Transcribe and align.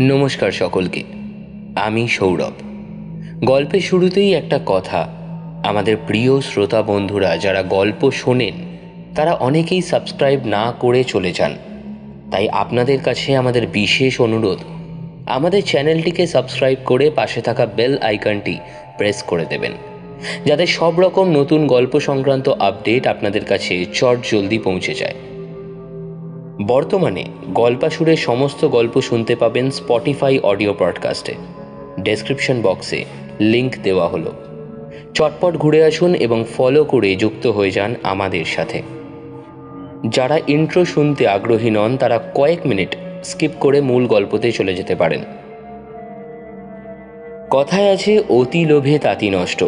নমস্কার 0.00 0.52
সকলকে। 0.52 1.02
আমি 1.76 2.08
সৌরভ। 2.08 2.52
গল্পের 3.44 3.80
শুরুতেই 3.80 4.34
একটা 4.34 4.60
কথা 4.66 5.08
আমাদের 5.64 5.96
প্রিয় 6.06 6.40
শ্রোতা 6.40 6.82
বন্ধুরা 6.82 7.36
যারা 7.36 7.62
গল্প 7.62 8.10
শোনেন, 8.10 8.54
তারা 9.14 9.34
অনেকেই 9.34 9.82
সাবস্ক্রাইব 9.82 10.40
না 10.44 10.72
করে 10.80 11.04
চলে 11.04 11.32
যান। 11.32 11.56
তাই 12.30 12.48
আপনাদের 12.48 13.00
কাছে 13.00 13.36
আমাদের 13.36 13.66
বিশেষ 13.66 14.20
অনুরোধ, 14.20 14.58
আমাদের 15.26 15.62
চ্যানেলটিকে 15.66 16.26
সাবস্ক্রাইব 16.26 16.78
করে 16.84 17.10
পাশে 17.10 17.40
থাকা 17.40 17.66
বেল 17.66 17.98
আইকনটি 17.98 18.58
প্রেস 18.96 19.22
করে 19.22 19.44
দেবেন। 19.44 19.72
যাতে 20.46 20.66
সব 20.66 21.00
রকম 21.00 21.30
নতুন 21.30 21.66
গল্প 21.66 22.00
সংক্রান্ত 22.00 22.48
আপডেট 22.48 23.06
আপনাদের 23.06 23.44
কাছে 23.44 23.84
চট 23.94 24.16
জলদি 24.32 24.58
পৌঁছে 24.58 24.94
যায়। 24.94 25.14
বর্তমানে 26.60 27.24
গল্পাসুরের 27.48 28.16
সমস্ত 28.16 28.64
গল্প 28.64 29.00
শুনতে 29.00 29.36
পাবেন 29.36 29.70
স্পটিফাই 29.70 30.38
অডিও 30.38 30.74
পডকাস্টে। 30.78 31.34
ডেসক্রিপশন 32.00 32.62
বক্সে 32.62 33.04
লিংক 33.40 33.74
দেওয়া 33.82 34.08
হলো। 34.08 34.32
চটপট 35.14 35.56
ঘুরে 35.56 35.84
আসুন 35.84 36.14
এবং 36.14 36.44
ফলো 36.56 36.84
করে 36.84 37.16
যুক্ত 37.16 37.46
হয়ে 37.46 37.70
যান 37.70 37.94
আমাদের 38.02 38.44
সাথে। 38.44 38.82
যারা 40.08 40.38
ইন্ট্রো 40.46 40.84
শুনতে 40.84 41.28
আগ্রহী 41.28 41.70
নন, 41.70 41.96
তারা 41.96 42.30
কয়েক 42.34 42.66
মিনিট 42.66 42.96
স্কিপ 43.24 43.50
করে 43.60 43.80
মূল 43.80 44.06
গল্পতে 44.06 44.52
চলে 44.52 44.74
যেতে 44.74 44.94
পারেন। 44.94 45.20
কথায় 47.50 47.92
আছে, 47.92 48.22
অতি 48.28 48.64
লোভে 48.64 48.98
তাতি 48.98 49.30
নষ্ট। 49.30 49.64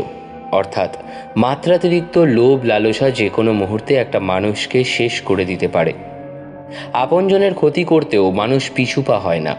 অর্থাৎ, 0.52 0.96
মাত্রাতিরিক্ত 1.36 2.18
লোভ 2.18 2.64
লালসা 2.64 3.10
যে 3.10 3.28
কোনো 3.28 3.52
মুহূর্তে 3.52 3.94
একটা 3.94 4.20
মানুষকে 4.20 4.84
শেষ 4.84 5.20
করে 5.20 5.44
দিতে 5.44 5.68
পারে। 5.68 5.92
আপনজনের 6.92 7.54
ক্ষতি 7.54 7.84
করতেও 7.84 8.30
মানুষ 8.30 8.70
পিছুপা 8.70 9.18
হয় 9.18 9.40
না। 9.40 9.56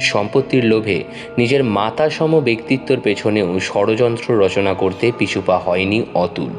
সম্পত্তির 0.00 0.64
লোভে 0.64 1.04
নিজের 1.38 1.64
মাতা 1.64 2.10
সম 2.10 2.40
ব্যক্তিত্বর 2.40 3.00
পেছনেও 3.00 3.60
ষড়যন্ত্র 3.60 4.44
রচনা 4.44 4.74
করতে 4.74 5.12
পিছুপা 5.18 5.58
হয়নি 5.58 6.02
অতুল। 6.14 6.50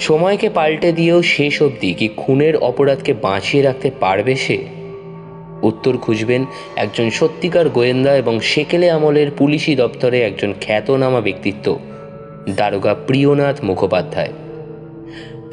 সময়কে 0.00 0.48
পাল্টে 0.48 0.92
দিয়েও 0.92 1.22
শেষ 1.22 1.62
অবধি 1.62 1.94
কি 1.94 2.08
খুনের 2.16 2.56
অপরাধকে 2.56 3.12
বাঁচিয়ে 3.12 3.62
রাখতে 3.62 3.90
পারবে 4.00 4.34
সে? 4.34 4.64
উত্তর 5.62 5.96
খুঁজবেন 5.96 6.44
একজন 6.76 7.10
সত্যিকার 7.10 7.68
গোয়েন্দা 7.68 8.16
এবং 8.16 8.40
সেকেলে 8.40 8.90
আমলের 8.90 9.30
পুলিশি 9.38 9.74
দপ্তরে 9.74 10.22
একজন 10.22 10.54
খ্যাতনামা 10.60 11.20
ব্যক্তিত্ব, 11.20 11.78
দারোগা 12.56 12.94
প্রিয়নাথ 12.94 13.64
মুখোপাধ্যায়। 13.64 14.32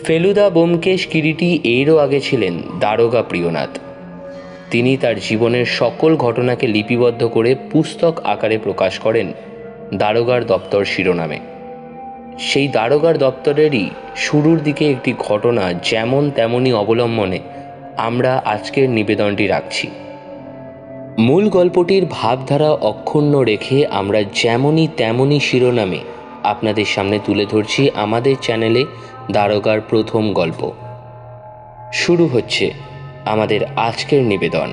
ফেলুদা 0.04 0.50
বোমকেশ 0.50 1.08
কিরিটি 1.08 1.60
এরও 1.64 1.98
আগে 1.98 2.20
ছিলেন 2.20 2.62
দারোগা 2.80 3.24
প্রিয়নাথ। 3.24 3.80
তিনি 4.72 4.98
তার 4.98 5.16
জীবনের 5.20 5.66
সকল 5.66 6.18
ঘটনাকে 6.18 6.68
লিপিবদ্ধ 6.68 7.26
করে 7.26 7.56
পুস্তক 7.72 8.20
আকারে 8.24 8.58
প্রকাশ 8.58 9.00
করেন 9.00 9.34
দারোগার 9.94 10.46
দপ্তর 10.46 10.86
শিরোনামে। 10.86 11.40
সেই 12.40 12.68
দারোগার 12.68 13.18
দপ্তরেরই 13.18 13.90
শুরুর 14.16 14.60
দিকে 14.64 14.92
একটি 14.92 15.14
ঘটনা 15.20 15.74
যেমন 15.74 16.30
তেমনই 16.30 16.74
অবলম্বনে 16.74 17.40
আমরা 17.98 18.42
আজকের 18.46 18.90
নিবেদনটি 18.90 19.48
রাখছি। 19.48 19.88
মূল 21.20 21.50
গল্পটির 21.50 22.06
ভাবধারা 22.12 22.72
অক্ষুণ্ণ 22.72 23.40
রেখে 23.40 23.88
আমরা 23.88 24.24
যেমনই 24.24 24.88
তেমনই 24.98 25.40
শিরোনামে 25.40 26.00
আপনাদের 26.44 26.86
সামনে 26.86 27.20
তুলে 27.26 27.46
ধরছি 27.46 27.90
আমাদের 27.96 28.36
চ্যানেলে 28.42 28.86
দারোগার 29.32 29.82
প্রথম 29.82 30.34
গল্প। 30.34 30.72
শুরু 31.94 32.28
হচ্ছে 32.28 32.72
আমাদের 33.26 33.66
আজকের 33.66 34.24
নিবেদন। 34.24 34.70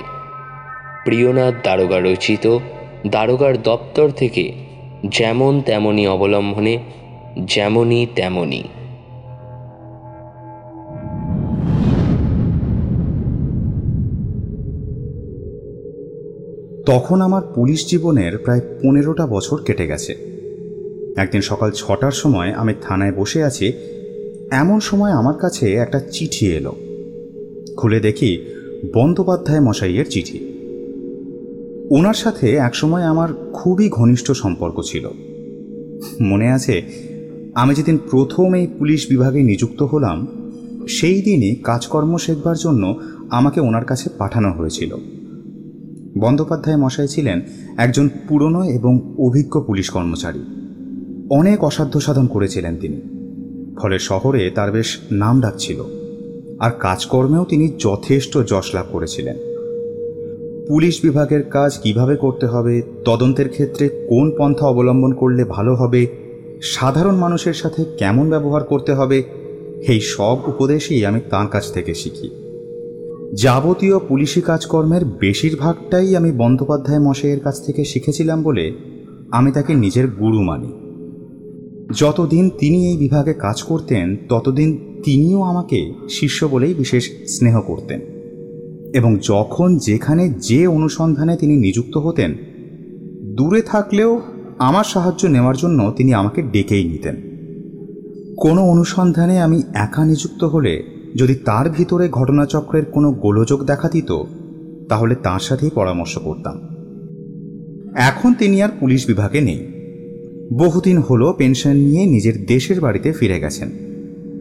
প্রিয়নাথ 1.05 1.55
দারোগা 1.65 2.01
রচিত 2.01 2.59
দারোগার 3.07 3.63
দপ্তর 3.63 4.11
থেকে 4.11 4.53
যেমন 5.07 5.61
তেমনই 5.61 6.07
অবলম্বনে, 6.07 6.79
যেমনই 7.45 8.07
তেমনই। 8.15 8.63
তখন 16.87 17.21
আমার 17.21 17.43
পুলিশ 17.55 17.91
জীবনের 17.91 18.39
প্রায় 18.39 18.61
পনেরোটা 18.61 19.27
বছর 19.27 19.63
কেটে 19.63 19.87
গেছে। 19.87 20.15
একদিন 21.17 21.41
সকাল 21.41 21.71
ছটার 21.71 22.11
সময় 22.11 22.53
আমি 22.53 22.75
থানায় 22.83 23.13
বসে 23.13 23.43
আছি 23.43 23.73
এমন 24.53 24.81
সময় 24.81 25.11
আমার 25.11 25.35
কাছে 25.35 25.75
একটা 25.75 26.01
চিঠি 26.01 26.47
এলো। 26.47 26.73
খুলে 27.77 28.01
দেখি 28.01 28.39
বন্দ্যোপাধ্যায় 28.95 29.61
মশাইয়ের 29.61 30.05
চিঠি। 30.11 30.39
ওনার 31.91 32.15
সাথে 32.15 32.55
একসময় 32.55 33.03
আমার 33.03 33.29
খুবই 33.53 33.89
ঘনিষ্ঠ 33.89 34.31
সম্পর্ক 34.31 34.81
ছিল। 34.85 35.09
মনে 36.21 36.53
আছে, 36.53 36.83
আমি 37.55 37.75
যেদিন 37.75 37.99
প্রথম 38.11 38.55
এই 38.55 38.67
পুলিশ 38.67 39.07
বিভাগে 39.09 39.43
নিযুক্ত 39.43 39.83
হলাম, 39.83 40.27
সেই 40.89 41.23
দিনই 41.23 41.55
কাজকর্ম 41.55 42.17
শেখবার 42.17 42.57
জন্য 42.57 43.01
আমাকে 43.31 43.61
ওনার 43.61 43.85
কাছে 43.85 44.11
পাঠানো 44.19 44.53
হয়েছিল। 44.53 44.95
বন্দ্যোপাধ্যায় 46.19 46.77
মশাই 46.77 47.09
ছিলেন 47.09 47.41
একজন 47.77 48.09
পুরনো 48.29 48.65
এবং 48.65 49.15
অভিজ্ঞ 49.19 49.61
পুলিশ 49.61 49.91
কর্মচারী। 49.91 50.41
অনেক 51.31 51.65
অসাধ্য 51.65 52.01
সাধন 52.01 52.27
করেছিলেন 52.27 52.77
তিনি। 52.77 53.18
ফলে 53.81 53.99
শহরে 53.99 54.51
তার 54.51 54.73
বেশ 54.73 54.99
নাম 55.13 55.41
ডাক 55.41 55.55
ছিল। 55.59 55.83
আর 56.59 56.71
কাজকর্মেও 56.71 57.45
তিনি 57.45 57.73
যথেষ্ট 57.79 58.39
যশ 58.39 58.75
লাভ 58.75 58.87
করেছিলেন। 58.93 59.37
পুলিশ 60.69 61.01
বিভাগের 61.03 61.43
কাজ 61.43 61.79
কীভাবে 61.83 62.17
করতে 62.17 62.47
হবে, 62.47 62.83
তদন্তের 63.05 63.49
ক্ষেত্রে 63.49 63.89
কোন 63.89 64.33
পন্থা 64.39 64.67
অবলম্বন 64.67 65.13
করলে 65.13 65.45
ভালো 65.45 65.75
হবে, 65.75 66.07
সাধারণ 66.63 67.15
মানুষের 67.15 67.55
সাথে 67.55 67.85
কেমন 67.99 68.31
ব্যবহার 68.31 68.65
করতে 68.65 68.93
হবে, 68.95 69.23
এই 69.89 70.01
সব 70.01 70.37
উপদেশই 70.47 71.05
আমি 71.05 71.21
তাঁর 71.31 71.47
কাছ 71.47 71.73
থেকে 71.73 71.95
শিখি। 71.95 72.31
যাবতীয় 73.35 73.99
পুলিশি 73.99 74.41
কাজকর্মের 74.41 75.05
বেশিরভাগটাই 75.05 76.17
আমি 76.17 76.33
বন্দ্যোপাধ্যায় 76.33 76.99
মশাইয়ের 76.99 77.41
কাছ 77.41 77.67
থেকে 77.67 77.85
শিখেছিলাম 77.85 78.43
বলে 78.43 78.73
আমি 79.31 79.53
তাকে 79.53 79.75
নিজের 79.75 80.09
গুরু 80.09 80.43
মানি। 80.43 80.88
যতদিন 81.97 82.51
তিনি 82.59 82.91
এই 82.91 82.97
বিভাগে 82.97 83.35
কাজ 83.35 83.63
করতেন, 83.63 84.17
ততদিন 84.29 85.01
তিনিও 85.05 85.43
আমাকে 85.43 85.93
শিষ্য 86.11 86.47
বলেই 86.47 86.75
বিশেষ 86.75 87.11
স্নেহ 87.27 87.61
করতেন। 87.61 88.01
এবং 88.95 89.19
যখন 89.23 89.77
যেখানে 89.77 90.29
যে 90.29 90.67
অনুসন্ধানে 90.67 91.37
তিনি 91.37 91.57
নিযুক্ত 91.57 91.97
হতেন, 91.97 92.35
দূরে 93.23 93.63
থাকলেও 93.63 94.21
আমার 94.59 94.85
সাহায্য 94.85 95.27
নেওয়ার 95.27 95.57
জন্য 95.57 95.93
তিনি 95.97 96.15
আমাকে 96.15 96.43
ডেকেই 96.43 96.89
নিতেন। 96.89 97.17
কোনো 98.37 98.63
অনুসন্ধানে 98.63 99.41
আমি 99.41 99.63
একা 99.75 100.05
নিযুক্ত 100.05 100.45
হলে, 100.45 100.85
যদি 101.17 101.35
তার 101.35 101.71
ভিতরে 101.71 102.09
ঘটনাচক্রের 102.09 102.85
কোনো 102.85 103.13
গোলযোগ 103.13 103.65
দেখা 103.65 103.89
দিত 103.89 104.23
তাহলে 104.89 105.15
তার 105.15 105.41
সাথেই 105.41 105.71
পরামর্শ 105.71 106.19
করতাম। 106.19 106.61
এখন 107.95 108.35
তিনি 108.35 108.63
আর 108.63 108.69
পুলিশ 108.81 109.07
বিভাগে 109.07 109.41
নেই। 109.41 109.78
বহুদিন 110.53 110.99
হলো 110.99 111.33
পেনশন 111.33 111.71
নিয়ে 111.71 112.07
নিজের 112.07 112.47
দেশের 112.47 112.81
বাড়িতে 112.81 113.13
ফিরে 113.13 113.41
গেছেন 113.41 113.71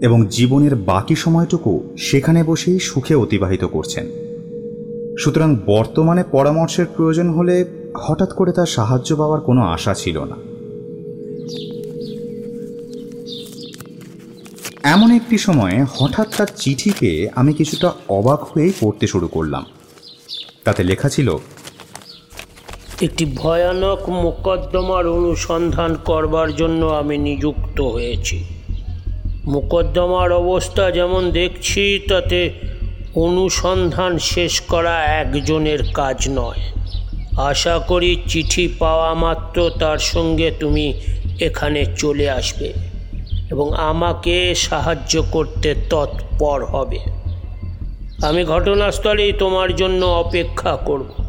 এবং 0.02 0.28
জীবনের 0.28 0.76
বাকি 0.76 1.16
সময়টুকু 1.16 1.84
সেখানে 1.98 2.44
বসেই 2.44 2.80
সুখে 2.80 3.16
অতিবাহিত 3.16 3.64
করছেন। 3.64 4.06
সুতরাং 5.20 5.58
বর্তমানে 5.66 6.24
পরামর্শের 6.32 6.86
প্রয়োজন 6.86 7.30
হলে 7.30 7.66
হঠাৎ 7.98 8.34
করে 8.34 8.52
তার 8.52 8.66
সাহায্য 8.66 9.16
পাওয়ার 9.16 9.42
কোনো 9.42 9.62
আশা 9.62 9.94
ছিল 9.94 10.24
না। 10.24 10.36
এমন 14.84 15.12
একটি 15.12 15.38
সময়ে 15.38 15.86
হঠাৎ 15.90 16.28
তার 16.38 16.48
চিঠি 16.56 16.92
পেয়ে 17.00 17.30
আমি 17.36 17.54
কিছুটা 17.54 17.92
অবাক 18.10 18.44
হয়েই 18.44 18.72
পড়তে 18.80 19.08
শুরু 19.08 19.28
করলাম। 19.28 19.66
তাতে 20.64 20.84
লেখা 20.84 21.10
ছিল 21.10 21.38
একটি 23.04 23.26
ভয়ানক 23.26 24.10
মোকদ্দমার 24.10 25.08
অনুসন্ধান 25.08 25.96
করবার 26.06 26.56
জন্য 26.56 26.86
আমি 26.86 27.18
নিযুক্ত 27.18 27.82
হয়েছি। 27.82 28.46
মোকদ্দমার 29.46 30.32
অবস্থা 30.32 30.92
যেমন 30.92 31.32
দেখছি, 31.32 32.00
তাতে 32.10 32.50
অনুসন্ধান 33.16 34.18
শেষ 34.18 34.62
করা 34.62 35.04
একজনের 35.04 35.80
কাজ 35.94 36.30
নয়। 36.30 36.62
আশা 37.38 37.80
করি 37.80 38.24
চিঠি 38.28 38.68
পাওয়া 38.80 39.14
মাত্র 39.14 39.70
তার 39.80 39.98
সঙ্গে 39.98 40.52
তুমি 40.60 40.94
এখানে 41.40 41.86
চলে 41.98 42.30
আসবে 42.30 42.74
এবং 43.52 43.74
আমাকে 43.74 44.56
সাহায্য 44.56 45.24
করতে 45.32 45.76
তৎপর 45.90 46.66
হবে। 46.66 47.00
আমি 48.26 48.44
ঘটনাস্থলেই 48.44 49.34
তোমার 49.34 49.76
জন্য 49.76 50.06
অপেক্ষা 50.06 50.76
করব। 50.76 51.27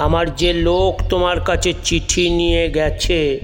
আমার 0.00 0.34
যে 0.34 0.52
লোক 0.52 0.92
তোমার 1.08 1.40
কাছে 1.40 1.74
চিঠি 1.84 2.30
নিয়ে 2.30 2.70
গেছে, 2.70 3.40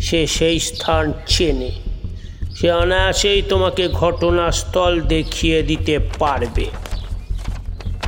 সে 0.00 0.26
সেই 0.26 0.60
স্থান 0.60 1.12
চেনে। 1.26 1.70
সে 2.56 2.72
অনায়াসেই 2.72 3.42
তোমাকে 3.42 3.88
ঘটনাস্থল 3.88 5.00
দেখিয়ে 5.00 5.62
দিতে 5.62 5.98
পারবে। 6.18 6.66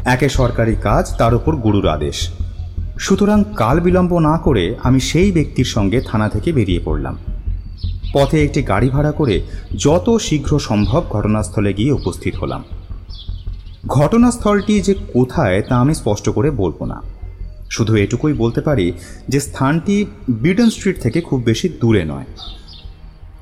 একে 0.05 0.29
সরকারি 0.29 0.75
কাজ, 0.83 1.05
তার 1.17 1.35
উপর 1.35 1.57
গুরুর 1.57 1.89
আদেশ। 1.89 2.29
সুতরাং 2.99 3.45
কাল 3.57 3.81
বিলম্ব 3.81 4.19
না 4.19 4.39
করে 4.39 4.75
আমি 4.83 5.01
সেই 5.01 5.33
ব্যক্তির 5.33 5.65
সঙ্গে 5.65 6.01
থানা 6.01 6.29
থেকে 6.29 6.53
বেরিয়ে 6.53 6.81
পড়লাম। 6.85 7.19
পথে 8.15 8.45
একটি 8.45 8.63
গাড়ি 8.63 8.89
ভাড়া 8.89 9.13
করে 9.13 9.37
যত 9.77 10.17
শীঘ্র 10.21 10.59
সম্ভব 10.59 11.03
ঘটনাস্থলে 11.11 11.73
গিয়ে 11.73 11.93
উপস্থিত 11.93 12.35
হলাম। 12.37 12.65
ঘটনাস্থলটি 13.87 14.75
যে 14.81 14.95
কোথায় 14.95 15.63
তা 15.63 15.75
আমি 15.77 15.95
স্পষ্ট 15.95 16.27
করে 16.31 16.51
বলব 16.51 16.85
না। 16.85 16.99
শুধু 17.73 17.97
এটুকুই 17.97 18.33
বলতে 18.33 18.61
পারি 18.61 18.93
যে 19.29 19.41
স্থানটি 19.41 19.97
বিডন 20.29 20.71
স্ট্রিট 20.71 20.97
থেকে 21.01 21.21
খুব 21.21 21.43
বেশি 21.43 21.69
দূরে 21.69 22.05
নয়। 22.05 22.25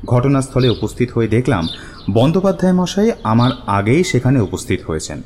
ঘটনাস্থলে 0.04 0.68
উপস্থিত 0.68 1.08
হয়ে 1.10 1.28
দেখলাম 1.28 1.64
বন্দ্যোপাধ্যায় 2.10 2.72
মশাই 2.72 3.12
আমার 3.22 3.50
আগেই 3.66 4.04
সেখানে 4.04 4.40
উপস্থিত 4.40 4.80
হয়েছেন। 4.86 5.22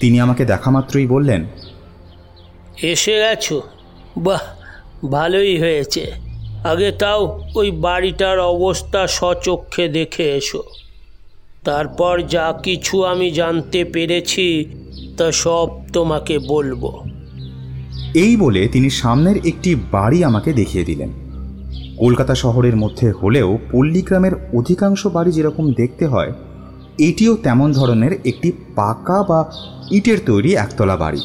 তিনি 0.00 0.20
আমাকে 0.20 0.44
দেখা 0.44 0.70
মাত্রই 0.70 1.06
বললেন, 1.06 1.44
এসে 2.82 3.14
গেছো? 3.18 3.62
বাহ, 4.16 4.42
ভালোই 5.06 5.58
হয়েছে। 5.58 6.12
আগে 6.64 6.90
তাও 6.92 7.20
ওই 7.54 7.70
বাড়িটার 7.70 8.38
অবস্থা 8.38 9.06
সচক্ষে 9.06 9.88
দেখে 9.88 10.26
এসো। 10.34 10.62
তারপর 11.64 12.14
যা 12.22 12.46
কিছু 12.62 13.04
আমি 13.04 13.28
জানতে 13.30 13.84
পেরেছি, 13.84 14.46
তা 15.16 15.26
সব 15.32 15.68
তোমাকে 15.92 16.34
বলব। 16.38 16.82
এই 18.14 18.36
বলে 18.36 18.68
তিনি 18.68 18.90
সামনের 18.90 19.36
একটি 19.46 19.74
বাড়ি 19.74 20.24
আমাকে 20.24 20.52
দেখিয়ে 20.52 20.84
দিলেন। 20.84 21.08
কলকাতা 21.98 22.34
শহরের 22.34 22.76
মধ্যে 22.76 23.12
হলেও 23.22 23.58
পল্লীগ্রামের 23.72 24.32
অধিকাংশ 24.52 25.06
বাড়ি 25.06 25.32
যেরকম 25.32 25.72
দেখতে 25.72 26.06
হয়, 26.06 26.32
এটিও 26.98 27.36
তেমন 27.36 27.72
ধরনের 27.72 28.12
একটি 28.24 28.52
পাকা 28.76 29.22
বা 29.22 29.50
ইটের 29.90 30.18
তৈরি 30.26 30.54
একতলা 30.54 30.96
বাড়ি। 30.96 31.22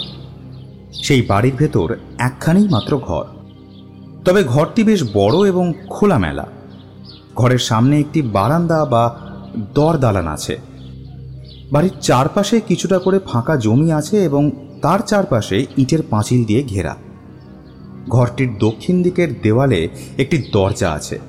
সেই 0.93 1.21
বাড়ির 1.21 1.55
ভেতর 1.55 1.95
একখানেই 2.19 2.67
মাত্র 2.67 2.97
ঘর। 2.97 3.25
তবে 4.25 4.43
ঘরটি 4.43 4.83
বেশ 4.83 5.03
বড় 5.13 5.47
এবং 5.47 5.73
খোলামেলা। 5.89 6.45
ঘরের 7.35 7.57
সামনে 7.57 7.99
একটি 7.99 8.21
বারান্দা 8.21 8.85
বা 8.85 9.15
দর 9.75 9.97
দালান 9.97 10.27
আছে। 10.27 10.57
বাড়ির 11.71 11.91
চারপাশে 12.01 12.59
কিছুটা 12.59 12.99
করে 12.99 13.19
ফাঁকা 13.25 13.55
জমি 13.55 13.91
আছে 13.91 14.23
এবং 14.23 14.51
তার 14.81 14.99
চারপাশে 15.07 15.65
ইটের 15.77 15.99
পাঁচিল 16.09 16.43
দিয়ে 16.43 16.63
ঘেরা। 16.63 16.95
ঘরটির 18.09 18.57
দক্ষিণ 18.59 19.03
দিকের 19.03 19.41
দেওয়ালে 19.41 19.89
একটি 20.17 20.37
দরজা 20.37 20.91
আছে 20.91 21.19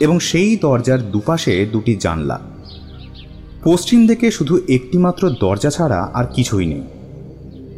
এবং 0.00 0.18
সেই 0.18 0.56
দরজার 0.56 1.10
দুপাশে 1.10 1.66
দুটি 1.72 1.96
জানলা। 2.00 2.40
পশ্চিম 3.64 4.06
দিকে 4.06 4.30
শুধু 4.30 4.60
একটিমাত্র 4.68 5.30
দরজা 5.30 5.70
ছাড়া 5.70 6.10
আর 6.14 6.24
কিছুই 6.34 6.66
নেই। 6.66 6.82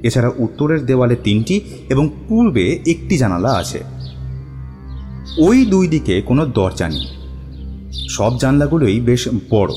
এছাড়া 0.02 0.30
উত্তরের 0.38 0.86
দেওয়ালে 0.86 1.16
তিনটি 1.24 1.60
এবং 1.88 2.08
পূর্বে 2.28 2.78
একটি 2.86 3.18
জানালা 3.18 3.52
আছে। 3.52 3.80
ওই 5.38 5.66
দুই 5.66 5.88
দিকে 5.88 6.22
কোনো 6.22 6.46
দরজা 6.46 6.88
নেই। 6.88 7.06
সব 8.08 8.38
জানলাগুলোই 8.38 9.00
বেশ 9.00 9.28
বড়। 9.50 9.72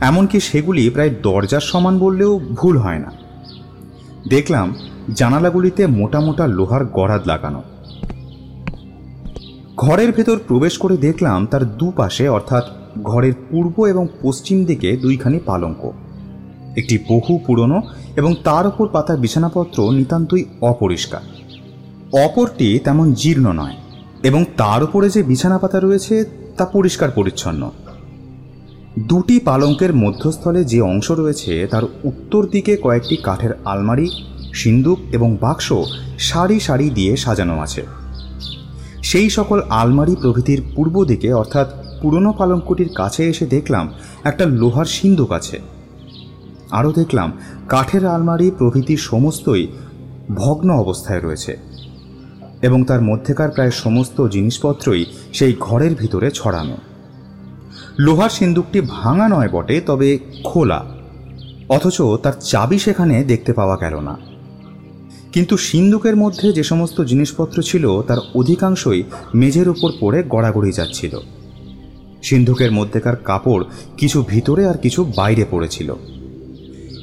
এমনকি 0.00 0.40
সেগুলি 0.40 0.90
প্রায় 0.90 1.10
দরজার 1.22 1.60
সমান 1.60 1.98
বললেও 1.98 2.38
ভুল 2.38 2.78
হয় 2.78 2.98
না। 2.98 3.25
দেখলাম 4.28 4.74
জানালাগুলিতে 5.14 5.86
মোটা 5.86 6.20
মোটা 6.20 6.46
লোহার 6.46 6.84
গড়াদ 6.84 7.22
লাগানো। 7.26 7.62
ঘরের 9.76 10.12
ভেতর 10.12 10.38
প্রবেশ 10.48 10.78
করে 10.78 10.96
দেখলাম 10.96 11.46
তার 11.46 11.76
দুপাশে, 11.76 12.28
অর্থাৎ 12.28 12.64
ঘরের 13.02 13.32
পূর্ব 13.50 13.86
এবং 13.86 14.08
পশ্চিম 14.22 14.64
দিকে 14.64 14.96
দুইখানি 14.96 15.38
পালঙ্ক। 15.38 15.92
একটি 16.76 16.98
বহু 17.08 17.38
পুরনো 17.46 17.82
এবং 18.16 18.34
তার 18.44 18.66
ওপর 18.66 18.88
পাতা 18.88 19.16
বিছানাপত্র 19.16 19.92
নিতান্তই 19.92 20.44
অপরিষ্কার। 20.60 21.20
অপরটি 22.24 22.78
তেমন 22.84 23.12
জীর্ণ 23.12 23.52
নয় 23.52 23.76
এবং 24.22 24.44
তার 24.56 24.84
উপরে 24.84 25.10
যে 25.10 25.22
বিছানা 25.22 25.58
পাতা 25.58 25.80
রয়েছে 25.80 26.24
তা 26.56 26.64
পরিষ্কার 26.64 27.10
পরিচ্ছন্ন 27.10 27.70
দুটি 28.98 29.40
পালঙ্কের 29.40 29.94
মধ্যস্থলে 29.94 30.64
যে 30.64 30.80
অংশ 30.80 31.10
রয়েছে, 31.10 31.66
তার 31.66 31.82
উত্তর 32.04 32.46
দিকে 32.46 32.76
কয়েকটি 32.76 33.16
কাঠের 33.16 33.50
আলমারি, 33.64 34.10
সিন্দুক 34.54 34.98
এবং 35.12 35.36
বাক্স 35.40 35.72
সারি 36.18 36.60
সারি 36.60 36.90
দিয়ে 36.90 37.16
সাজানো 37.16 37.60
আছে। 37.60 37.82
সেই 39.02 39.30
সকল 39.30 39.62
আলমারি 39.68 40.16
প্রভৃতির 40.16 40.62
পূর্ব 40.74 41.04
দিকে, 41.04 41.32
অর্থাৎ 41.32 41.72
পুরনো 42.02 42.32
পালঙ্কটির 42.32 42.88
কাছে 42.94 43.28
এসে 43.28 43.46
দেখলাম 43.46 43.88
একটা 44.24 44.46
লোহার 44.46 44.84
সিন্দুক 44.84 45.32
আছে। 45.32 45.58
আরও 46.70 46.92
দেখলাম 46.92 47.32
কাঠের 47.68 48.06
আলমারি 48.06 48.50
প্রভৃতি 48.50 48.96
সমস্তই 48.96 49.66
ভগ্ন 50.34 50.70
অবস্থায় 50.70 51.20
রয়েছে 51.20 51.56
এবং 52.62 52.84
তার 52.84 53.02
মধ্যেকার 53.02 53.50
প্রায় 53.50 53.70
সমস্ত 53.70 54.26
জিনিসপত্রই 54.26 55.04
সেই 55.32 55.54
ঘরের 55.60 55.94
ভিতরে 55.94 56.30
ছড়ানো। 56.30 56.76
লোহার 57.98 58.30
সিন্দুকটি 58.30 58.80
ভাঙা 58.80 59.28
নয় 59.28 59.48
বটে, 59.48 59.80
তবে 59.80 60.18
খোলা। 60.44 60.86
অথচ 61.68 62.02
তার 62.22 62.32
চাবি 62.40 62.78
সেখানে 62.78 63.24
দেখতে 63.24 63.52
পাওয়া 63.52 63.76
গেল 63.76 64.00
না। 64.00 64.16
কিন্তু 65.32 65.56
সিন্দুকের 65.56 66.16
মধ্যে 66.16 66.52
যে 66.52 66.62
সমস্ত 66.62 67.00
জিনিসপত্র 67.00 67.62
ছিল, 67.62 68.02
তার 68.02 68.18
অধিকাংশই 68.34 69.02
মেঝের 69.34 69.68
উপর 69.68 69.92
পড়ে 70.00 70.22
গড়াগড়ি 70.28 70.72
যাচ্ছিল। 70.72 71.18
সিন্ধুকের 72.22 72.72
মধ্যেকার 72.72 73.16
কাপড় 73.16 73.64
কিছু 73.96 74.24
ভিতরে 74.28 74.66
আর 74.66 74.78
কিছু 74.78 75.12
বাইরে 75.16 75.44
পড়েছিল। 75.50 75.94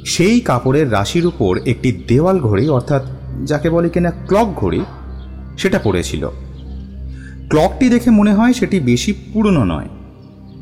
সেই 0.05 0.39
কাপড়ের 0.39 0.91
রাশির 0.91 1.25
উপর 1.25 1.59
একটি 1.65 1.91
দেওয়াল 1.91 2.39
ঘড়ি, 2.39 2.69
অর্থাৎ 2.69 3.03
যাকে 3.45 3.69
বলে 3.69 3.89
কিনা 3.89 4.11
ক্লক 4.11 4.53
ঘড়ি, 4.53 4.81
সেটা 5.57 5.79
পড়েছিল। 5.79 6.27
ক্লকটি 7.49 7.89
দেখে 7.89 8.09
মনে 8.09 8.33
হয় 8.33 8.53
সেটি 8.53 8.79
বেশি 8.79 9.13
পুরনো 9.33 9.63
নয়। 9.63 9.87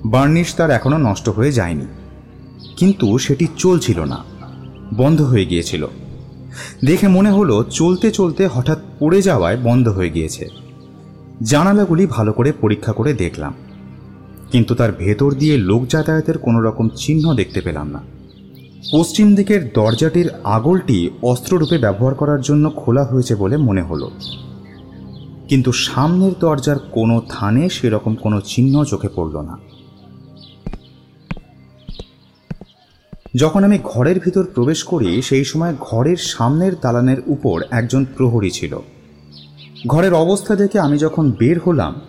বার্নিশ 0.06 0.56
তার 0.56 0.72
এখনও 0.72 0.98
নষ্ট 0.98 1.30
হয়ে 1.30 1.52
যায়নি। 1.52 1.86
কিন্তু 2.78 3.18
সেটি 3.18 3.48
চলছিল 3.58 4.00
না। 4.00 4.18
বন্ধ 4.94 5.22
হয়ে 5.22 5.46
গিয়েছিল। 5.46 5.88
দেখে 6.86 7.08
মনে 7.08 7.32
হলো 7.32 7.64
চলতে 7.64 8.12
চলতে 8.12 8.48
হঠাৎ 8.48 8.80
পড়ে 9.00 9.22
যাওয়ায় 9.22 9.58
বন্ধ 9.58 9.88
হয়ে 9.88 10.10
গিয়েছে। 10.10 10.50
জানালাগুলি 11.44 12.06
ভালো 12.06 12.34
করে 12.34 12.52
পরীক্ষা 12.52 12.92
করে 12.92 13.14
দেখলাম। 13.14 13.54
কিন্তু 14.52 14.76
তার 14.76 14.92
ভেতর 14.92 15.34
দিয়ে 15.34 15.58
লোক 15.58 15.88
যাতায়াতের 15.88 16.38
কোনো 16.38 16.62
রকম 16.62 16.90
চিহ্ন 16.90 17.34
দেখতে 17.34 17.62
পেলাম 17.62 17.88
না। 17.88 18.00
পশ্চিম 18.92 19.36
দিকের 19.36 19.72
দরজাটির 19.76 20.30
আগলটি 20.44 21.10
অস্ত্ররূপে 21.22 21.78
ব্যবহার 21.78 22.16
করার 22.16 22.42
জন্য 22.42 22.70
খোলা 22.70 23.04
হয়েছে 23.04 23.36
বলে 23.36 23.58
মনে 23.58 23.82
হলো। 23.82 24.12
কিন্তু 25.50 25.72
সামনের 25.72 26.32
দরজার 26.40 26.80
কোনো 26.80 27.22
থানে 27.30 27.70
সেরকম 27.70 28.16
কোনো 28.16 28.42
চিহ্ন 28.42 28.84
চোখে 28.84 29.10
পড়ল 29.16 29.42
না। 29.42 29.71
যখন 33.36 33.64
আমি 33.64 33.80
ঘরের 33.84 34.20
ভিতর 34.20 34.44
প্রবেশ 34.44 34.84
করি 34.84 35.22
সেই 35.22 35.44
সময় 35.44 35.76
ঘরের 35.80 36.18
সামনের 36.18 36.72
দালানের 36.82 37.18
উপর 37.26 37.64
একজন 37.72 38.06
প্রহরী 38.18 38.50
ছিল। 38.50 38.78
ঘরের 39.88 40.14
অবস্থা 40.14 40.56
দেখে 40.56 40.80
আমি 40.80 40.98
যখন 40.98 41.32
বের 41.32 41.60
হলাম 41.60 42.02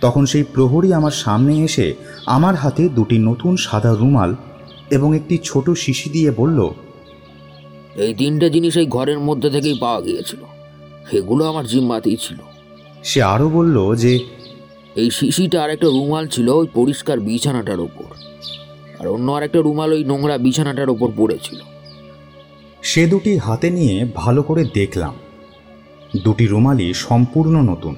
তখন 0.00 0.26
সেই 0.26 0.42
প্রহরী 0.42 0.92
আমার 0.92 1.10
সামনে 1.10 1.64
এসে 1.64 1.94
আমার 2.26 2.54
হাতে 2.54 2.88
দুটি 2.88 3.18
নতুন 3.18 3.56
সাদা 3.56 3.94
রুমাল 3.94 4.36
এবং 4.90 5.16
একটি 5.16 5.38
ছোট 5.44 5.70
শিশি 5.70 6.10
দিয়ে 6.10 6.30
বলল 6.30 6.70
এই 7.96 8.14
তিনটে 8.14 8.50
জিনিস 8.50 8.76
এই 8.76 8.86
ঘরের 8.86 9.18
মধ্যে 9.18 9.50
থেকেই 9.50 9.78
পাওয়া 9.80 10.00
গিয়েছিল। 10.00 10.40
সেগুলো 11.10 11.48
আমার 11.48 11.66
জিম্মাতেই 11.66 12.16
ছিল। 12.16 12.36
সে 13.04 13.22
আরও 13.22 13.48
বলল 13.48 13.96
যে 13.96 14.20
এই 14.96 15.10
শিশিটা 15.10 15.62
আর 15.62 15.70
একটা 15.70 15.86
রুমাল 15.86 16.26
ছিল 16.26 16.48
ওই 16.48 16.66
পরিষ্কার 16.74 17.20
বিছানাটার 17.20 17.80
ওপর 17.80 18.29
আর 19.00 19.08
অন্য 19.08 19.32
আর 19.32 19.42
একটা 19.42 19.58
রুমাল 19.58 19.92
ওই 19.92 20.04
নোংরা 20.04 20.38
বিছানাটার 20.38 20.90
ওপর 20.90 21.08
পড়েছিল। 21.16 21.60
সে 22.82 23.06
দুটি 23.06 23.36
হাতে 23.36 23.70
নিয়ে 23.70 24.06
ভালো 24.14 24.42
করে 24.42 24.64
দেখলাম। 24.74 25.14
দুটি 26.24 26.46
রুমালই 26.46 26.94
সম্পূর্ণ 26.94 27.62
নতুন। 27.62 27.96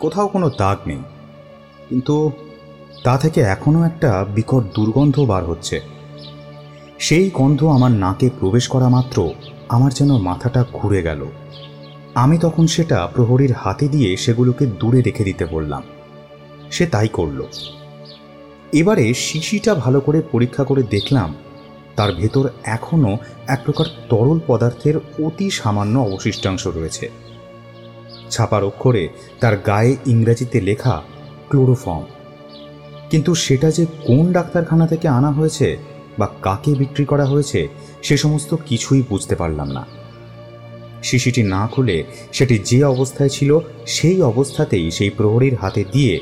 কোথাও 0.00 0.28
কোনো 0.28 0.50
দাগ 0.58 0.78
নেই। 0.86 0.98
কিন্তু 1.88 2.30
তা 3.04 3.18
থেকে 3.18 3.40
এখনও 3.40 3.84
একটা 3.84 4.26
বিকট 4.34 4.64
দুর্গন্ধ 4.74 5.20
বার 5.20 5.44
হচ্ছে। 5.44 5.80
সেই 6.98 7.30
গন্ধ 7.34 7.64
আমার 7.64 7.90
নাকে 7.90 8.30
প্রবেশ 8.40 8.68
করা 8.68 8.88
মাত্র 8.88 9.30
আমার 9.68 9.92
যেন 9.92 10.16
মাথাটা 10.18 10.64
ঘুরে 10.72 11.02
গেল। 11.02 11.26
আমি 12.14 12.38
তখন 12.38 12.66
সেটা 12.66 13.06
প্রহরীর 13.14 13.52
হাতে 13.52 13.88
দিয়ে 13.88 14.16
সেগুলোকে 14.16 14.66
দূরে 14.66 15.02
রেখে 15.02 15.24
দিতে 15.24 15.46
বললাম। 15.46 15.82
সে 16.70 16.86
তাই 16.86 17.08
করল। 17.08 17.42
এবারে 18.72 19.14
শিশিটা 19.14 19.74
ভালো 19.74 20.00
করে 20.00 20.22
পরীক্ষা 20.32 20.64
করে 20.64 20.82
দেখলাম, 20.82 21.34
তার 21.96 22.14
ভেতর 22.14 22.48
এখনও 22.64 23.16
এক 23.46 23.60
প্রকার 23.64 23.84
তরল 24.08 24.40
পদার্থের 24.46 24.96
অতি 24.96 25.50
সামান্য 25.50 25.98
অবশিষ্টাংশ 25.98 26.66
রয়েছে। 26.66 27.10
ছাপার 28.30 28.64
অক্ষরে 28.64 29.08
তার 29.40 29.56
গায়ে 29.56 29.96
ইংরেজিতে 30.06 30.60
লেখা 30.60 31.02
ক্লোরোফর্ম। 31.48 32.04
কিন্তু 33.10 33.34
সেটা 33.34 33.70
যে 33.70 33.86
কোন 33.86 34.32
ডাক্তারখানা 34.32 34.86
থেকে 34.86 35.08
আনা 35.08 35.30
হয়েছে 35.30 35.76
বা 36.18 36.28
কাকে 36.42 36.74
বিক্রি 36.74 37.04
করা 37.04 37.24
হয়েছে, 37.24 37.68
সে 38.02 38.16
সমস্ত 38.16 38.54
কিছুই 38.54 39.02
বুঝতে 39.08 39.36
পারলাম 39.36 39.70
না। 39.70 39.86
শিশিটি 41.02 41.42
না 41.42 41.66
খুলে 41.66 42.04
সেটি 42.32 42.58
যে 42.58 42.84
অবস্থায় 42.84 43.28
ছিল, 43.28 43.58
সেই 43.86 44.22
অবস্থাতেই 44.22 44.90
সেই 44.90 45.10
প্রহরীর 45.10 45.54
হাতে 45.54 45.84
দিয়ে 45.92 46.20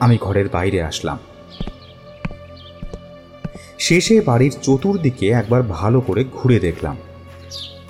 আমি 0.00 0.18
ঘরের 0.20 0.48
বাইরে 0.48 0.82
আসলাম। 0.82 1.18
শেষে 3.78 4.20
বাড়ির 4.20 4.54
চতুর্দিকে 4.62 5.28
একবার 5.28 5.62
ভালো 5.62 6.00
করে 6.00 6.24
ঘুরে 6.32 6.60
দেখলাম। 6.60 6.96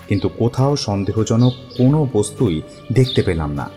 কিন্তু 0.09 0.29
কোথাও 0.29 0.77
সন্দেহজনক 0.77 1.53
কোনো 1.79 2.09
বস্তুই 2.13 2.63
দেখতে 2.93 3.23
পেলাম 3.23 3.53
না। 3.53 3.71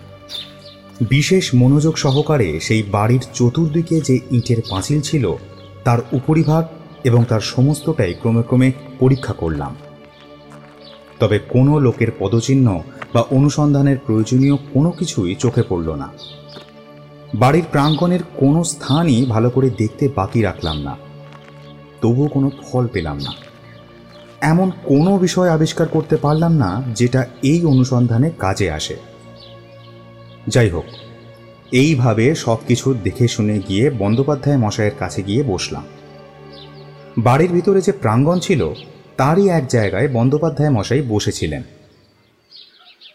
বিশেষ 1.09 1.49
মনোযোগ 1.55 1.97
সহকারে 1.97 2.59
সেই 2.59 2.83
বাড়ির 2.83 3.21
চতুর্দিকে 3.33 4.01
যে 4.01 4.19
ইটের 4.31 4.57
পাঁচিল 4.69 5.01
ছিল, 5.01 5.33
তার 5.83 5.99
উপরিভাগ 6.11 6.67
এবং 7.03 7.25
তার 7.25 7.39
সমস্তটাই 7.39 8.13
ক্রমে 8.13 8.43
ক্রমে 8.43 8.71
পরীক্ষা 8.99 9.33
করলাম। 9.33 9.75
তবে 11.19 11.39
কোনো 11.39 11.79
লোকের 11.79 12.07
পদচিহ্ন 12.19 12.83
বা 13.13 13.21
অনুসন্ধানের 13.21 13.97
প্রয়োজনীয় 14.05 14.55
কোনো 14.55 14.91
কিছুই 14.91 15.35
চোখে 15.35 15.63
পড়ল 15.69 15.95
না। 15.95 16.09
বাড়ির 17.35 17.63
প্রাঙ্গণের 17.71 18.19
কোনো 18.35 18.63
স্থানই 18.63 19.25
ভালো 19.25 19.49
করে 19.49 19.69
দেখতে 19.69 20.09
বাকি 20.15 20.41
রাখলাম 20.41 20.77
না। 20.77 21.06
তবুও 22.01 22.27
কোনো 22.27 22.51
ফল 22.63 22.87
পেলাম 22.87 23.17
না। 23.17 23.31
এমন 24.41 24.71
কোনো 24.83 25.17
বিষয় 25.17 25.49
আবিষ্কার 25.49 25.87
করতে 25.87 26.17
পারলাম 26.17 26.53
না, 26.53 26.83
যেটা 26.95 27.25
এই 27.43 27.65
অনুসন্ধানে 27.65 28.31
কাজে 28.39 28.71
আসে। 28.71 28.95
যাই 30.47 30.69
হোক, 30.69 30.85
এইভাবে 31.71 32.35
সব 32.35 32.57
কিছু 32.67 32.93
দেখে 32.93 33.27
শুনে 33.27 33.59
গিয়ে 33.59 33.89
বন্দ্যোপাধ্যায় 33.89 34.57
মশাইয়ের 34.57 34.95
কাছে 34.99 35.23
গিয়ে 35.23 35.43
বসলাম। 35.43 35.83
বাড়ির 37.17 37.51
ভিতরে 37.51 37.81
যে 37.81 37.91
প্রাঙ্গণ 37.91 38.39
ছিল, 38.39 38.73
তারই 39.17 39.49
এক 39.49 39.67
জায়গায় 39.67 40.07
বন্দ্যোপাধ্যায় 40.07 40.69
মশাই 40.69 41.01
বসেছিলেন। 41.01 41.63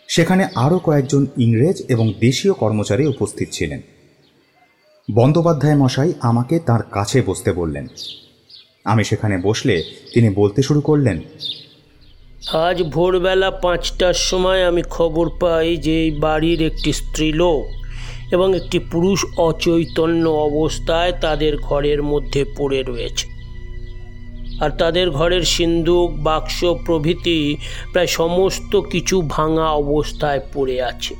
সেখানে 0.08 0.48
আরও 0.54 0.78
কয়েকজন 0.78 1.26
ইংরেজ 1.36 1.82
এবং 1.88 2.12
দেশীয় 2.20 2.52
কর্মচারী 2.52 3.06
উপস্থিত 3.06 3.48
ছিলেন। 3.52 3.80
বন্দ্যোপাধ্যায় 5.14 5.76
মশাই 5.76 6.12
আমাকে 6.20 6.58
তার 6.58 6.82
কাছে 6.82 7.22
বসতে 7.26 7.52
বললেন 7.52 7.86
আমি 8.84 9.04
সেখানে 9.04 9.36
বসলে 9.38 9.84
তিনি 10.14 10.30
বলতে 10.30 10.62
শুরু 10.62 10.80
করলেন, 10.80 11.20
আজ 12.52 12.82
ভোরবেলা 12.82 13.50
পাঁচটার 13.50 14.14
সময় 14.14 14.64
আমি 14.64 14.82
খবর 14.90 15.30
পাই 15.40 15.76
যে 15.76 16.02
এই 16.02 16.10
বাড়ির 16.10 16.62
একটি 16.62 16.92
স্ত্রীলোক 16.92 17.62
এবং 18.32 18.56
একটি 18.56 18.78
পুরুষ 18.78 19.24
অচৈতন্য 19.36 20.28
অবস্থায় 20.28 21.12
তাদের 21.20 21.56
ঘরের 21.56 22.02
মধ্যে 22.02 22.44
পড়ে 22.58 22.82
রয়েছে। 22.82 23.26
আর 24.60 24.70
তাদের 24.70 25.10
ঘরের 25.10 25.42
সিন্দুক, 25.42 26.10
বাক্স 26.10 26.64
প্রভৃতি 26.86 27.56
প্রায় 27.92 28.06
সমস্ত 28.06 28.80
কিছু 28.80 29.22
ভাঙা 29.28 29.68
অবস্থায় 29.70 30.40
পড়ে 30.54 30.82
আছে। 30.82 31.14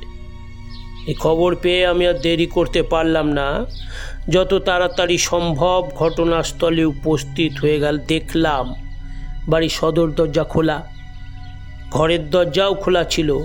এই 1.07 1.13
খবর 1.13 1.55
পেয়ে 1.55 1.85
আমি 1.85 2.07
আর 2.07 2.13
দেরি 2.13 2.45
করতে 2.45 2.83
পারলাম 2.83 3.27
না। 3.31 3.65
যত 4.29 4.53
তাড়াতাড়ি 4.53 5.17
সম্ভব 5.17 5.89
ঘটনাস্থলে 5.95 6.85
উপস্থিত 6.85 7.59
হয়ে 7.61 7.79
গেল। 7.79 7.97
দেখলাম 7.97 8.73
বাড়ির 9.47 9.69
সদর 9.69 10.11
দরজা 10.11 10.43
খোলা। 10.43 10.87
ঘরের 11.91 12.29
দরজাও 12.29 12.73
খোলা 12.73 13.03
ছিল। 13.03 13.37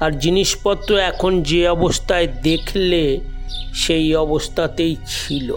আর 0.00 0.10
জিনিসপত্র 0.10 0.96
এখন 0.96 1.42
যে 1.42 1.68
অবস্থায় 1.68 2.26
দেখলে 2.26 3.20
সেই 3.74 4.14
অবস্থাতেই 4.14 4.96
ছিল। 5.06 5.56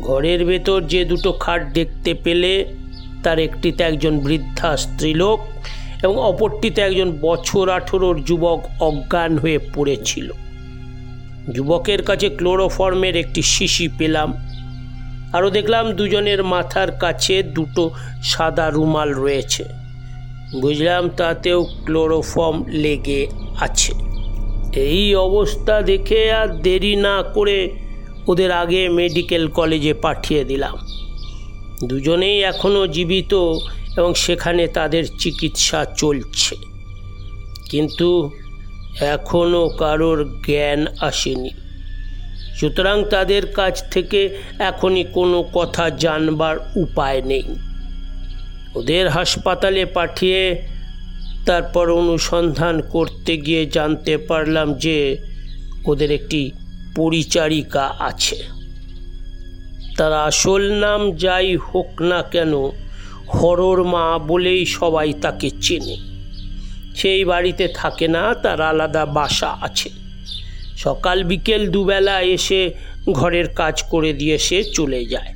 ঘরের 0.00 0.44
ভেতর 0.44 0.80
যে 0.80 1.04
দুটো 1.04 1.32
খাট 1.32 1.72
দেখতে 1.72 2.14
পেলে, 2.14 2.74
তার 3.22 3.38
একটিতে 3.38 3.84
একজন 3.84 4.18
বৃদ্ধা 4.18 4.76
স্ত্রীলোক 4.76 5.40
এবং 6.02 6.18
অপরটিতে 6.18 6.82
একজন 6.82 7.18
বছর 7.20 7.70
আঠেরোর 7.70 8.24
যুবক 8.24 8.60
অজ্ঞান 8.80 9.38
হয়ে 9.38 9.58
পড়েছিল। 9.74 10.32
যুবকের 11.54 12.02
কাছে 12.02 12.28
ক্লোরোফর্মের 12.28 13.16
একটি 13.16 13.42
শিশি 13.42 13.88
পেলাম। 13.98 14.34
আরও 15.32 15.50
দেখলাম 15.50 15.92
দুজনের 15.92 16.42
মাথার 16.42 16.90
কাছে 16.92 17.42
দুটো 17.42 17.90
সাদা 18.22 18.70
রুমাল 18.70 19.14
রয়েছে। 19.14 19.64
বুঝলাম 20.60 21.08
তাতেও 21.08 21.66
ক্লোরোফর্ম 21.84 22.64
লেগে 22.68 23.26
আছে। 23.60 23.92
এই 24.74 25.14
অবস্থা 25.14 25.82
দেখে 25.82 26.32
আর 26.32 26.48
দেরি 26.48 26.96
না 26.96 27.22
করে 27.22 27.76
ওদের 28.26 28.50
আগে 28.50 28.88
মেডিকেল 28.88 29.48
কলেজে 29.48 29.94
পাঠিয়ে 29.94 30.44
দিলাম। 30.44 30.78
দুজনেই 31.84 32.42
এখনও 32.42 32.86
জীবিত 32.86 33.34
এবং 33.96 34.14
সেখানে 34.14 34.66
তাদের 34.66 35.04
চিকিৎসা 35.18 35.84
চলছে। 35.96 36.56
কিন্তু 37.70 38.30
এখনও 39.00 39.68
কারোর 39.68 40.40
জ্ঞান 40.46 40.86
আসেনি। 41.00 41.50
সুতরাং 42.56 43.04
তাদের 43.04 43.46
কাছ 43.46 43.90
থেকে 43.90 44.38
এখনই 44.58 45.04
কোনো 45.04 45.42
কথা 45.52 45.90
জানবার 45.90 46.58
উপায় 46.76 47.22
নেই। 47.22 47.42
ওদের 48.74 49.08
হাসপাতালে 49.08 49.84
পাঠিয়ে 49.84 50.62
তারপর 51.46 51.90
অনুসন্ধান 51.90 52.82
করতে 52.82 53.36
গিয়ে 53.36 53.66
জানতে 53.66 54.16
পারলাম 54.16 54.74
যে 54.74 55.16
ওদের 55.84 56.10
একটি 56.10 56.50
পরিচারিকা 56.94 57.94
আছে। 57.98 58.44
তার 59.96 60.12
আসল 60.12 60.72
নাম 60.72 61.12
যাই 61.12 61.56
হোক 61.56 62.02
না 62.02 62.22
কেন, 62.22 62.70
হরর 63.34 63.84
মা 63.84 64.18
বলেই 64.18 64.66
সবাই 64.66 65.12
তাকে 65.12 65.50
চেনে। 65.50 66.07
সেই 66.98 67.22
বাড়িতে 67.24 67.64
থাকে 67.74 68.06
না, 68.08 68.22
তার 68.34 68.60
আলাদা 68.60 69.04
বাসা 69.06 69.50
আছে। 69.60 69.90
সকাল 70.76 71.18
বিকেল 71.24 71.62
দুবেলা 71.70 72.16
এসে 72.36 72.60
ঘরের 73.12 73.48
কাজ 73.54 73.76
করে 73.82 74.10
দিয়ে 74.12 74.36
সে 74.38 74.58
চলে 74.64 75.00
যায়। 75.04 75.32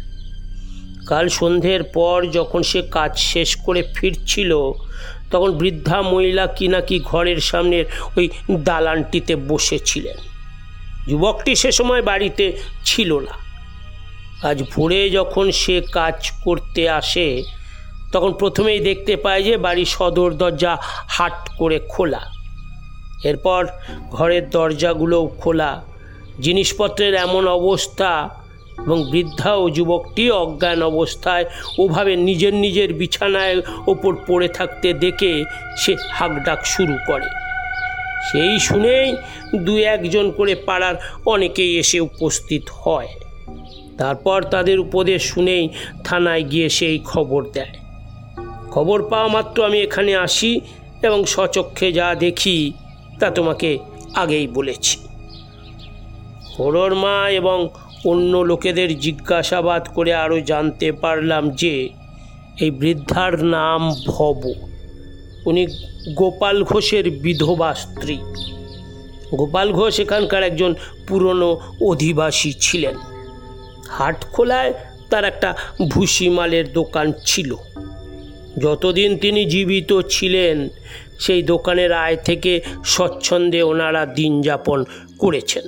কাল 1.06 1.26
সন্ধ্যের 1.28 1.82
পর 1.82 2.18
যখন 2.32 2.60
সে 2.62 2.80
কাজ 2.90 3.12
শেষ 3.32 3.50
করে 3.56 3.82
ফিরছিল, 3.94 4.52
তখন 5.30 5.50
বৃদ্ধা 5.52 5.98
মহিলা 6.02 6.44
কি 6.46 6.66
নাকি 6.68 6.96
ঘরের 7.00 7.40
সামনের 7.40 7.84
ওই 8.16 8.26
দালানটিতে 8.50 9.34
বসেছিলেন। 9.50 10.18
যুবকটি 11.08 11.52
সে 11.54 11.70
সময় 11.72 12.02
বাড়িতে 12.02 12.44
ছিল 12.84 13.10
না। 13.18 13.34
আজ 14.48 14.58
ভোরে 14.72 15.00
যখন 15.10 15.46
সে 15.62 15.76
কাজ 15.92 16.18
করতে 16.44 16.82
আসে 16.90 17.26
তখন 18.12 18.32
প্রথমেই 18.32 18.80
দেখতে 18.80 19.16
পায় 19.16 19.42
যে 19.42 19.56
বাড়ির 19.56 19.84
সদর 19.84 20.30
দরজা 20.32 20.76
হাট 21.08 21.48
করে 21.58 21.78
খোলা। 21.88 22.20
এরপর 23.24 23.66
ঘরের 24.10 24.50
দরজাগুলোও 24.50 25.26
খোলা। 25.26 25.84
জিনিসপত্রের 26.40 27.14
এমন 27.14 27.48
অবস্থা 27.48 28.28
এবং 28.78 29.10
বৃদ্ধা 29.10 29.54
ও 29.54 29.70
যুবকটি 29.70 30.30
অজ্ঞান 30.30 30.82
অবস্থায় 30.82 31.44
ওভাবে 31.78 32.16
নিজের 32.16 32.54
নিজের 32.54 32.94
বিছানায় 32.94 33.62
ওপর 33.86 34.16
পড়ে 34.26 34.48
থাকতে 34.48 34.92
দেখে 34.92 35.44
সে 35.76 35.96
হাঁকডাক 36.10 36.66
শুরু 36.66 36.96
করে। 37.06 37.28
সেই 38.32 38.58
শুনেই 38.58 39.16
দু 39.54 39.76
একজন 39.78 40.30
করে 40.30 40.54
পাড়ার 40.54 40.94
অনেকেই 41.26 41.78
এসে 41.78 42.00
উপস্থিত 42.00 42.62
হয়। 42.72 43.08
তারপর 43.98 44.42
তাদের 44.42 44.80
উপদেশ 44.80 45.22
শুনেই 45.22 45.68
থানায় 46.04 46.42
গিয়ে 46.42 46.68
সেই 46.68 46.98
খবর 46.98 47.44
দেয়। 47.52 47.81
খবর 48.72 49.02
পাওয়া 49.02 49.28
মাত্র 49.28 49.64
আমি 49.64 49.78
এখানে 49.80 50.16
আসি 50.16 50.60
এবং 51.02 51.24
সচক্ষে 51.24 51.92
যা 51.92 52.14
দেখি 52.14 52.72
তা 53.20 53.30
তোমাকে 53.30 53.78
আগেই 54.14 54.46
বলেছি। 54.46 54.98
হরর 56.58 56.94
মা 56.94 57.30
এবং 57.30 57.68
অন্য 58.04 58.36
লোকেদের 58.36 59.00
জিজ্ঞাসাবাদ 59.00 59.88
করে 59.94 60.14
আরও 60.14 60.40
জানতে 60.40 60.92
পারলাম 60.92 61.50
যে, 61.50 61.88
এই 62.60 62.70
বৃদ্ধার 62.70 63.44
নাম 63.44 63.94
ভব। 64.06 64.40
উনি 65.46 65.66
গোপাল 66.14 66.64
ঘোষের 66.64 67.10
বিধবা 67.10 67.74
স্ত্রী। 67.74 68.18
গোপাল 69.34 69.72
ঘোষ 69.72 70.00
এখানকার 70.00 70.42
একজন 70.42 70.74
পুরনো 71.08 71.60
অধিবাসী 71.80 72.52
ছিলেন। 72.60 72.96
হাটখোলায় 73.88 74.72
তার 75.10 75.24
একটা 75.24 75.54
ভুসিমালের 75.88 76.72
দোকান 76.72 77.12
ছিল। 77.26 77.54
যতদিন 78.58 79.18
তিনি 79.18 79.44
জীবিত 79.44 80.00
ছিলেন, 80.08 80.68
সেই 81.20 81.42
দোকানের 81.42 81.92
আয় 81.92 82.16
থেকে 82.16 82.60
স্বচ্ছন্দে 82.84 83.62
ওনারা 83.62 84.06
দিন 84.06 84.40
যাপন 84.40 84.84
করেছেন। 85.18 85.62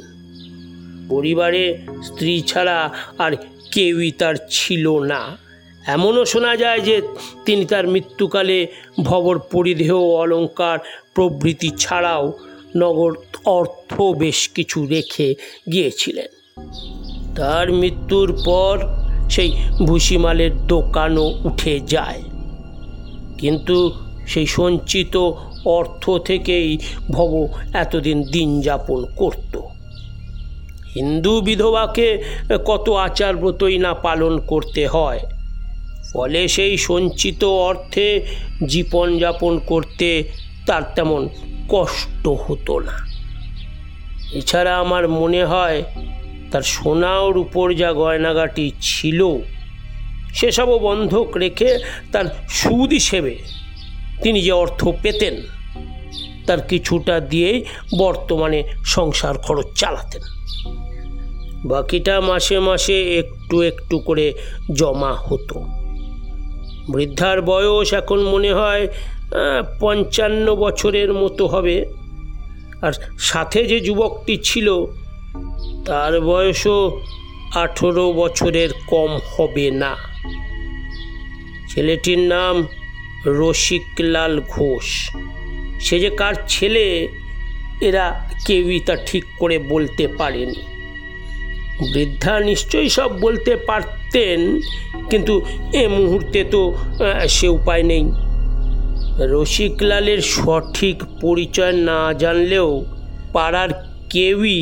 পরিবারে 1.08 1.78
স্ত্রী 2.02 2.40
ছাড়া 2.40 2.90
আর 3.18 3.36
কেউই 3.72 4.10
তার 4.10 4.34
ছিল 4.50 4.98
না। 4.98 5.36
এমনও 5.86 6.24
শোনা 6.24 6.56
যায় 6.56 6.80
যে 6.80 7.02
তিনি 7.44 7.64
তার 7.64 7.88
মৃত্যুকালে 7.88 8.66
ভবর 9.02 9.38
পরিধেয় 9.38 9.94
অলঙ্কার 9.94 10.78
প্রভৃতি 11.14 11.70
ছাড়াও 11.70 12.32
নগর 12.76 13.14
অর্থ 13.44 14.02
বেশ 14.02 14.48
কিছু 14.48 14.86
রেখে 14.86 15.34
গিয়েছিলেন। 15.72 16.60
তার 17.34 17.72
মৃত্যুর 17.72 18.42
পর 18.44 18.78
সেই 19.30 19.52
ভুসিমালের 19.86 20.66
দোকানও 20.66 21.40
উঠে 21.44 21.80
যায়। 21.80 22.22
কিন্তু 23.38 23.92
সেই 24.26 24.46
সঞ্চিত 24.46 25.16
অর্থ 25.64 26.10
থেকেই 26.10 26.78
ভব 27.10 27.48
এতদিন 27.72 28.22
দিন 28.22 28.60
যাপন 28.60 29.06
করত। 29.16 29.60
হিন্দু 30.94 31.40
বিধবাকে 31.40 32.22
কত 32.64 32.90
আচার 32.90 33.36
ব্রতই 33.36 33.78
না 33.78 33.94
পালন 33.94 34.38
করতে 34.38 34.86
হয়। 34.86 35.20
ফলে 36.12 36.48
সেই 36.48 36.76
সঞ্চিত 36.76 37.44
অর্থে 37.44 38.26
জীবনযাপন 38.68 39.58
করতে 39.58 40.30
তার 40.66 40.82
তেমন 40.94 41.28
কষ্ট 41.68 42.28
হতো 42.28 42.78
না। 42.78 42.96
এছাড়া 44.32 44.78
আমার 44.78 45.08
মনে 45.08 45.44
হয় 45.44 45.82
তার 46.50 46.62
সোনা 46.62 47.20
ওর 47.20 47.36
উপর 47.36 47.74
যা 47.74 47.92
গয়নাগাটি 47.92 48.72
ছিল 48.80 49.20
সেসবও 50.34 50.78
বন্ধক 50.78 51.36
রেখে 51.36 51.78
তার 52.12 52.24
সুদ 52.48 52.90
হিসেবে 52.90 53.38
তিনি 54.22 54.42
যে 54.42 54.52
অর্থ 54.52 54.88
পেতেন, 55.02 55.34
তার 56.46 56.60
কিছুটা 56.60 57.20
দিয়েই 57.20 57.64
বর্তমানে 57.98 58.64
সংসার 58.84 59.38
খরচ 59.38 59.66
চালাতেন। 59.76 60.22
বাকিটা 61.64 62.20
মাসে 62.20 62.58
মাসে 62.58 63.18
একটু 63.18 63.62
একটু 63.62 63.98
করে 63.98 64.32
জমা 64.72 65.12
হতো। 65.12 65.60
বৃদ্ধার 66.92 67.42
বয়স 67.42 67.92
এখন 67.92 68.20
মনে 68.22 68.52
হয় 68.52 68.88
পঞ্চান্ন 69.80 70.54
বছরের 70.54 71.12
মতো 71.12 71.46
হবে। 71.46 71.84
আর 72.82 72.92
সাথে 73.18 73.64
যে 73.64 73.80
যুবকটি 73.80 74.38
ছিল, 74.42 74.68
তার 75.84 76.20
বয়সও 76.20 77.00
আঠেরো 77.54 78.12
বছরের 78.12 78.68
কম 78.86 79.18
হবে 79.36 79.70
না। 79.70 80.13
ছেলেটির 81.74 82.22
নাম 82.34 82.56
রসিকলাল 83.38 84.34
ঘোষ। 84.54 84.86
সে 85.84 85.96
যে 86.02 86.10
কার 86.20 86.34
ছেলে, 86.48 86.86
এরা 87.88 88.06
কেউই 88.46 88.78
তা 88.86 88.94
ঠিক 89.08 89.24
করে 89.40 89.56
বলতে 89.72 90.04
পারেনি। 90.18 90.60
বৃদ্ধা 91.92 92.34
নিশ্চয়ই 92.40 92.90
সব 92.98 93.10
বলতে 93.20 93.52
পারতেন, 93.68 94.40
কিন্তু 95.10 95.34
এ 95.82 95.84
মুহূর্তে 95.98 96.40
তো 96.44 96.60
সে 97.28 97.46
উপায় 97.58 97.84
নেই। 97.90 98.04
রসিকলালের 99.32 100.20
সঠিক 100.34 100.96
পরিচয় 101.20 101.74
না 101.88 101.98
জানলেও 102.22 102.68
পাড়ার 103.32 103.70
কেউই 104.12 104.60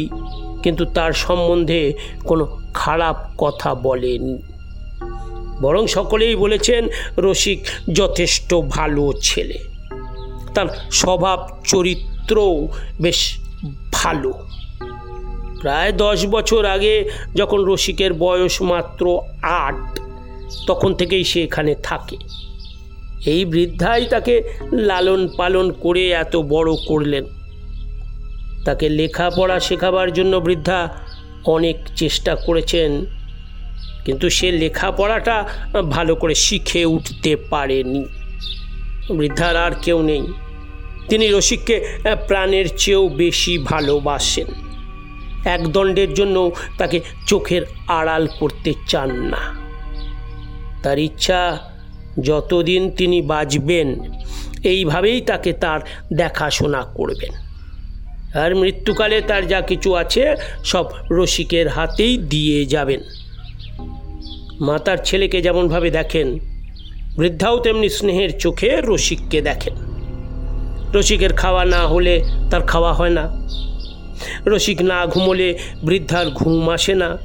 কিন্তু 0.63 0.85
তার 0.97 1.13
সম্বন্ধে 1.25 1.83
কোনো 2.29 2.45
খারাপ 2.75 3.17
কথা 3.39 3.71
বলেনি। 3.87 4.35
বরং 5.63 5.87
সকলেই 5.87 6.35
বলেছেন, 6.35 6.89
রসিক 7.19 7.67
যথেষ্ট 7.93 8.55
ভালো 8.55 9.13
ছেলে। 9.23 9.59
তার 10.55 10.67
স্বভাব, 10.91 11.61
চরিত্রও 11.67 12.69
বেশ 13.01 13.39
ভালো। 13.93 14.33
প্রায় 15.61 15.93
দশ 15.93 16.27
বছর 16.27 16.65
আগে 16.65 17.11
যখন 17.35 17.65
রসিকের 17.65 18.13
বয়স 18.15 18.63
মাত্র 18.63 19.21
আট, 19.43 20.01
তখন 20.67 20.95
থেকেই 20.95 21.25
সে 21.25 21.43
এখানে 21.43 21.75
থাকে। 21.83 22.17
এই 23.27 23.45
বৃদ্ধাই 23.45 24.07
তাকে 24.07 24.43
লালন 24.73 25.29
পালন 25.37 25.73
করে 25.73 26.11
এত 26.11 26.37
বড় 26.37 26.71
করলেন। 26.87 27.25
তাকে 28.65 28.89
লেখাপড়া 28.89 29.61
শেখাবার 29.61 30.13
জন্য 30.13 30.37
বৃদ্ধা 30.37 30.99
অনেক 31.45 31.77
চেষ্টা 31.97 32.35
করেছেন। 32.35 33.07
কিন্তু 34.05 34.31
সে 34.31 34.53
লেখাপড়াটা 34.53 35.49
ভালো 35.91 36.15
করে 36.15 36.35
শিখে 36.35 36.85
উঠতে 36.85 37.37
পারেনি। 37.37 38.05
বৃদ্ধার 39.17 39.57
আর 39.57 39.71
কেউ 39.83 40.03
নেই। 40.03 40.23
তিনি 41.09 41.29
রসিককে 41.29 41.99
প্রাণের 42.29 42.67
চেয়েও 42.77 43.09
বেশি 43.09 43.59
ভালোবাসেন। 43.59 44.47
এক 45.45 45.69
দণ্ডের 45.69 46.15
জন্য 46.15 46.53
তাকে 46.79 47.01
চোখের 47.27 47.63
আড়াল 47.89 48.29
করতে 48.39 48.75
চান 48.89 49.11
না। 49.11 49.63
তার 50.83 50.99
ইচ্ছা 50.99 51.59
যতদিন 52.21 52.91
তিনি 52.91 53.23
বাঁচবেন, 53.23 54.01
এইভাবেই 54.65 55.21
তাকে 55.21 55.53
তার 55.53 55.81
দেখাশোনা 56.13 56.83
করবেন। 56.83 57.33
আর 58.41 58.55
মৃত্যুকালে 58.55 59.21
তার 59.21 59.47
যা 59.47 59.61
কিছু 59.61 59.95
আছে, 59.95 60.35
সব 60.65 60.85
রসিকের 61.11 61.69
হাতেই 61.69 62.17
দিয়ে 62.17 62.67
যাবেন। 62.67 63.01
মাতার 64.61 64.99
ছেলেকে 65.05 65.43
যেমনভাবে 65.43 65.91
দেখেন, 65.91 66.39
বৃদ্ধাও 67.17 67.59
তেমনি 67.59 67.89
স্নেহের 67.89 68.39
চোখে 68.39 68.81
রসিককে 68.85 69.41
দেখেন। 69.41 69.75
রসিকের 70.95 71.33
খাওয়া 71.33 71.65
না 71.65 71.87
হলে 71.87 72.25
তার 72.51 72.63
খাওয়া 72.63 72.93
হয় 72.93 73.11
না। 73.11 73.47
রসিক 74.47 74.83
না 74.83 75.07
ঘুমোলে 75.07 75.59
বৃদ্ধার 75.85 76.31
ঘুম 76.31 76.71
আসে 76.71 76.95
না। 76.95 77.19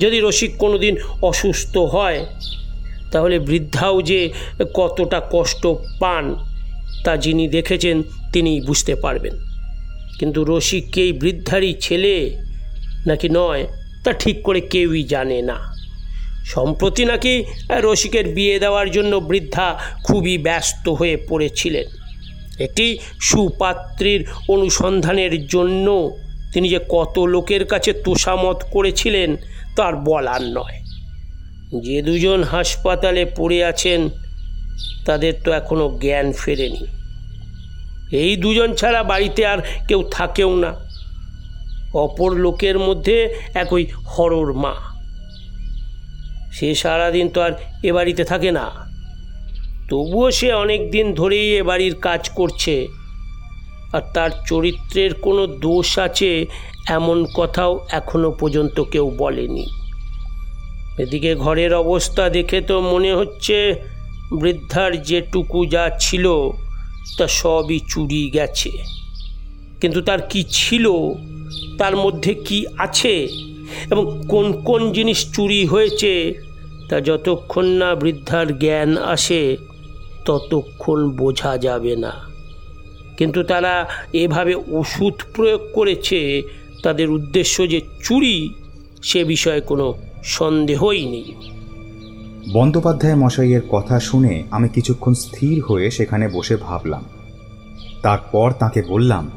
যদি 0.00 0.20
রসিক 0.20 0.56
কোনোদিন 0.58 0.96
অসুস্থ 1.22 1.76
হয়, 1.76 2.26
তাহলে 3.12 3.38
বৃদ্ধাও 3.38 4.02
যে 4.02 4.32
কতটা 4.74 5.22
কষ্ট 5.30 5.66
পান, 6.00 6.36
তা 7.04 7.16
যিনি 7.16 7.48
দেখেছেন 7.48 8.02
তিনি 8.32 8.60
বুঝতে 8.60 8.94
পারবেন। 8.94 9.38
কিন্তু 10.18 10.44
রসিককে 10.44 11.02
এই 11.02 11.12
বৃদ্ধারই 11.12 11.74
ছেলে 11.74 12.38
নাকি 13.06 13.28
নয়, 13.28 13.66
তা 14.04 14.12
ঠিক 14.12 14.42
করে 14.42 14.60
কেউই 14.60 15.02
জানে 15.02 15.42
না। 15.42 15.71
সম্প্রতি 16.44 17.04
নাকি 17.04 17.44
রসিকের 17.70 18.26
বিয়ে 18.26 18.58
দেওয়ার 18.58 18.90
জন্য 18.90 19.16
বৃদ্ধা 19.16 19.78
খুবই 20.04 20.38
ব্যস্ত 20.38 20.88
হয়ে 20.88 21.16
পড়েছিলেন। 21.28 21.84
একটি 22.60 22.98
সুপাত্রীর 23.20 24.26
অনুসন্ধানের 24.48 25.46
জন্য 25.46 26.16
তিনি 26.52 26.68
যে 26.68 26.78
কত 26.88 27.18
লোকের 27.18 27.64
কাছে 27.64 27.92
তোষামত 27.92 28.64
করেছিলেন, 28.72 29.36
তার 29.76 29.96
বলার 29.96 30.42
নয়। 30.42 30.82
যে 31.82 32.02
দুজন 32.02 32.42
হাসপাতালে 32.42 33.24
পড়ে 33.24 33.64
আছেন, 33.64 34.10
তাদের 35.06 35.32
তো 35.44 35.52
এখনও 35.52 35.98
জ্ঞান 36.00 36.32
ফেরেনি। 36.32 36.86
এই 38.16 38.36
দুজন 38.36 38.74
ছাড়া 38.74 39.02
বাড়িতে 39.02 39.46
আর 39.46 39.58
কেউ 39.88 40.08
থাকেও 40.10 40.56
না। 40.56 40.88
অপর 41.94 42.32
লোকের 42.34 42.78
মধ্যে 42.78 43.34
এক 43.54 43.72
ওই 43.72 43.86
হরর 43.86 44.52
মা। 44.52 44.91
সে 46.52 46.74
সারাদিন 46.74 47.28
তো 47.28 47.42
আর 47.42 47.52
এ 47.82 47.92
বাড়িতে 47.92 48.24
থাকে 48.24 48.50
না। 48.52 48.66
তবুও 49.88 50.30
সে 50.30 50.52
অনেক 50.54 50.90
দিন 50.90 51.14
ধরেই 51.14 51.56
এ 51.58 51.62
বাড়ির 51.62 51.94
কাজ 51.94 52.28
করছে। 52.28 52.88
আর 53.92 54.02
তার 54.14 54.30
চরিত্রের 54.46 55.14
কোনো 55.14 55.46
দোষ 55.46 55.98
আছে 55.98 56.46
এমন 56.88 57.26
কথাও 57.34 57.86
এখনও 57.90 58.30
পর্যন্ত 58.30 58.80
কেউ 58.80 59.10
বলেনি। 59.18 59.66
এদিকে 60.98 61.34
ঘরের 61.34 61.74
অবস্থা 61.74 62.28
দেখে 62.28 62.60
তো 62.60 62.80
মনে 62.80 63.14
হচ্ছে 63.14 63.56
বৃদ্ধার 64.32 65.02
যেটুকু 65.02 65.66
যা 65.66 65.90
ছিল 65.98 66.26
তা 67.18 67.26
সবই 67.28 67.80
চুরি 67.88 68.30
গেছে। 68.30 68.72
কিন্তু 69.80 70.00
তার 70.02 70.20
কি 70.20 70.44
ছিল, 70.50 70.86
তার 71.78 71.96
মধ্যে 71.96 72.34
কি 72.34 72.66
আছে 72.78 73.28
এবং 73.90 74.22
কোন 74.28 74.52
কোন 74.52 74.92
জিনিস 74.92 75.32
চুরি 75.32 75.66
হয়েছে 75.66 76.34
তা 76.88 77.00
যতক্ষণ 77.00 77.64
না 77.64 77.94
বৃদ্ধার 77.94 78.58
জ্ঞান 78.58 78.96
আসে, 78.96 79.56
ততক্ষণ 80.24 81.10
বোঝা 81.10 81.58
যাবে 81.58 81.96
না। 81.96 82.12
কিন্তু 83.16 83.42
তারা 83.42 83.88
এভাবে 84.12 84.54
ওষুধ 84.54 85.12
প্রয়োগ 85.34 85.60
করেছে, 85.74 86.42
তাদের 86.82 87.10
উদ্দেশ্য 87.10 87.68
যে 87.68 87.80
চুরি, 88.04 88.54
সে 89.02 89.24
বিষয়ে 89.24 89.60
কোনো 89.60 89.94
সন্দেহই 90.24 91.04
নেই। 91.04 91.34
বন্দ্যোপাধ্যায় 92.52 93.14
মশাইয়ের 93.14 93.60
কথা 93.70 94.00
শুনে 94.00 94.42
আমি 94.50 94.68
কিছুক্ষণ 94.68 95.14
স্থির 95.14 95.62
হয়ে 95.62 95.90
সেখানে 95.90 96.28
বসে 96.28 96.56
ভাবলাম। 96.56 97.04
তারপর 98.02 98.52
তাকে 98.52 98.82
বললাম 98.82 99.30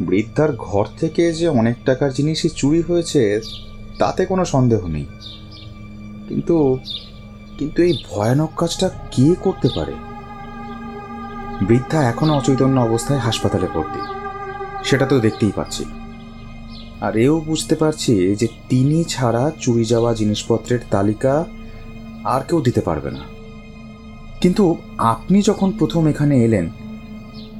বৃদ্ধার 0.00 0.56
ঘর 0.56 0.86
থেকে 1.00 1.32
যে 1.32 1.48
অনেক 1.48 1.76
টাকার 1.84 2.12
জিনিসই 2.12 2.48
চুরি 2.48 2.82
হয়েছে, 2.82 3.40
তাতে 3.98 4.26
কোনো 4.26 4.44
সন্দেহ 4.44 4.86
নেই। 4.86 5.06
কিন্তু 6.28 6.78
কিন্তু 7.58 7.82
এই 7.82 7.98
ভয়ানক 8.10 8.50
কাজটা 8.56 8.88
কে 9.10 9.34
করতে 9.40 9.68
পারে? 9.76 9.92
বৃদ্ধা 11.66 12.02
এখনও 12.02 12.36
অচৈতন্য 12.36 12.80
অবস্থায় 12.80 13.18
হাসপাতালে 13.18 13.66
ভর্তি। 13.74 14.00
সেটা 14.84 15.06
তো 15.06 15.20
দেখতেই 15.20 15.52
পাচ্ছি। 15.56 15.84
আর 17.00 17.16
এও 17.16 17.40
বুঝতে 17.40 17.74
পারছি 17.74 18.36
যে 18.36 18.48
তিনি 18.68 19.04
ছাড়া 19.04 19.52
চুরি 19.60 19.84
যাওয়া 19.84 20.14
জিনিসপত্রের 20.14 20.78
তালিকা 20.90 21.44
আর 22.24 22.40
কেউ 22.40 22.60
দিতে 22.60 22.80
পারবে 22.80 23.10
না। 23.10 23.20
কিন্তু 24.40 24.76
আপনি 24.98 25.42
যখন 25.42 25.70
প্রথম 25.70 26.06
এখানে 26.06 26.44
এলেন, 26.44 26.70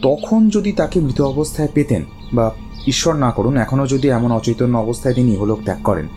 তখন 0.02 0.48
যদি 0.48 0.72
তাকে 0.72 1.00
মৃত 1.00 1.20
অবস্থায় 1.20 1.68
পেতেন 1.74 2.04
বা 2.32 2.54
ঈশ্বর 2.86 3.14
না 3.14 3.30
করুন 3.30 3.56
এখনও 3.56 3.86
যদি 3.86 4.08
এমন 4.08 4.32
অচৈতন্য 4.32 4.78
অবস্থায় 4.78 5.14
তিনি 5.14 5.32
ইহলোক 5.32 5.58
ত্যাগ 5.64 5.82
করেন, 5.82 6.08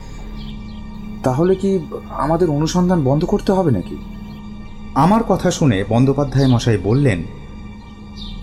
তাহলে 1.24 1.56
কি 1.56 1.80
আমাদের 2.10 2.50
অনুসন্ধান 2.50 3.04
বন্ধ 3.04 3.26
করতে 3.26 3.52
হবে 3.52 3.72
নাকি? 3.72 3.98
আমার 4.96 5.24
কথা 5.24 5.52
শুনে 5.52 5.84
বন্দ্যোপাধ্যায় 5.90 6.48
মশাই 6.48 6.78
বললেন, 6.78 7.24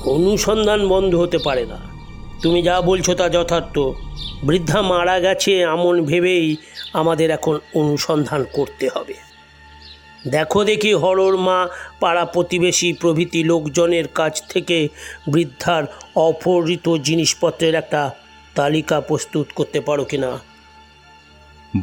অনুসন্ধান 0.04 0.88
বন্ধ 0.88 1.14
হতে 1.14 1.38
পারে 1.38 1.66
না। 1.66 1.78
তুমি 2.42 2.62
যা 2.62 2.80
বলছো 2.80 3.14
তা 3.14 3.28
যথার্থ। 3.28 3.78
বৃদ্ধা 4.44 4.82
মারা 4.82 5.20
গেছে 5.20 5.60
এমন 5.60 6.04
ভেবেই 6.04 6.56
আমাদের 6.92 7.30
এখন 7.30 7.58
অনুসন্ধান 7.74 8.44
করতে 8.52 8.88
হবে। 8.94 9.25
দেখো 10.24 10.64
দেখি 10.64 10.94
হরর 10.94 11.36
মা 11.36 11.68
পাড়া 12.00 12.24
প্রতিবেশী 12.24 12.92
প্রভৃতি 12.92 13.44
লোকজনের 13.44 14.08
কাছ 14.08 14.42
থেকে 14.48 14.88
বৃদ্ধার 15.32 15.84
অপহৃত 16.16 16.96
জিনিসপত্রের 16.96 17.74
একটা 17.74 18.14
তালিকা 18.54 19.00
প্রস্তুত 19.00 19.46
করতে 19.54 19.80
পারো 19.80 20.04
কিনা। 20.04 20.38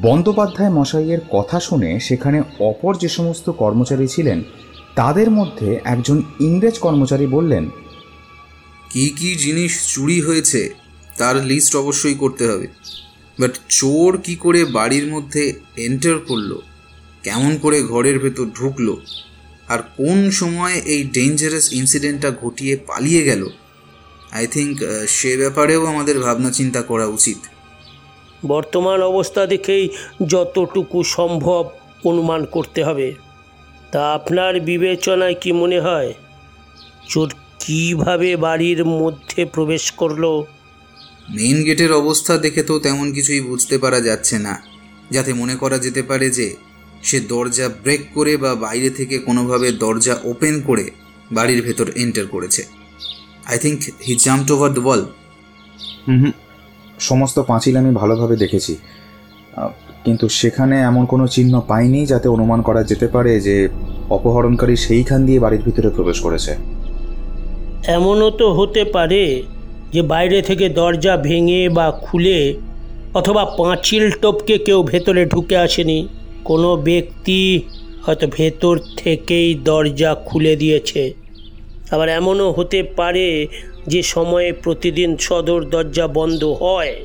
বন্দ্যোপাধ্যায় 0.02 0.70
মশাইয়ের 0.70 1.20
কথা 1.32 1.60
শুনে 1.60 2.00
সেখানে 2.00 2.42
অপর 2.60 2.96
যে 2.96 3.10
সমস্ত 3.10 3.50
কর্মচারী 3.50 4.08
ছিলেন 4.08 4.44
তাদের 4.96 5.32
মধ্যে 5.32 5.80
একজন 5.84 6.24
ইংরেজ 6.40 6.80
কর্মচারী 6.80 7.26
বললেন 7.26 7.70
কি 8.90 9.10
কি 9.10 9.36
জিনিস 9.36 9.94
চুরি 9.94 10.22
হয়েছে 10.22 10.74
তার 11.18 11.36
লিস্ট 11.36 11.76
অবশ্যই 11.76 12.14
করতে 12.14 12.48
হবে। 12.48 12.68
বাট 13.40 13.52
চোর 13.70 14.18
কি 14.18 14.36
করে 14.36 14.66
বাড়ির 14.66 15.08
মধ্যে 15.08 15.54
এন্টার 15.78 16.20
করল? 16.20 16.62
কেমন 17.24 17.58
করে 17.58 17.84
ঘরের 17.84 18.20
ভেতর 18.20 18.46
ঢুকলো? 18.46 19.02
আর 19.68 19.80
কোন 19.80 20.30
সময় 20.30 20.74
এই 20.86 21.04
ডেঞ্জারাস 21.04 21.74
ইনসিডেন্টটা 21.74 22.32
ঘটিয়ে 22.32 22.78
পালিয়ে 22.78 23.24
গেল? 23.24 23.50
আই 24.32 24.48
থিঙ্ক 24.48 24.78
সে 25.08 25.38
ব্যাপারেও 25.38 25.86
আমাদের 25.86 26.20
ভাবনা 26.20 26.52
চিন্তা 26.52 26.82
করা 26.82 27.06
উচিত। 27.06 27.38
বর্তমান 28.46 29.02
অবস্থা 29.02 29.46
দেখেই 29.46 29.90
যতটুকু 30.28 31.04
সম্ভব 31.04 31.70
অনুমান 32.06 32.46
করতে 32.46 32.84
হবে। 32.84 33.14
তা 33.92 34.14
আপনার 34.14 34.60
বিবেচনায় 34.60 35.34
কি 35.34 35.52
মনে 35.52 35.80
হয়? 35.80 36.14
চোর 37.10 37.34
কীভাবে 37.60 38.36
বাড়ির 38.36 38.86
মধ্যে 38.86 39.46
প্রবেশ 39.46 39.92
করল? 39.92 40.44
মেইন 41.30 41.64
গেটের 41.64 41.92
অবস্থা 41.92 42.38
দেখে 42.38 42.64
তো 42.64 42.80
তেমন 42.80 43.14
কিছুই 43.14 43.42
বুঝতে 43.42 43.78
পারা 43.78 44.02
যাচ্ছে 44.02 44.40
না। 44.40 44.64
যাতে 45.12 45.34
মনে 45.34 45.56
করা 45.56 45.78
যেতে 45.78 46.04
পারে 46.04 46.30
যে 46.30 46.56
সে 47.04 47.18
দরজা 47.34 47.68
ব্রেক 47.84 48.02
করে 48.16 48.34
বা 48.38 48.52
বাইরে 48.66 48.90
থেকে 48.90 49.16
কোনোভাবে 49.28 49.68
দরজা 49.84 50.14
ওপেন 50.32 50.56
করে 50.62 50.86
বাড়ির 51.32 51.62
ভেতর 51.68 51.88
এন্টার 52.04 52.26
করেছে। 52.28 52.62
I 53.52 53.58
think 53.64 53.80
he 54.06 54.14
jumped 54.26 54.50
over 54.56 54.70
the 54.78 54.84
wall 54.86 55.02
hmm 56.08 56.32
সমস্ত 57.00 57.38
পাঁচিল 57.50 57.76
আমি 57.78 57.92
ভালোভাবে 58.02 58.36
দেখেছি। 58.36 58.74
কিন্তু 60.06 60.26
সেখানে 60.40 60.76
এমন 60.82 61.04
কোনো 61.06 61.26
চিহ্ন 61.28 61.54
পাইনি 61.72 62.02
যাতে 62.06 62.28
অনুমান 62.36 62.60
করা 62.62 62.82
যেতে 62.84 63.08
পারে 63.08 63.32
যে 63.48 63.56
অপহরণকারী 64.10 64.76
সেইখান 64.86 65.20
দিয়ে 65.26 65.40
বাড়ির 65.40 65.64
ভিতরে 65.68 65.90
প্রবেশ 65.90 66.18
করেছে। 66.26 66.52
এমনও 67.98 68.30
তো 68.40 68.48
হতে 68.54 68.84
পারে 68.96 69.24
যে 69.94 70.02
বাইরে 70.14 70.40
থেকে 70.42 70.66
দরজা 70.80 71.14
ভেঙে 71.28 71.62
বা 71.70 71.88
খুলে 72.06 72.40
অথবা 73.14 73.44
পাঁচিল 73.60 74.04
টপকে 74.22 74.56
কেউ 74.58 74.80
ভেতরে 74.84 75.22
ঢুকে 75.26 75.56
আসেনি। 75.58 76.00
কোনো 76.44 76.76
ব্যক্তি 76.76 77.62
হয়তো 78.04 78.28
ভেতর 78.28 78.80
থেকেই 78.98 79.56
দরজা 79.56 80.16
খুলে 80.16 80.56
দিয়েছে। 80.56 81.14
আবার 81.92 82.10
এমনও 82.10 82.52
হতে 82.52 82.84
পারে 82.84 83.48
যে 83.88 84.04
সময়ে 84.04 84.54
প্রতিদিন 84.54 85.18
সদর 85.18 85.64
দরজা 85.64 86.08
বন্ধ 86.08 86.44
হয়। 86.44 86.96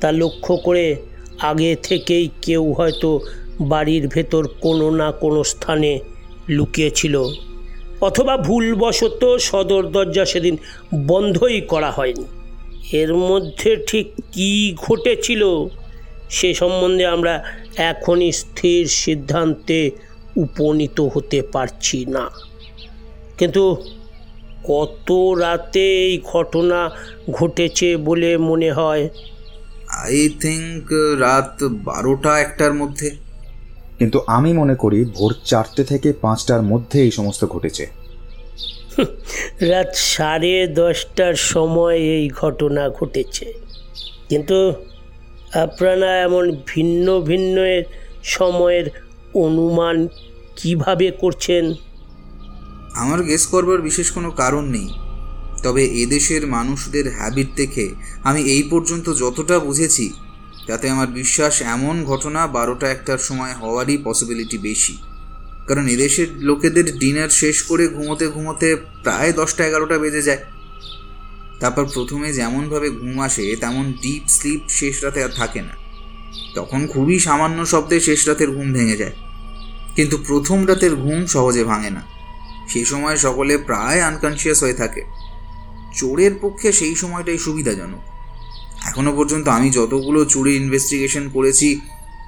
তা 0.00 0.12
লক্ষ্য 0.12 0.56
করে 0.56 0.96
আগে 1.40 1.76
থেকেই 1.82 2.28
কেউ 2.42 2.72
হয়তো 2.72 3.20
বাড়ির 3.60 4.08
ভেতর 4.08 4.48
কোনো 4.60 4.90
না 4.90 5.12
কোনো 5.12 5.44
স্থানে 5.44 6.00
লুকিয়েছিল। 6.48 7.24
অথবা 8.00 8.36
ভুলবশত 8.36 9.36
সদর 9.36 9.82
দরজা 9.86 10.24
সেদিন 10.24 10.56
বন্ধই 11.06 11.60
করা 11.60 11.90
হয়নি। 11.90 12.24
এর 12.92 13.14
মধ্যে 13.14 13.76
ঠিক 13.86 14.06
কী 14.32 14.76
ঘটেছিল 14.76 15.42
সে 16.30 16.54
সম্বন্ধে 16.54 17.06
আমরা 17.06 17.44
এখনই 17.76 18.32
স্থির 18.32 18.86
সিদ্ধান্তে 18.86 19.90
উপনীত 20.36 21.00
হতে 21.00 21.42
পারছি 21.42 22.06
না। 22.06 22.30
কিন্তু 23.38 23.76
কত 24.64 25.12
রাতে 25.38 26.04
এই 26.04 26.20
ঘটনা 26.24 26.90
ঘটেছে 27.30 27.96
বলে 27.96 28.38
মনে 28.38 28.72
হয়? 28.72 29.08
আই 29.88 30.28
থিঙ্ক 30.28 30.92
রাত 31.20 31.64
বারোটা 31.64 32.38
একটার 32.40 32.74
মধ্যে। 32.74 33.10
কিন্তু 33.98 34.20
আমি 34.26 34.52
মনে 34.52 34.74
করি 34.74 35.04
ভোর 35.04 35.34
চারটে 35.44 35.84
থেকে 35.84 36.12
পাঁচটার 36.12 36.62
মধ্যে 36.62 37.02
এই 37.02 37.10
সমস্ত 37.10 37.44
ঘটেছে। 37.44 37.86
রাত 39.60 39.94
সাড়ে 39.94 40.66
দশটার 40.66 41.34
সময় 41.34 41.96
এই 41.96 42.28
ঘটনা 42.28 42.88
ঘটেছে। 42.88 43.52
কিন্তু 44.28 44.74
আপনারা 45.64 46.10
এমন 46.26 46.44
ভিন্ন 46.66 47.06
ভিন্ন 47.20 47.56
সময়ের 48.24 48.86
অনুমান 49.34 49.96
কীভাবে 50.56 51.10
করছেন? 51.10 51.64
আমার 52.94 53.20
গেস 53.22 53.46
করবার 53.46 53.80
বিশেষ 53.82 54.08
কোনো 54.10 54.30
কারণ 54.30 54.64
নেই। 54.70 54.88
তবে 55.62 55.82
এদেশের 56.02 56.42
মানুষদের 56.46 57.06
হ্যাবিট 57.18 57.48
দেখে 57.56 57.86
আমি 58.24 58.40
এই 58.54 58.62
পর্যন্ত 58.62 59.06
যতটা 59.22 59.58
বুঝেছি, 59.58 60.06
তাতে 60.66 60.84
আমার 60.90 61.06
বিশ্বাস 61.06 61.54
এমন 61.74 62.04
ঘটনা 62.04 62.40
বারোটা 62.46 62.86
একটার 62.90 63.18
সময় 63.18 63.54
হওয়ারই 63.60 63.96
পসিবিলিটি 64.04 64.58
বেশি। 64.58 64.94
কারণ 65.68 65.84
এদেশের 65.88 66.28
লোকেদের 66.48 66.86
ডিনার 66.98 67.28
শেষ 67.28 67.56
করে 67.62 67.84
ঘুমোতে 67.88 68.26
ঘুমোতে 68.28 68.68
প্রায় 68.76 69.32
দশটা 69.32 69.62
এগারোটা 69.66 69.98
বেজে 69.98 70.22
যায়। 70.22 70.40
তারপর 71.60 71.84
প্রথমে 71.94 72.32
যেমনভাবে 72.32 72.90
ঘুম 72.90 73.20
আসে, 73.20 73.56
তেমন 73.60 73.92
ডিপ 73.92 74.22
স্লিপ 74.28 74.60
শেষ 74.68 75.04
রাতে 75.04 75.24
আর 75.24 75.28
থাকে 75.28 75.62
না। 75.62 75.86
তখন 76.54 76.86
খুবই 76.86 77.18
সামান্য 77.18 77.66
শব্দে 77.66 78.00
শেষ 78.00 78.28
রাতের 78.28 78.50
ঘুম 78.50 78.72
ভেঙে 78.72 78.96
যায়। 78.96 79.12
কিন্তু 79.96 80.18
প্রথম 80.26 80.68
রাতের 80.68 80.96
ঘুম 80.96 81.26
সহজে 81.26 81.64
ভাঙে 81.64 81.90
না। 81.90 82.02
সেই 82.68 82.84
সময় 82.84 83.16
সকলে 83.16 83.58
প্রায় 83.58 84.00
আনকনসিয়াস 84.00 84.62
হয়ে 84.62 84.74
থাকে। 84.74 85.02
চোরের 85.96 86.30
পক্ষে 86.42 86.72
সেই 86.72 86.94
সময়টাই 86.94 87.38
সুবিধাজনক। 87.38 88.00
এখনও 88.86 89.16
পর্যন্ত 89.16 89.48
আমি 89.48 89.70
যতগুলো 89.70 90.24
চুরির 90.24 90.62
ইনভেস্টিগেশন 90.62 91.28
করেছি, 91.28 91.80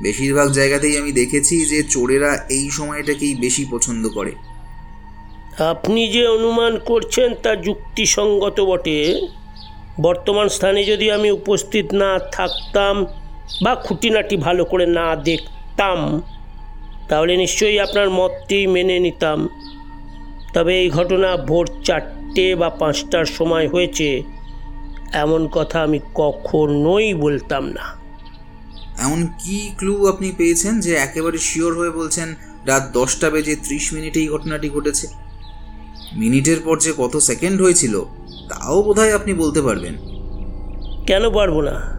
বেশিরভাগ 0.03 0.53
জায়গাতেই 0.53 0.99
আমি 0.99 1.12
দেখেছি 1.12 1.64
যে 1.64 1.83
চোরেরা 1.83 2.47
এই 2.51 2.71
সময়টাকেই 2.71 3.35
বেশি 3.35 3.67
পছন্দ 3.71 4.09
করে। 4.09 4.33
আপনি 5.61 6.09
যে 6.12 6.27
অনুমান 6.29 6.79
করছেন 6.79 7.35
তা 7.42 7.57
যুক্তিসঙ্গত 7.57 8.61
বটে। 8.61 9.29
বর্তমান 10.01 10.49
স্থানে 10.49 10.85
যদি 10.85 11.11
আমি 11.11 11.31
উপস্থিত 11.31 11.92
না 11.92 12.18
থাকতাম 12.18 13.07
বা 13.62 13.75
খুঁটিনাটি 13.75 14.37
ভালো 14.37 14.64
করে 14.64 14.87
না 14.87 15.16
দেখতাম, 15.16 16.23
তাহলে 17.09 17.37
নিশ্চয়ই 17.37 17.81
আপনার 17.81 18.11
মতটি 18.11 18.66
মেনে 18.66 18.99
নিতাম। 18.99 19.49
তবে 20.55 20.79
এই 20.81 20.90
ঘটনা 20.90 21.37
ভোর 21.37 21.66
চারটে 21.85 22.55
বা 22.55 22.71
পাঁচটার 22.71 23.25
সময় 23.25 23.68
হয়েছে। 23.68 24.23
এমন 25.12 25.49
কথা 25.49 25.83
আমি 25.83 26.01
কখনোই 26.14 27.14
বলতাম 27.14 27.64
না। 27.64 27.85
এমন 28.99 29.27
কি 29.27 29.71
ক্লু 29.79 30.09
আপনি 30.09 30.33
পেয়েছেন 30.33 30.81
যে 30.81 30.94
একেবারে 30.94 31.38
শিওর 31.38 31.75
হয়ে 31.75 31.90
বলছেন, 31.90 32.35
রাত 32.66 32.90
দশটা 32.92 33.31
বেজে 33.31 33.57
ত্রিশ 33.57 33.92
মিনিটে 33.92 34.21
এই 34.21 34.29
ঘটনাটি 34.29 34.68
ঘটেছে? 34.68 35.28
মিনিটের 36.16 36.57
পর 36.64 36.79
যে 36.79 36.92
কত 36.99 37.16
সেকেন্ড 37.16 37.62
হয়েছিল, 37.62 38.01
তাও 38.49 38.83
বোধহয় 38.83 39.14
আপনি 39.14 39.35
বলতে 39.35 39.62
পারবেন। 39.62 39.94
কেন 41.07 41.31
পারব 41.31 41.61
না? 41.61 41.99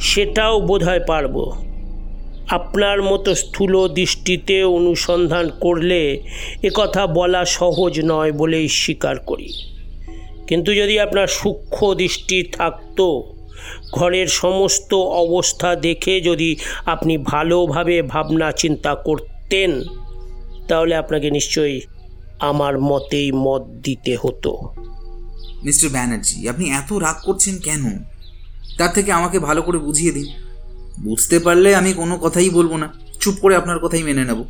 সেটাও 0.00 0.60
বোধহয় 0.60 1.00
পারব। 1.06 1.64
আপনার 2.48 3.02
মতো 3.02 3.34
স্থূল 3.34 3.88
দৃষ্টিতে 3.88 4.64
অনুসন্ধান 4.64 5.50
করলে 5.60 6.22
একথা 6.62 7.06
বলা 7.06 7.44
সহজ 7.44 8.00
নয় 8.04 8.32
বলেই 8.32 8.68
স্বীকার 8.68 9.18
করি। 9.18 9.52
কিন্তু 10.48 10.74
যদি 10.74 11.00
আপনার 11.00 11.26
সূক্ষ্ম 11.26 11.94
দৃষ্টি 11.94 12.42
থাকতো, 12.42 13.34
ঘরের 13.92 14.26
সমস্ত 14.26 14.94
অবস্থা 14.94 15.74
দেখে 15.76 16.20
যদি 16.20 16.56
আপনি 16.86 17.18
ভালোভাবে 17.18 18.02
ভাবনা 18.02 18.52
চিন্তা 18.52 18.94
করতেন, 18.94 19.82
তাহলে 20.68 20.94
আপনাকে 20.96 21.30
নিশ্চয়ই 21.30 21.80
আমার 22.40 22.78
মতেই 22.78 23.32
মত 23.32 23.62
দিতে 23.62 24.16
হতো। 24.22 24.58
মিস্টার 25.64 25.90
ব্যানার্জি 25.90 26.48
আপনি 26.48 26.70
এত 26.70 26.92
রাগ 26.92 27.16
করছেন 27.24 27.58
কেন? 27.58 27.98
তার 28.78 28.88
থেকে 28.94 29.12
আমাকে 29.12 29.38
ভালো 29.38 29.62
করে 29.62 29.78
বুঝিয়ে 29.78 30.12
দিন। 30.12 30.26
বুঝতে 31.00 31.38
পারলে 31.38 31.74
আমি 31.74 31.92
কোনো 31.92 32.16
কথাই 32.16 32.50
বলব 32.50 32.76
না। 32.76 32.92
চুপ 33.20 33.34
করে 33.42 33.56
আপনার 33.56 33.78
কথাই 33.78 34.02
মেনে 34.02 34.24
নেব। 34.24 34.44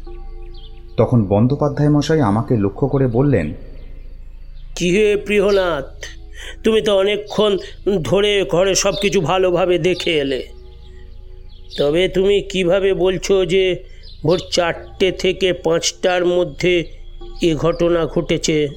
তখন 0.96 1.24
বন্দ্যোপাধ্যায় 1.24 1.88
মশাই 1.88 2.20
আমাকে 2.20 2.56
লক্ষ্য 2.56 2.88
করে 2.88 3.06
বললেন 3.06 3.54
কি 4.76 4.90
হে 4.90 5.16
প্রিয়নাথ 5.16 6.04
তুমি 6.64 6.82
তো 6.82 6.98
অনেকক্ষণ 6.98 7.58
ধরে 8.02 8.44
ঘরে 8.52 8.74
সব 8.74 8.94
কিছু 9.02 9.20
ভালোভাবে 9.20 9.78
দেখে 9.78 10.18
এলে। 10.18 10.48
তবে 11.78 12.08
তুমি 12.08 12.42
কীভাবে 12.42 12.94
বলছো 12.94 13.46
যে 13.46 13.84
ভোর 14.22 14.40
চারটে 14.52 15.12
থেকে 15.12 15.52
পাঁচটার 15.52 16.26
মধ্যে 16.26 16.97
এ 17.42 17.54
ঘটনা 17.54 18.06
ঘটেছে। 18.06 18.68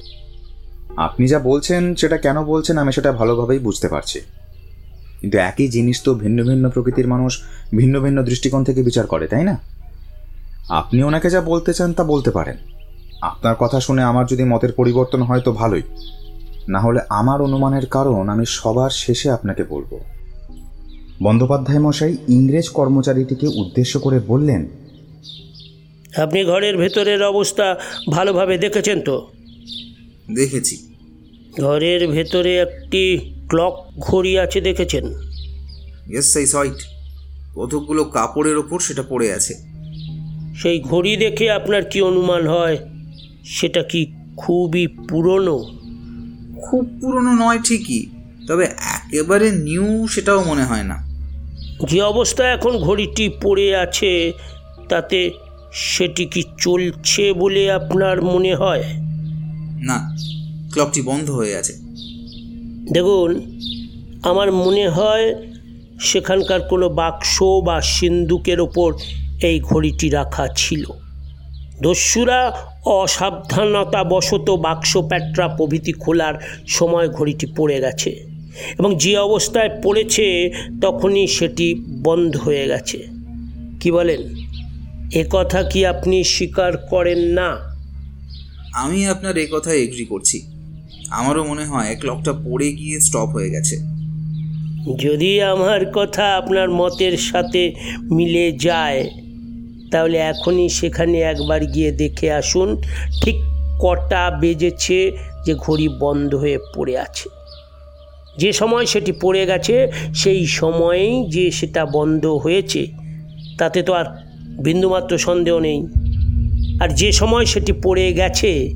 আপনি 0.96 1.28
যা 1.28 1.38
বলছেন, 1.38 1.94
সেটা 1.94 2.16
কেন 2.16 2.44
বলছেন, 2.44 2.78
আমি 2.78 2.92
সেটা 2.92 3.12
ভালোভাবেই 3.12 3.58
বুঝতে 3.58 3.88
পারছি। 3.88 4.20
কিন্তু 5.20 5.38
একই 5.38 5.68
জিনিস 5.68 6.02
তো 6.02 6.14
ভিন্ন 6.14 6.44
ভিন্ন 6.44 6.70
প্রকৃতির 6.70 7.06
মানুষ 7.06 7.42
ভিন্ন 7.74 8.00
ভিন্ন 8.00 8.22
দৃষ্টিকোণ 8.22 8.64
থেকে 8.64 8.82
বিচার 8.82 9.06
করে, 9.06 9.26
তাই 9.26 9.44
না? 9.44 9.58
আপনি 10.68 11.02
ওনাকে 11.02 11.30
যা 11.30 11.40
বলতে 11.40 11.74
চান, 11.74 11.92
তা 11.92 12.04
বলতে 12.04 12.30
পারেন। 12.30 12.56
আপনার 13.22 13.54
কথা 13.58 13.80
শুনে 13.80 14.02
আমার 14.02 14.26
যদি 14.26 14.44
মতের 14.44 14.72
পরিবর্তন 14.72 15.22
হয়, 15.22 15.40
তো 15.40 15.52
ভালোই। 15.52 15.82
না 16.68 16.80
হলে 16.80 17.00
আমার 17.08 17.42
অনুমানের 17.42 17.86
কারণ 17.86 18.28
আমি 18.28 18.46
সবার 18.46 18.90
শেষে 18.90 19.30
আপনাকে 19.30 19.64
বলব। 19.64 19.98
বন্দ্যোপাধ্যায় 21.22 21.78
মশাই 21.78 22.16
ইংরেজ 22.28 22.68
কর্মচারীটিকে 22.68 23.46
উদ্দেশ্য 23.46 24.00
করে 24.00 24.20
বললেন 24.26 24.66
আপনি 26.16 26.44
ঘরের 26.44 26.76
ভেতরের 26.76 27.22
অবস্থা 27.22 27.80
ভালোভাবে 28.10 28.58
দেখেছেন 28.58 29.00
তো? 29.00 29.30
দেখেছি। 30.34 30.94
ঘরের 31.60 32.08
ভেতরে 32.08 32.58
একটি 32.58 33.34
ক্লক 33.48 33.74
ঘড়ি 33.98 34.38
আছে 34.38 34.60
দেখেছেন? 34.60 35.04
ইয়েস 36.10 36.32
সাই 36.32 36.46
সইট 36.46 36.74
কতকগুলো 37.54 38.04
কাপড়ের 38.04 38.56
ওপর 38.56 38.80
সেটা 38.80 39.02
পড়ে 39.02 39.32
আছে। 39.32 39.54
সেই 40.62 40.80
ঘড়ি 40.80 41.16
দেখে 41.16 41.50
আপনার 41.50 41.84
কি 41.84 42.02
অনুমান 42.02 42.46
হয়? 42.46 42.78
সেটা 43.44 43.82
কি 43.82 44.12
খুবই 44.36 44.86
পুরনো? 44.86 45.58
খুব 46.62 46.98
পুরনো 47.00 47.32
নয় 47.32 47.58
ঠিকই 47.58 48.06
তবে 48.48 48.64
একেবারে 48.64 49.50
নিউ 49.50 50.06
সেটাও 50.06 50.44
মনে 50.44 50.64
হয় 50.64 50.82
না। 50.82 51.12
যে 51.88 52.02
অবস্থা 52.02 52.48
এখন 52.48 52.78
ঘড়িটি 52.78 53.30
পড়ে 53.42 53.76
আছে 53.76 54.32
তাতে 54.88 55.30
সেটি 55.72 56.26
কি 56.26 56.42
চলছে 56.60 57.32
বলে 57.32 57.72
আপনার 57.72 58.22
মনে 58.22 58.54
হয়? 58.54 58.84
না 59.82 60.16
ক্লকটি 60.72 61.02
বন্ধ 61.02 61.30
হয়ে 61.30 61.56
আছে 61.56 61.72
দেখুন 62.92 63.58
আমার 64.22 64.52
মনে 64.52 64.88
হয় 64.88 65.34
সেখানকার 66.00 66.60
কোনো 66.60 66.88
বাক্স 66.88 67.42
বা 67.42 67.80
সিন্দুকের 67.80 68.60
ওপর 68.60 68.94
এই 69.42 69.60
ঘড়িটি 69.60 70.10
রাখা 70.10 70.48
ছিল। 70.56 70.84
দস্যুরা 71.82 72.52
অসাবধানতাবশত 72.84 74.50
বাক্স 74.50 74.96
প্যাট্রা 74.96 75.48
প্রভৃতি 75.48 75.92
খোলার 75.92 76.34
সময় 76.66 77.08
ঘড়িটি 77.08 77.46
পড়ে 77.56 77.80
গেছে 77.80 78.10
এবং 78.78 78.96
যে 78.96 79.18
অবস্থায় 79.18 79.80
পড়েছে 79.82 80.52
তখনই 80.82 81.26
সেটি 81.26 81.74
বন্ধ 81.88 82.36
হয়ে 82.36 82.68
গেছে। 82.68 83.06
কি 83.80 83.90
বলেন? 83.90 84.51
কথা 85.20 85.62
কি 85.62 85.86
আপনি 85.86 86.24
স্বীকার 86.24 86.76
করেন 86.76 87.18
না? 87.18 87.56
আমি 88.74 89.06
আপনার 89.06 89.36
এ 89.36 89.46
কথায় 89.52 89.76
এগ্রি 89.76 90.04
করছি। 90.04 90.42
আমারও 91.10 91.44
মনে 91.44 91.64
হয় 91.64 91.96
ক্লকটা 92.00 92.32
পড়ে 92.32 92.72
গিয়ে 92.72 93.00
স্টপ 93.00 93.28
হয়ে 93.32 93.50
গেছে। 93.50 93.76
যদি 94.98 95.42
আমার 95.42 95.86
কথা 95.92 96.36
আপনার 96.36 96.70
মতের 96.70 97.16
সাথে 97.16 97.74
মিলে 98.12 98.52
যায় 98.52 99.10
তাহলে 99.90 100.18
এখনই 100.18 100.68
সেখানে 100.68 101.20
একবার 101.20 101.66
গিয়ে 101.66 101.92
দেখে 101.92 102.32
আসুন 102.32 102.82
ঠিক 103.22 103.34
কটা 103.80 104.30
বেজেছে 104.40 105.12
যে 105.46 105.54
ঘড়ি 105.54 105.88
বন্ধ 105.88 106.34
হয়ে 106.34 106.58
পড়ে 106.74 106.98
আছে। 106.98 107.28
যে 108.38 108.52
সময় 108.52 108.86
সেটি 108.86 109.12
পড়ে 109.12 109.46
গেছে 109.46 109.92
সেই 110.14 110.46
সময়েই 110.46 111.26
যে 111.28 111.50
সেটা 111.50 111.86
বন্ধ 111.86 112.26
হয়েছে 112.26 112.86
তাতে 113.58 113.82
তো 113.82 113.92
আর 113.92 114.21
বিন্দুমাত্র 114.58 115.18
সন্দেহ 115.18 115.58
নেই। 115.58 115.86
আর 116.80 116.88
যে 116.88 117.12
সময় 117.12 117.44
সেটি 117.44 117.72
পড়ে 117.72 118.12
গেছে, 118.12 118.74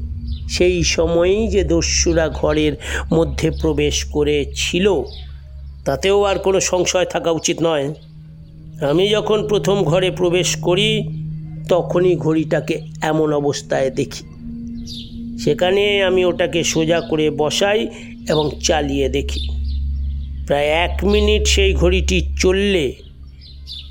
সেই 0.49 0.85
সময়েই 0.85 1.49
যে 1.49 1.62
দস্যুরা 1.62 2.29
ঘরের 2.29 2.73
মধ্যে 3.12 3.51
প্রবেশ 3.51 4.05
করেছিল, 4.05 4.93
তাতেও 5.85 6.23
আর 6.23 6.39
কোনো 6.39 6.61
সংশয় 6.61 7.05
থাকা 7.05 7.31
উচিত 7.31 7.57
নয়। 7.62 7.95
আমি 8.91 9.09
যখন 9.09 9.49
প্রথম 9.49 9.83
ঘরে 9.83 10.11
প্রবেশ 10.11 10.57
করি, 10.57 11.09
তখনই 11.69 12.17
ঘড়িটাকে 12.17 12.81
এমন 13.03 13.33
অবস্থায় 13.33 13.91
দেখি। 13.91 14.25
সেখানে 15.39 16.03
আমি 16.03 16.25
ওটাকে 16.25 16.65
সোজা 16.65 17.01
করে 17.01 17.31
বসাই 17.31 17.89
এবং 18.29 18.51
চালিয়ে 18.65 19.09
দেখি। 19.09 19.49
প্রায় 20.47 20.67
এক 20.67 21.05
মিনিট 21.05 21.47
সেই 21.47 21.75
ঘড়িটি 21.75 22.35
চললে 22.39 22.95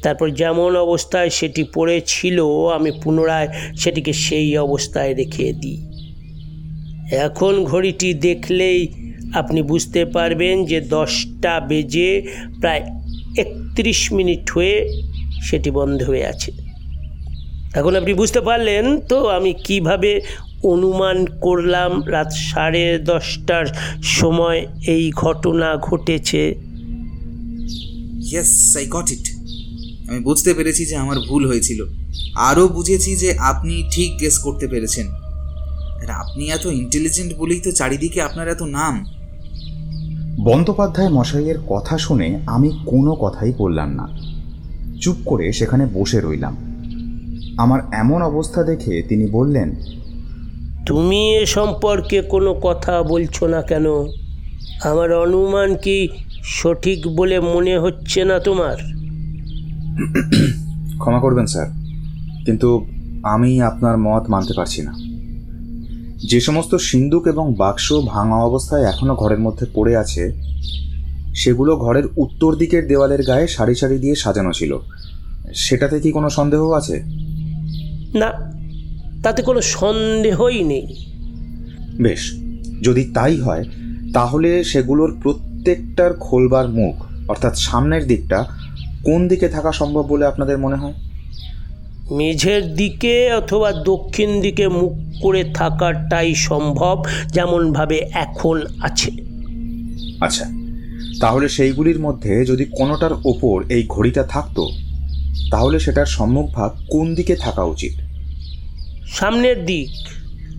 তারপর 0.05 0.27
যেমন 0.41 0.71
অবস্থায় 0.75 1.29
সেটি 1.29 1.63
পড়েছিল, 1.75 2.37
আমি 2.77 2.91
পুনরায় 3.03 3.49
সেটিকে 3.77 4.13
সেই 4.13 4.57
অবস্থায় 4.57 5.11
রেখে 5.15 5.53
দিই। 5.53 5.79
এখন 7.27 7.53
ঘড়িটি 7.63 8.09
দেখলেই 8.27 8.79
আপনি 9.33 9.61
বুঝতে 9.61 10.05
পারবেন 10.05 10.55
যে 10.65 10.79
দশটা 10.81 11.53
বেজে 11.59 12.11
প্রায় 12.59 12.83
একত্রিশ 13.37 14.01
মিনিট 14.13 14.43
হয়ে 14.51 14.75
সেটি 15.43 15.69
বন্ধ 15.71 15.99
হয়ে 16.03 16.25
আছে। 16.25 16.51
এখন 17.75 17.93
আপনি 17.95 18.13
বুঝতে 18.13 18.41
পারলেন 18.41 18.83
তো 19.09 19.17
আমি 19.27 19.53
কীভাবে 19.53 20.11
অনুমান 20.63 21.17
করলাম 21.41 21.91
রাত 22.07 22.29
সাড়ে 22.47 22.85
দশটার 23.11 23.65
সময় 24.19 24.59
এই 24.87 25.05
ঘটনা 25.15 25.69
ঘটেছে? 25.77 26.41
ইয়েস 28.31 28.53
আই 28.77 28.85
গট 28.85 29.07
ইট 29.11 29.25
আমি 30.09 30.19
বুঝতে 30.19 30.53
পেরেছি 30.53 30.85
যে 30.85 30.95
আমার 30.95 31.17
ভুল 31.29 31.47
হয়েছিল। 31.47 31.85
আরও 32.35 32.67
বুঝেছি 32.67 33.15
যে 33.15 33.37
আপনি 33.39 33.83
ঠিক 33.91 34.19
গেস 34.19 34.37
করতে 34.37 34.67
পেরেছেন। 34.67 35.07
আর 36.01 36.09
আপনি 36.09 36.49
এত 36.49 36.65
ইন্টেলিজেন্ট 36.65 37.33
বলেই 37.37 37.61
তো 37.61 37.71
চারিদিকে 37.71 38.21
আপনার 38.21 38.47
এত 38.47 38.61
নাম। 38.61 39.05
বন্দ্যোপাধ্যায় 40.43 41.09
মশাইয়ের 41.09 41.59
কথা 41.69 41.97
শুনে 41.97 42.39
আমি 42.45 42.71
কোনো 42.85 43.15
কথাই 43.15 43.53
বললাম 43.57 43.89
না। 43.89 44.07
চুপ 45.01 45.15
করে 45.25 45.51
সেখানে 45.51 45.85
বসে 45.93 46.21
রইলাম। 46.21 46.57
আমার 47.57 47.79
এমন 47.93 48.21
অবস্থা 48.21 48.63
দেখে 48.63 49.01
তিনি 49.09 49.25
বললেন 49.25 49.75
তুমি 50.85 51.35
এ 51.35 51.45
সম্পর্কে 51.45 52.21
কোনো 52.21 52.53
কথা 52.53 53.03
বলছো 53.03 53.47
না 53.47 53.61
কেন? 53.61 53.85
আমার 54.83 55.13
অনুমান 55.13 55.75
কি 55.75 56.07
সঠিক 56.43 57.07
বলে 57.07 57.39
মনে 57.39 57.79
হচ্ছে 57.79 58.23
না 58.23 58.39
তোমার? 58.39 59.04
ক্ষমা 60.99 61.19
করবেন 61.19 61.45
স্যার। 61.45 61.67
কিন্তু 62.45 62.85
আমি 63.23 63.61
আপনার 63.61 63.97
মত 63.97 64.29
মানতে 64.29 64.53
পারছি 64.57 64.81
না। 64.81 64.93
যে 66.29 66.41
সমস্ত 66.41 66.75
সিন্দুক 66.75 67.27
এবং 67.27 67.53
বাক্স 67.57 67.93
ভাঙা 68.05 68.35
অবস্থায় 68.35 68.83
এখনও 68.83 69.15
ঘরের 69.15 69.39
মধ্যে 69.39 69.65
পড়ে 69.73 69.97
আছে 69.97 70.33
সেগুলো 71.35 71.77
ঘরের 71.77 72.03
উত্তর 72.17 72.55
দিকের 72.55 72.87
দেওয়ালের 72.87 73.23
গায়ে 73.23 73.47
সারি 73.47 73.75
সারি 73.75 73.97
দিয়ে 73.97 74.15
সাজানো 74.15 74.51
ছিল। 74.51 74.77
সেটাতে 75.55 75.99
কি 75.99 76.11
কোনো 76.11 76.29
সন্দেহ 76.29 76.71
আছে? 76.71 77.03
না 78.15 78.53
তাতে 79.23 79.41
কোনো 79.41 79.61
সন্দেহই 79.61 80.63
নেই। 80.63 81.05
বেশ 82.03 82.33
যদি 82.81 83.11
তাই 83.13 83.39
হয় 83.39 83.65
তাহলে 84.13 84.63
সেগুলোর 84.63 85.19
প্রত্যেকটার 85.23 86.13
খোলবার 86.13 86.69
মুখ 86.69 87.05
অর্থাৎ 87.29 87.57
সামনের 87.57 88.07
দিকটা 88.07 88.45
কোন 89.05 89.27
দিকে 89.27 89.49
থাকা 89.49 89.71
সম্ভব 89.71 90.05
বলে 90.07 90.25
আপনাদের 90.25 90.57
মনে 90.57 90.75
হয়? 90.75 90.93
মেঝের 92.11 92.75
দিকে 92.75 93.33
অথবা 93.33 93.71
দক্ষিণ 93.71 94.41
দিকে 94.41 94.67
মুখ 94.67 94.93
করে 95.21 95.43
থাকাটাই 95.43 96.35
সম্ভব 96.35 97.05
যেমনভাবে 97.33 97.97
এখন 97.97 98.61
আছে। 98.81 99.11
আচ্ছা 100.21 100.45
তাহলে 101.21 101.49
সেইগুলির 101.49 101.99
মধ্যে 101.99 102.45
যদি 102.45 102.65
কোনোটার 102.65 103.13
ওপর 103.25 103.63
এই 103.69 103.85
ঘড়িটা 103.89 104.23
থাকতো 104.23 104.69
তাহলে 105.51 105.79
সেটার 105.79 106.05
সম্মুখভাগ 106.05 106.71
কোন 106.89 107.15
দিকে 107.15 107.35
থাকা 107.35 107.63
উচিত? 107.63 107.93
সামনের 109.07 109.65
দিক 109.65 109.89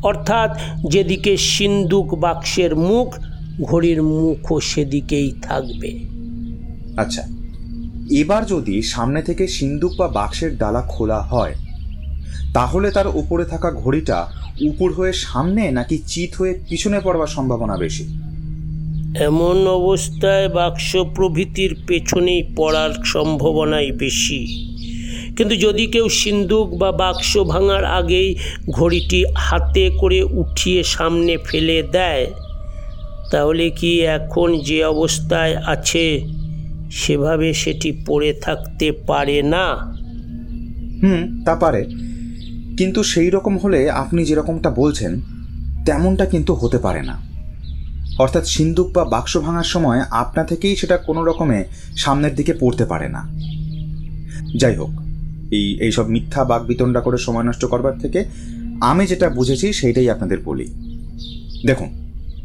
অর্থাৎ 0.02 0.58
যেদিকে 0.88 1.36
সিন্দুক 1.36 2.14
বাক্সের 2.14 2.76
মুখ 2.76 3.14
ঘড়ির 3.62 4.02
মুখও 4.02 4.60
সেদিকেই 4.60 5.32
থাকবে। 5.42 5.90
আচ্ছা 6.96 7.35
এবার 8.10 8.46
যদি 8.46 8.82
সামনে 8.82 9.22
থেকে 9.22 9.46
সিন্দুক 9.48 9.96
বা 9.96 10.08
বাক্সের 10.08 10.58
ডালা 10.58 10.82
খোলা 10.82 11.20
হয়, 11.20 11.54
তাহলে 12.54 12.90
তার 12.90 13.06
উপরে 13.06 13.44
থাকা 13.44 13.70
ঘড়িটা 13.70 14.26
উপর 14.60 14.92
হয়ে 14.92 15.12
সামনে 15.12 15.70
নাকি 15.70 15.98
চিত 16.06 16.34
হয়ে 16.34 16.54
পিছনে 16.68 17.00
পড়বার 17.00 17.26
সম্ভাবনা 17.26 17.76
বেশি? 17.76 18.04
এমন 19.20 19.66
অবস্থায় 19.66 20.48
বাক্স 20.48 20.96
প্রভৃতির 20.96 21.84
পেছনেই 21.86 22.42
পড়ার 22.56 22.92
সম্ভাবনাই 23.04 23.90
বেশি। 23.90 24.46
কিন্তু 25.36 25.56
যদি 25.56 25.86
কেউ 25.86 26.08
সিন্দুক 26.08 26.78
বা 26.78 26.92
বাক্স 26.92 27.36
ভাঙার 27.36 27.84
আগেই 27.84 28.36
ঘড়িটি 28.70 29.24
হাতে 29.36 29.90
করে 29.90 30.22
উঠিয়ে 30.22 30.82
সামনে 30.82 31.38
ফেলে 31.44 31.82
দেয়, 31.82 32.26
তাহলে 33.30 33.70
কি 33.70 34.00
এখন 34.00 34.58
যে 34.58 34.84
অবস্থায় 34.84 35.56
আছে 35.66 36.22
সেভাবে 36.90 37.54
সেটি 37.54 37.92
পড়ে 38.06 38.32
থাকতে 38.32 38.92
পারে 38.92 39.42
না। 39.42 39.74
হুম, 41.02 41.44
তা 41.44 41.54
পারে। 41.54 41.86
কিন্তু 42.78 43.02
সেই 43.02 43.30
রকম 43.30 43.58
হলে 43.58 43.90
আপনি 43.90 44.24
যেরকমটা 44.24 44.70
বলছেন, 44.70 45.20
তেমনটা 45.86 46.26
কিন্তু 46.26 46.54
হতে 46.54 46.78
পারে 46.78 47.02
না। 47.02 47.26
অর্থাৎ 48.18 48.46
সিন্দুক 48.46 48.92
বা 48.92 49.04
বাক্স 49.04 49.36
ভাঙার 49.36 49.64
সময় 49.64 50.00
আপনা 50.10 50.44
থেকেই 50.44 50.76
সেটা 50.76 50.96
কোনো 50.96 51.24
রকমে 51.24 51.64
সামনের 51.96 52.34
দিকে 52.34 52.54
পড়তে 52.60 52.84
পারে 52.84 53.08
না। 53.08 53.28
যাই 54.56 54.76
হোক, 54.76 54.90
এই, 55.50 55.78
এইসব 55.80 56.08
মিথ্যা 56.08 56.44
বাগবিতণ্ডা 56.44 57.00
করে 57.00 57.18
সময় 57.18 57.42
নষ্ট 57.42 57.64
করবার 57.64 57.98
থেকে 57.98 58.24
আমি 58.80 59.06
যেটা 59.06 59.30
বুঝেছি 59.30 59.72
সেইটাই 59.72 60.10
আপনাদের 60.10 60.38
বলি। 60.44 60.64
দেখুন, 61.66 61.88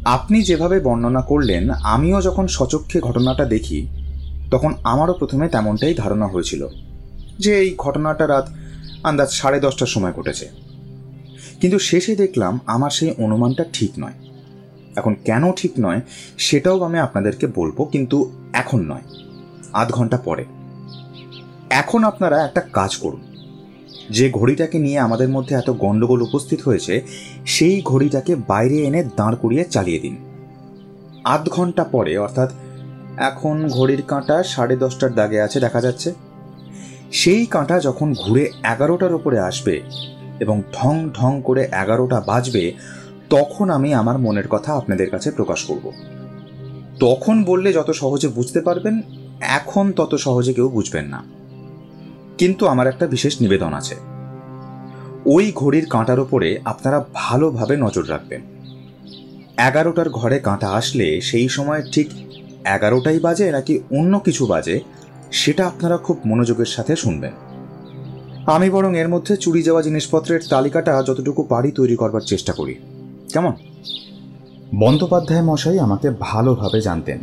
আপনি 0.04 0.42
যেভাবে 0.42 0.80
বর্ণনা 0.80 1.20
করলেন, 1.20 1.70
আমিও 1.70 2.22
যখন 2.22 2.46
সচক্ষে 2.46 3.00
ঘটনাটা 3.00 3.44
দেখি 3.44 3.86
তখন 4.52 4.74
আমারও 4.84 5.12
প্রথমে 5.12 5.48
তেমনটাই 5.48 5.94
ধারণা 5.94 6.26
হয়েছিল 6.26 6.68
যে 7.38 7.58
এই 7.58 7.74
ঘটনাটা 7.78 8.28
রাত 8.28 8.46
আন্দাজ 9.02 9.30
সাড়ে 9.30 9.60
দশটার 9.60 9.86
সময় 9.86 10.12
ঘটেছে। 10.12 10.48
কিন্তু 11.60 11.78
শেষে 11.78 12.16
দেখলাম 12.16 12.60
আমার 12.66 12.90
সেই 12.90 13.14
অনুমানটা 13.18 13.64
ঠিক 13.72 13.90
নয়। 13.98 14.12
এখন 14.96 15.14
কেন 15.24 15.52
ঠিক 15.52 15.72
নয় 15.80 16.00
সেটাও 16.38 16.82
আমি 16.82 16.98
আপনাদেরকে 16.98 17.46
বলব, 17.46 17.84
কিন্তু 17.84 18.32
এখন 18.52 18.80
নয়, 18.80 19.04
আধ 19.72 19.90
ঘণ্টা 19.90 20.16
পরে। 20.16 20.44
এখন 21.70 22.04
আপনারা 22.04 22.44
একটা 22.44 22.60
কাজ 22.60 22.96
করুন। 22.96 23.20
যে 24.10 24.30
ঘড়িটাকে 24.30 24.78
নিয়ে 24.78 24.98
আমাদের 24.98 25.28
মধ্যে 25.28 25.56
এত 25.56 25.70
গণ্ডগোল 25.70 26.22
উপস্থিত 26.22 26.60
হয়েছে, 26.62 27.02
সেই 27.46 27.82
ঘড়িটাকে 27.84 28.36
বাইরে 28.36 28.76
এনে 28.76 29.04
দাঁড় 29.04 29.36
করিয়ে 29.36 29.64
চালিয়ে 29.64 29.98
দিন। 29.98 30.16
আধ 31.24 31.48
ঘণ্টা 31.48 31.84
পরে, 31.84 32.18
অর্থাৎ 32.18 32.50
এখন 33.18 33.68
ঘড়ির 33.68 34.02
কাঁটা 34.02 34.42
সাড়ে 34.42 34.76
দশটার 34.76 35.14
দাগে 35.14 35.40
আছে, 35.40 35.60
দেখা 35.60 35.80
যাচ্ছে। 35.80 36.14
সেই 37.12 37.46
কাঁটা 37.46 37.80
যখন 37.80 38.14
ঘুরে 38.14 38.50
এগারোটার 38.62 39.14
ওপরে 39.14 39.38
আসবে 39.38 39.80
এবং 40.40 40.62
ঢং 40.72 41.10
ঢং 41.10 41.40
করে 41.44 41.68
এগারোটা 41.72 42.22
বাজবে, 42.26 42.72
তখন 43.30 43.70
আমি 43.70 43.94
আমার 43.94 44.18
মনের 44.18 44.48
কথা 44.48 44.72
আপনাদের 44.72 45.10
কাছে 45.10 45.30
প্রকাশ 45.30 45.64
করব। 45.64 45.92
তখন 47.00 47.44
বললে 47.44 47.72
যত 47.72 47.90
সহজে 47.90 48.28
বুঝতে 48.28 48.60
পারবেন, 48.60 49.00
এখন 49.40 49.92
তত 49.92 50.14
সহজে 50.14 50.54
কেউ 50.54 50.68
বুঝবেন 50.68 51.04
না। 51.04 51.24
কিন্তু 52.38 52.66
আমার 52.66 52.86
একটা 52.86 53.06
বিশেষ 53.06 53.40
নিবেদন 53.40 53.72
আছে। 53.72 53.96
ওই 55.26 55.52
ঘড়ির 55.54 55.86
কাঁটার 55.90 56.20
ওপরে 56.20 56.60
আপনারা 56.64 57.04
ভালোভাবে 57.14 57.76
নজর 57.76 58.10
রাখবেন। 58.10 58.40
এগারোটার 59.56 60.10
ঘরে 60.10 60.38
কাঁটা 60.38 60.70
আসলে 60.70 61.20
সেই 61.20 61.48
সময় 61.48 61.82
ঠিক 61.92 62.10
এগারোটাই 62.64 63.20
বাজে 63.20 63.50
নাকি 63.50 63.78
অন্য 63.90 64.18
কিছু 64.18 64.46
বাজে, 64.46 64.80
সেটা 65.32 65.66
আপনারা 65.66 65.96
খুব 65.96 66.18
মনোযোগের 66.26 66.66
সাথে 66.66 66.96
শুনবেন। 66.96 67.32
আমি 68.46 68.70
বরং 68.70 68.96
এর 68.96 69.08
মধ্যে 69.08 69.36
চুরি 69.36 69.62
যাওয়া 69.62 69.82
জিনিসপত্রের 69.82 70.40
তালিকাটা 70.48 71.02
যতটুকু 71.02 71.42
পারি 71.42 71.70
তৈরি 71.70 71.96
করবার 71.96 72.20
চেষ্টা 72.20 72.52
করি। 72.52 72.74
কেমন? 73.32 73.52
বন্দ্যোপাধ্যায় 74.74 75.42
মশাই 75.42 75.78
আমাকে 75.78 76.10
ভালোভাবে 76.20 76.80
জানতেন। 76.80 77.18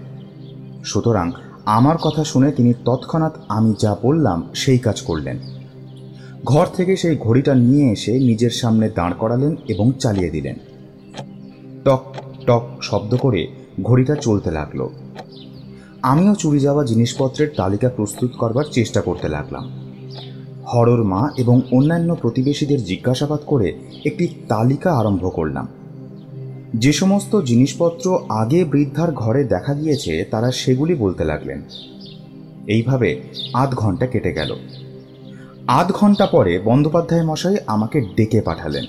সুতরাং 0.85 1.31
আমার 1.65 1.97
কথা 1.97 2.23
শুনে 2.23 2.51
তিনি 2.51 2.73
তৎক্ষণাৎ 2.85 3.33
আমি 3.49 3.73
যা 3.79 3.95
বললাম 4.01 4.49
সেই 4.55 4.77
কাজ 4.77 5.01
করলেন। 5.01 5.37
ঘর 6.43 6.65
থেকে 6.65 6.95
সেই 6.95 7.17
ঘড়িটা 7.17 7.55
নিয়ে 7.55 7.91
এসে 7.91 8.19
নিজের 8.19 8.49
সামনে 8.49 8.89
দাঁড় 8.89 9.13
করালেন 9.19 9.55
এবং 9.67 9.91
চালিয়ে 9.99 10.29
দিলেন। 10.29 10.55
টক 11.85 12.15
টক 12.45 12.69
শব্দ 12.81 13.15
করে 13.15 13.47
ঘড়িটা 13.83 14.15
চলতে 14.15 14.51
লাগল। 14.51 14.89
আমিও 16.03 16.35
চুরি 16.35 16.59
যাওয়া 16.59 16.85
জিনিসপত্রের 16.85 17.49
তালিকা 17.55 17.89
প্রস্তুত 17.89 18.31
করবার 18.37 18.63
চেষ্টা 18.71 19.01
করতে 19.01 19.29
লাগলাম। 19.29 19.71
হরর 20.65 21.03
মা 21.03 21.29
এবং 21.37 21.61
অন্যান্য 21.71 22.15
প্রতিবেশীদের 22.15 22.83
জিজ্ঞাসাবাদ 22.83 23.39
করে 23.45 23.73
একটি 24.05 24.27
তালিকা 24.47 24.93
আরম্ভ 24.93 25.31
করলাম। 25.33 25.67
যে 26.75 26.93
সমস্ত 26.93 27.41
জিনিসপত্র 27.41 28.19
আগে 28.29 28.63
বৃদ্ধার 28.63 29.11
ঘরে 29.11 29.43
দেখা 29.43 29.73
গিয়েছে, 29.73 30.25
তারা 30.31 30.51
সেগুলি 30.51 30.95
বলতে 30.95 31.23
লাগলেন। 31.23 31.61
এইভাবে 32.67 33.21
আধ 33.53 33.75
ঘণ্টা 33.75 34.05
কেটে 34.07 34.31
গেল। 34.33 34.55
আধ 35.67 35.91
ঘণ্টা 35.91 36.25
পরে 36.25 36.59
বন্দ্যোপাধ্যায় 36.59 37.23
মশাই 37.23 37.57
আমাকে 37.67 38.01
ডেকে 38.01 38.41
পাঠালেন 38.41 38.85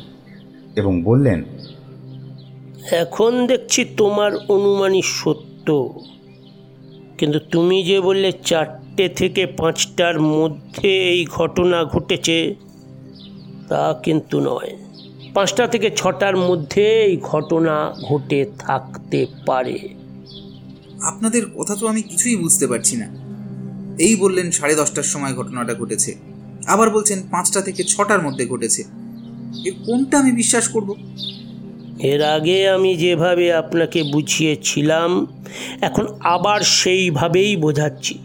এবং 0.76 1.02
বললেন, 1.02 1.44
এখন 2.92 3.46
দেখছি 3.46 3.84
তোমার 3.84 4.36
অনুমানই 4.48 5.02
সত্য। 5.02 5.88
কিন্তু 7.20 7.38
তুমি 7.50 7.82
যে 7.82 8.00
বললে 8.00 8.32
চারটে 8.44 9.08
থেকে 9.08 9.46
পাঁচটার 9.46 10.20
মধ্যে 10.20 11.08
এই 11.08 11.26
ঘটনা 11.26 11.84
ঘটেছে 11.84 12.54
তা 13.68 14.00
কিন্তু 14.02 14.40
নয়। 14.40 14.76
পাঁচটা 15.34 15.66
থেকে 15.66 15.90
ছটার 15.96 16.36
মধ্যে 16.36 17.04
এই 17.04 17.16
ঘটনা 17.22 17.94
ঘটে 18.08 18.46
থাকতে 18.58 19.26
পারে। 19.46 19.78
আপনাদের 21.02 21.50
কথা 21.50 21.76
তো 21.76 21.86
আমি 21.86 22.02
কিছুই 22.02 22.36
বুঝতে 22.36 22.66
পারছি 22.66 22.96
না। 22.96 23.06
এই 23.98 24.16
বললেন 24.16 24.50
সাড়ে 24.50 24.74
দশটার 24.74 25.02
সময় 25.02 25.34
ঘটনাটা 25.34 25.74
ঘটেছে 25.74 26.14
আবার 26.66 26.90
বলছেন 26.90 27.22
পাঁচটা 27.30 27.60
থেকে 27.60 27.82
ছটার 27.84 28.22
মধ্যে 28.22 28.46
ঘটেছে। 28.46 28.82
এ 29.68 29.70
কোনটা 29.86 30.18
আমি 30.18 30.32
বিশ্বাস 30.32 30.68
করব? 30.68 30.94
এর 32.02 32.22
আগে 32.22 32.68
আমি 32.68 32.96
যেভাবে 32.96 33.52
আপনাকে 33.52 34.02
বুঝিয়েছিলাম 34.02 35.26
এখন 35.80 36.06
আবার 36.20 36.60
সেইভাবেই 36.60 37.56
বোঝাচ্ছি। 37.56 38.18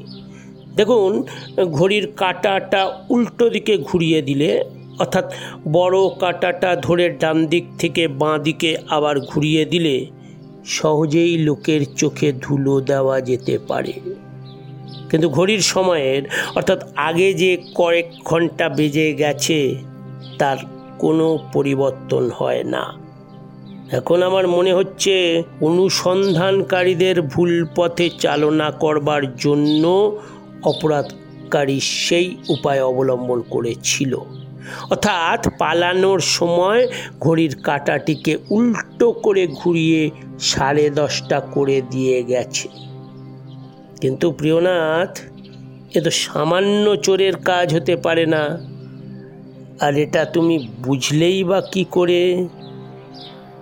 দেখুন, 0.76 1.24
ঘড়ির 1.72 2.08
কাঁটাটা 2.18 3.04
উল্টো 3.10 3.50
দিকে 3.50 3.78
ঘুরিয়ে 3.78 4.22
দিলে, 4.22 4.64
অর্থাৎ 5.00 5.34
বড় 5.72 6.10
কাঁটাটা 6.20 6.76
ধরে 6.76 7.10
ডান 7.10 7.46
দিক 7.46 7.66
থেকে 7.80 8.08
বাঁ 8.08 8.38
দিকে 8.38 8.78
আবার 8.90 9.20
ঘুরিয়ে 9.20 9.66
দিলে, 9.66 10.06
সহজেই 10.66 11.38
লোকের 11.38 11.82
চোখে 11.96 12.34
ধুলো 12.42 12.82
দেওয়া 12.82 13.22
যেতে 13.22 13.58
পারে। 13.68 13.94
কিন্তু 15.10 15.30
ঘড়ির 15.30 15.60
সময়ের, 15.60 16.24
অর্থাৎ 16.56 16.90
আগে 16.96 17.34
যে 17.34 17.58
কয়েক 17.76 18.06
ঘণ্টা 18.26 18.70
বেজে 18.70 19.14
গেছে, 19.14 19.76
তার 20.40 20.58
কোনো 21.00 21.40
পরিবর্তন 21.54 22.30
হয় 22.30 22.64
না। 22.64 23.05
এখন 23.92 24.24
আমার 24.24 24.48
মনে 24.48 24.74
হচ্ছে 24.74 25.44
অনুসন্ধানকারীদের 25.62 27.22
ভুল 27.22 27.66
পথে 27.76 28.10
চালনা 28.20 28.72
করবার 28.72 29.36
জন্য 29.36 30.18
অপরাধকারী 30.64 31.80
সেই 31.80 32.38
উপায় 32.50 32.84
অবলম্বন 32.84 33.42
করেছিল। 33.42 34.16
অর্থাৎ 34.90 35.48
পালানোর 35.60 36.20
সময় 36.20 36.88
ঘড়ির 37.20 37.56
কাঁটাটিকে 37.56 38.38
উল্টো 38.50 39.12
করে 39.12 39.48
ঘুরিয়ে 39.48 40.12
সাড়ে 40.40 40.90
দশটা 40.90 41.40
করে 41.40 41.82
দিয়ে 41.90 42.24
গেছে। 42.24 42.70
কিন্তু 44.02 44.32
প্রিয়নাথ, 44.32 45.20
এ 45.96 46.02
তো 46.02 46.10
সামান্য 46.10 46.96
চোরের 46.96 47.36
কাজ 47.36 47.76
হতে 47.76 47.96
পারে 47.96 48.26
না। 48.26 48.60
আর 49.82 49.98
এটা 49.98 50.26
তুমি 50.26 50.68
বুঝলেই 50.84 51.44
বা 51.44 51.62
কি 51.72 51.86
করে? 51.92 52.48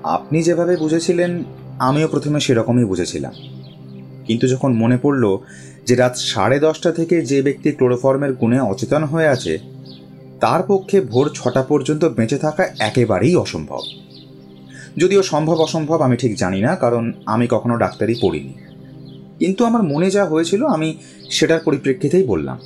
আপনি 0.04 0.44
যেভাবে 0.44 0.78
বুঝেছিলেন, 0.78 1.44
আমিও 1.80 2.08
প্রথমে 2.08 2.40
সেরকমই 2.40 2.86
বুঝেছিলাম। 2.86 3.34
কিন্তু 4.26 4.48
যখন 4.48 4.74
মনে 4.74 4.98
পড়ল 4.98 5.38
যে 5.88 5.96
রাত 5.96 6.16
সাড়ে 6.16 6.60
দশটা 6.60 6.92
থেকে 6.92 7.22
যে 7.22 7.42
ব্যক্তি 7.42 7.72
ক্লোরোফর্মের 7.72 8.34
গুণে 8.34 8.60
অচেতন 8.60 9.04
হয়ে 9.04 9.28
আছে, 9.28 9.58
তার 10.40 10.64
পক্ষে 10.68 11.02
ভোর 11.02 11.30
ছটা 11.34 11.64
পর্যন্ত 11.64 12.06
বেঁচে 12.06 12.38
থাকা 12.38 12.70
একেবারেই 12.80 13.36
অসম্ভব। 13.36 13.82
যদিও 14.98 15.24
সম্ভব 15.24 15.58
অসম্ভব 15.60 16.02
আমি 16.02 16.18
ঠিক 16.18 16.36
জানি 16.36 16.62
না, 16.62 16.76
কারণ 16.76 17.14
আমি 17.26 17.48
কখনো 17.48 17.78
ডাক্তারি 17.78 18.16
পড়িনি। 18.22 18.54
কিন্তু 19.40 19.66
আমার 19.66 19.84
মনে 19.84 20.12
যা 20.12 20.26
হয়েছিল, 20.26 20.66
আমি 20.66 20.98
সেটার 21.30 21.60
পরিপ্রেক্ষিতেই 21.60 22.24
বললাম। 22.24 22.58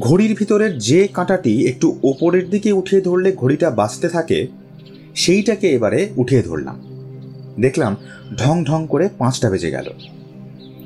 ঘড়ির 0.00 0.34
ভিতরের 0.34 0.78
যে 0.78 1.08
কাঁটাটি 1.14 1.68
একটু 1.68 2.00
ওপরের 2.02 2.50
দিকে 2.50 2.72
উঠিয়ে 2.72 3.00
ধরলে 3.00 3.32
ঘড়িটা 3.32 3.70
বাঁচতে 3.70 4.08
থাকে 4.08 4.46
সেইটাকে 5.14 5.70
এবারে 5.70 6.08
উঠিয়ে 6.16 6.42
ধরলাম। 6.42 6.80
দেখলাম 7.60 7.96
ঢং 8.36 8.64
ঢং 8.64 8.86
করে 8.86 9.08
পাঁচটা 9.18 9.50
বেজে 9.50 9.70
গেল। 9.70 9.90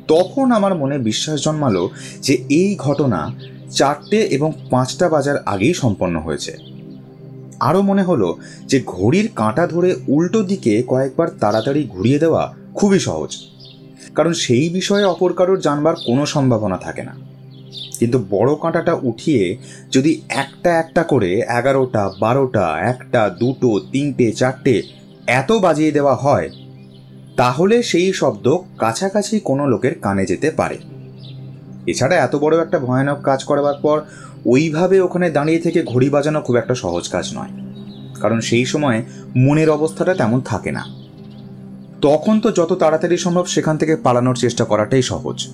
তখন 0.08 0.52
আমার 0.52 0.74
মনে 0.74 0.98
বিশ্বাস 0.98 1.44
জন্মালো 1.44 1.90
যে 2.22 2.34
এই 2.48 2.76
ঘটনা 2.76 3.34
চারটে 3.70 4.20
এবং 4.20 4.52
পাঁচটা 4.70 5.08
বাজার 5.08 5.42
আগেই 5.46 5.74
সম্পন্ন 5.74 6.20
হয়েছে। 6.20 6.56
আরও 7.60 7.82
মনে 7.82 8.02
হলো 8.02 8.38
যে 8.66 8.82
ঘড়ির 8.86 9.30
কাঁটা 9.36 9.66
ধরে 9.66 9.96
উল্টো 10.08 10.42
দিকে 10.42 10.82
কয়েকবার 10.86 11.28
তাড়াতাড়ি 11.40 11.86
ঘুরিয়ে 11.88 12.18
দেওয়া 12.18 12.54
খুবই 12.74 12.98
সহজ। 12.98 13.36
কারণ 14.14 14.32
সেই 14.32 14.68
বিষয়ে 14.68 15.04
অপর 15.04 15.32
কারোর 15.32 15.60
জানবার 15.60 15.94
কোনো 16.06 16.26
সম্ভাবনা 16.26 16.76
থাকে 16.76 17.02
না। 17.02 17.37
কিন্তু 17.98 18.24
বড় 18.30 18.54
কাঁটাটা 18.62 18.94
উঠিয়ে 19.02 19.56
যদি 19.92 20.20
একটা 20.28 20.78
একটা 20.78 21.02
করে 21.02 21.42
এগারোটা, 21.48 22.10
বারোটা, 22.20 22.78
একটা, 22.78 23.30
দুটো, 23.40 23.80
তিনটে, 23.92 24.32
চারটে 24.32 24.82
এত 25.26 25.52
বাজিয়ে 25.52 25.90
দেওয়া 25.90 26.14
হয়, 26.14 26.50
তাহলে 27.36 27.82
সেই 27.82 28.12
শব্দ 28.12 28.56
কাছাকাছি 28.78 29.40
কোনো 29.40 29.66
লোকের 29.66 29.98
কানে 29.98 30.26
যেতে 30.26 30.50
পারে। 30.50 30.78
এছাড়া 31.86 32.16
এত 32.16 32.36
বড় 32.36 32.62
একটা 32.62 32.78
ভয়ানক 32.78 33.22
কাজ 33.22 33.44
করবার 33.44 33.74
পর 33.82 34.00
ওইভাবে 34.46 35.00
ওখানে 35.00 35.30
দাঁড়িয়ে 35.30 35.58
থেকে 35.58 35.82
ঘড়ি 35.82 36.10
বাজানো 36.10 36.40
খুব 36.40 36.56
একটা 36.56 36.74
সহজ 36.74 37.08
কাজ 37.08 37.30
নয়। 37.34 37.52
কারণ 38.20 38.40
সেই 38.40 38.64
সময় 38.64 39.02
মনের 39.36 39.70
অবস্থাটা 39.70 40.14
তেমন 40.14 40.40
থাকে 40.40 40.70
না। 40.72 40.84
তখন 42.02 42.40
তো 42.40 42.50
যত 42.50 42.72
তাড়াতাড়ি 42.72 43.16
সম্ভব 43.16 43.44
সেখান 43.44 43.76
থেকে 43.76 43.96
পালানোর 43.96 44.36
চেষ্টা 44.36 44.64
করাটাই 44.64 45.02
সহজ। 45.02 45.46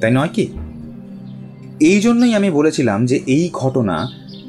তাই 0.00 0.10
নয় 0.10 0.28
কি? 0.34 0.48
এই 1.80 2.00
জন্যই 2.00 2.34
আমি 2.34 2.50
বলেছিলাম 2.50 3.06
যে 3.06 3.20
এই 3.26 3.50
ঘটনা 3.52 4.08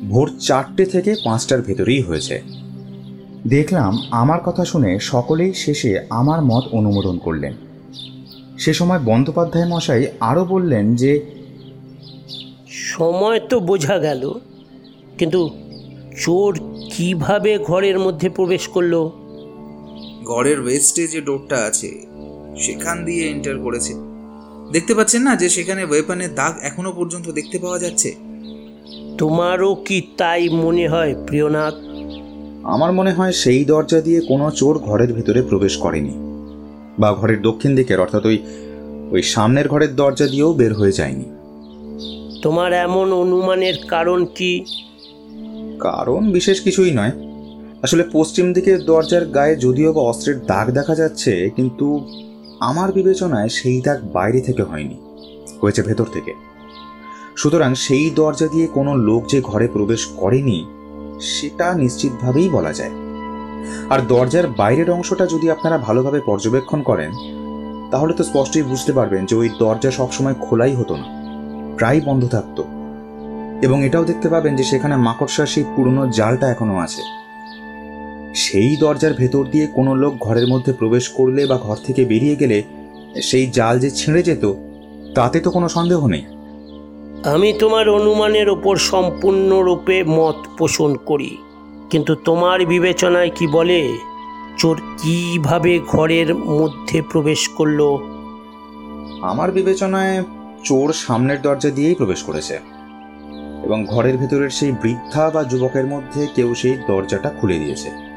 ভোর 0.09 0.32
চারটে 0.39 0.86
থেকে 0.86 1.15
পাঁচটার 1.23 1.61
ভেতরেই 1.61 2.01
হয়েছে। 2.01 2.41
দেখলাম 3.47 3.97
আমার 4.11 4.39
কথা 4.45 4.65
শুনে 4.65 4.99
সকলেই 4.99 5.53
শেষে 5.53 6.05
আমার 6.09 6.41
মত 6.41 6.63
অনুমোদন 6.71 7.17
করলেন। 7.17 7.53
সে 8.57 8.73
সময় 8.73 8.99
বন্দ্যোপাধ্যায় 8.99 9.65
মশাই 9.65 10.07
আরও 10.19 10.45
বললেন 10.45 10.95
যে 10.95 11.21
সময় 12.69 13.39
তো 13.39 13.59
বোঝা 13.59 13.97
গেল 13.97 14.34
কিন্তু 15.17 15.49
চোর 16.17 16.59
কীভাবে 16.93 17.57
ঘরের 17.57 17.99
মধ্যে 17.99 18.30
প্রবেশ 18.30 18.67
করল? 18.67 19.09
ঘরের 20.23 20.61
ওয়েস্টে 20.61 21.07
যে 21.07 21.21
ডোরটা 21.21 21.55
আছে 21.65 22.05
সেখান 22.59 23.05
দিয়ে 23.05 23.30
এন্টার 23.30 23.59
করেছে। 23.59 24.14
দেখতে 24.72 24.95
পাচ্ছেন 24.95 25.22
না 25.22 25.36
যে 25.36 25.49
সেখানে 25.49 25.84
ওয়েপনের 25.84 26.36
দাগ 26.36 26.53
এখনও 26.61 26.91
পর্যন্ত 26.91 27.32
দেখতে 27.32 27.59
পাওয়া 27.59 27.80
যাচ্ছে? 27.80 28.16
তোমারও 29.18 29.76
কি 29.76 30.01
তাই 30.18 30.49
মনে 30.49 30.88
হয় 30.88 31.16
প্রিয়নাথ? 31.28 31.74
আমার 32.63 32.91
মনে 32.91 33.11
হয় 33.11 33.32
সেই 33.32 33.66
দরজা 33.66 34.01
দিয়ে 34.01 34.22
কোনো 34.22 34.51
চোর 34.51 34.80
ঘরের 34.80 35.13
ভিতরে 35.13 35.41
প্রবেশ 35.41 35.78
করেনি। 35.78 36.13
বা 36.99 37.13
ঘরের 37.13 37.41
দক্ষিণ 37.41 37.76
দিকের 37.76 37.99
অর্থাৎ 37.99 38.26
ওই 38.26 38.38
ওই 39.11 39.22
সামনের 39.22 39.68
ঘরের 39.68 39.95
দরজা 39.95 40.28
দিয়েও 40.28 40.53
বের 40.53 40.74
হয়ে 40.74 40.91
যায়নি। 40.91 41.26
তোমার 42.41 42.74
এমন 42.74 43.13
অনুমানের 43.13 43.74
কারণ 43.88 44.26
কি? 44.26 44.66
কারণ 45.80 46.32
বিশেষ 46.32 46.61
কিছুই 46.61 46.91
নয়। 46.91 47.11
আসলে 47.84 48.03
পশ্চিম 48.13 48.53
দিকের 48.53 48.86
দরজার 48.86 49.26
গায়ে 49.26 49.55
যদিও 49.55 49.93
বা 49.93 50.01
অস্ত্রের 50.01 50.39
দাগ 50.45 50.72
দেখা 50.72 50.95
যাচ্ছে 50.95 51.49
কিন্তু 51.55 52.07
আমার 52.59 52.91
বিবেচনায় 52.91 53.49
সেই 53.49 53.81
দাগ 53.81 53.99
বাইরে 54.13 54.41
থেকে 54.41 54.63
হয়নি, 54.63 54.95
হয়েছে 55.61 55.81
ভেতর 55.83 56.05
থেকে। 56.05 56.33
সুতরাং 57.37 57.75
সেই 57.75 58.09
দরজা 58.09 58.47
দিয়ে 58.47 58.67
কোনো 58.67 58.95
লোক 58.95 59.25
যে 59.27 59.41
ঘরে 59.41 59.67
প্রবেশ 59.67 60.05
করেনি, 60.05 60.65
সেটা 61.21 61.73
নিশ্চিতভাবেই 61.73 62.49
বলা 62.49 62.73
যায়। 62.73 62.91
আর 63.89 63.99
দরজার 64.07 64.47
বাইরের 64.47 64.91
অংশটা 64.91 65.25
যদি 65.25 65.51
আপনারা 65.51 65.77
ভালোভাবে 65.77 66.19
পর্যবেক্ষণ 66.25 66.81
করেন, 66.81 67.11
তাহলে 67.91 68.13
তো 68.13 68.23
স্পষ্টই 68.23 68.61
বুঝতে 68.61 68.93
পারবেন 68.93 69.25
যে 69.25 69.35
ওই 69.35 69.49
দরজা 69.59 69.91
সবসময় 69.91 70.33
খোলাই 70.33 70.75
হতো 70.75 70.95
না, 70.95 71.05
প্রায় 71.77 72.01
বন্ধ 72.05 72.27
থাকতো। 72.27 72.63
এবং 73.61 73.85
এটাও 73.85 74.05
দেখতে 74.05 74.29
পাবেন 74.29 74.55
যে 74.55 74.63
সেখানে 74.63 74.95
মাকড়সার 74.95 75.45
সেই 75.45 75.63
পুরনো 75.75 76.07
জালটা 76.07 76.51
এখনও 76.51 76.77
আছে। 76.77 77.24
সেই 78.36 78.75
দরজার 78.75 79.13
ভেতর 79.13 79.43
দিয়ে 79.45 79.67
কোনো 79.67 79.95
লোক 79.95 80.13
ঘরের 80.17 80.47
মধ্যে 80.47 80.73
প্রবেশ 80.73 81.09
করলে 81.09 81.45
বা 81.45 81.57
ঘর 81.57 81.75
থেকে 81.75 82.05
বেরিয়ে 82.05 82.36
গেলে 82.36 82.63
সেই 83.21 83.47
জাল 83.47 83.79
যে 83.79 83.89
ছিঁড়ে 83.91 84.23
যেত 84.23 84.53
তাতে 85.15 85.39
তো 85.39 85.51
কোনো 85.51 85.69
সন্দেহ 85.69 86.07
নেই। 86.07 86.23
আমি 87.23 87.53
তোমার 87.59 87.89
অনুমানের 87.89 88.49
ওপর 88.49 88.75
সম্পূর্ণরূপে 88.75 90.03
মত 90.03 90.36
পোষণ 90.57 90.95
করি 90.95 91.38
কিন্তু 91.89 92.15
তোমার 92.15 92.65
বিবেচনায় 92.65 93.29
কি 93.29 93.47
বলে? 93.47 93.79
চোর 94.57 94.77
কীভাবে 95.03 95.79
ঘরের 95.79 96.36
মধ্যে 96.36 97.01
প্রবেশ 97.01 97.49
করল? 97.49 97.79
আমার 99.21 99.51
বিবেচনায় 99.51 100.23
চোর 100.63 100.93
সামনের 100.93 101.41
দরজা 101.41 101.69
দিয়েই 101.69 101.95
প্রবেশ 101.95 102.23
করেছে 102.23 102.55
এবং 103.63 103.86
ঘরের 103.86 104.17
ভেতরের 104.17 104.49
সেই 104.49 104.71
বৃদ্ধা 104.71 105.29
বা 105.29 105.43
যুবকের 105.43 105.86
মধ্যে 105.86 106.27
কেউ 106.36 106.49
সেই 106.55 106.75
দরজাটা 106.88 107.29
খুলে 107.29 107.57
দিয়েছে। 107.59 108.14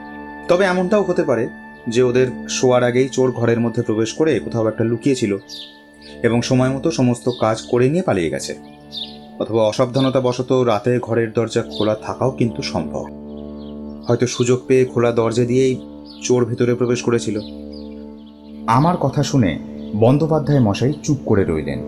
তবে 0.48 0.64
এমনটাও 0.64 1.02
হতে 1.02 1.24
পারে 1.24 1.48
যে 1.88 2.02
ওদের 2.02 2.26
শোয়ার 2.48 2.84
আগেই 2.84 3.08
চোর 3.08 3.32
ঘরের 3.32 3.60
মধ্যে 3.60 3.82
প্রবেশ 3.82 4.12
করে 4.12 4.40
কোথাও 4.40 4.68
একটা 4.68 4.84
লুকিয়েছিল 4.84 5.36
এবং 6.22 6.42
সময় 6.42 6.68
মতো 6.68 6.90
সমস্ত 6.90 7.30
কাজ 7.40 7.62
করে 7.62 7.88
নিয়ে 7.88 8.02
পালিয়ে 8.02 8.30
গেছে। 8.30 8.54
অথবা 9.38 9.62
অসাবধানতা 9.62 10.20
বশত 10.20 10.52
রাতে 10.52 10.98
ঘরের 11.02 11.32
দরজা 11.32 11.62
খোলা 11.62 11.94
থাকাও 11.94 12.30
কিন্তু 12.30 12.62
সম্ভব। 12.62 13.04
হয়তো 14.08 14.26
সুযোগ 14.26 14.60
পেয়ে 14.66 14.84
খোলা 14.84 15.12
দরজা 15.12 15.44
দিয়েই 15.44 15.80
চোর 16.22 16.44
ভেতরে 16.44 16.74
প্রবেশ 16.74 17.02
করেছিল। 17.02 17.40
আমার 18.66 18.96
কথা 18.96 19.22
শুনে 19.22 19.58
বন্দ্যোপাধ্যায় 19.96 20.60
মশাই 20.60 20.92
চুপ 21.02 21.18
করে 21.26 21.44
রইলেন। 21.44 21.78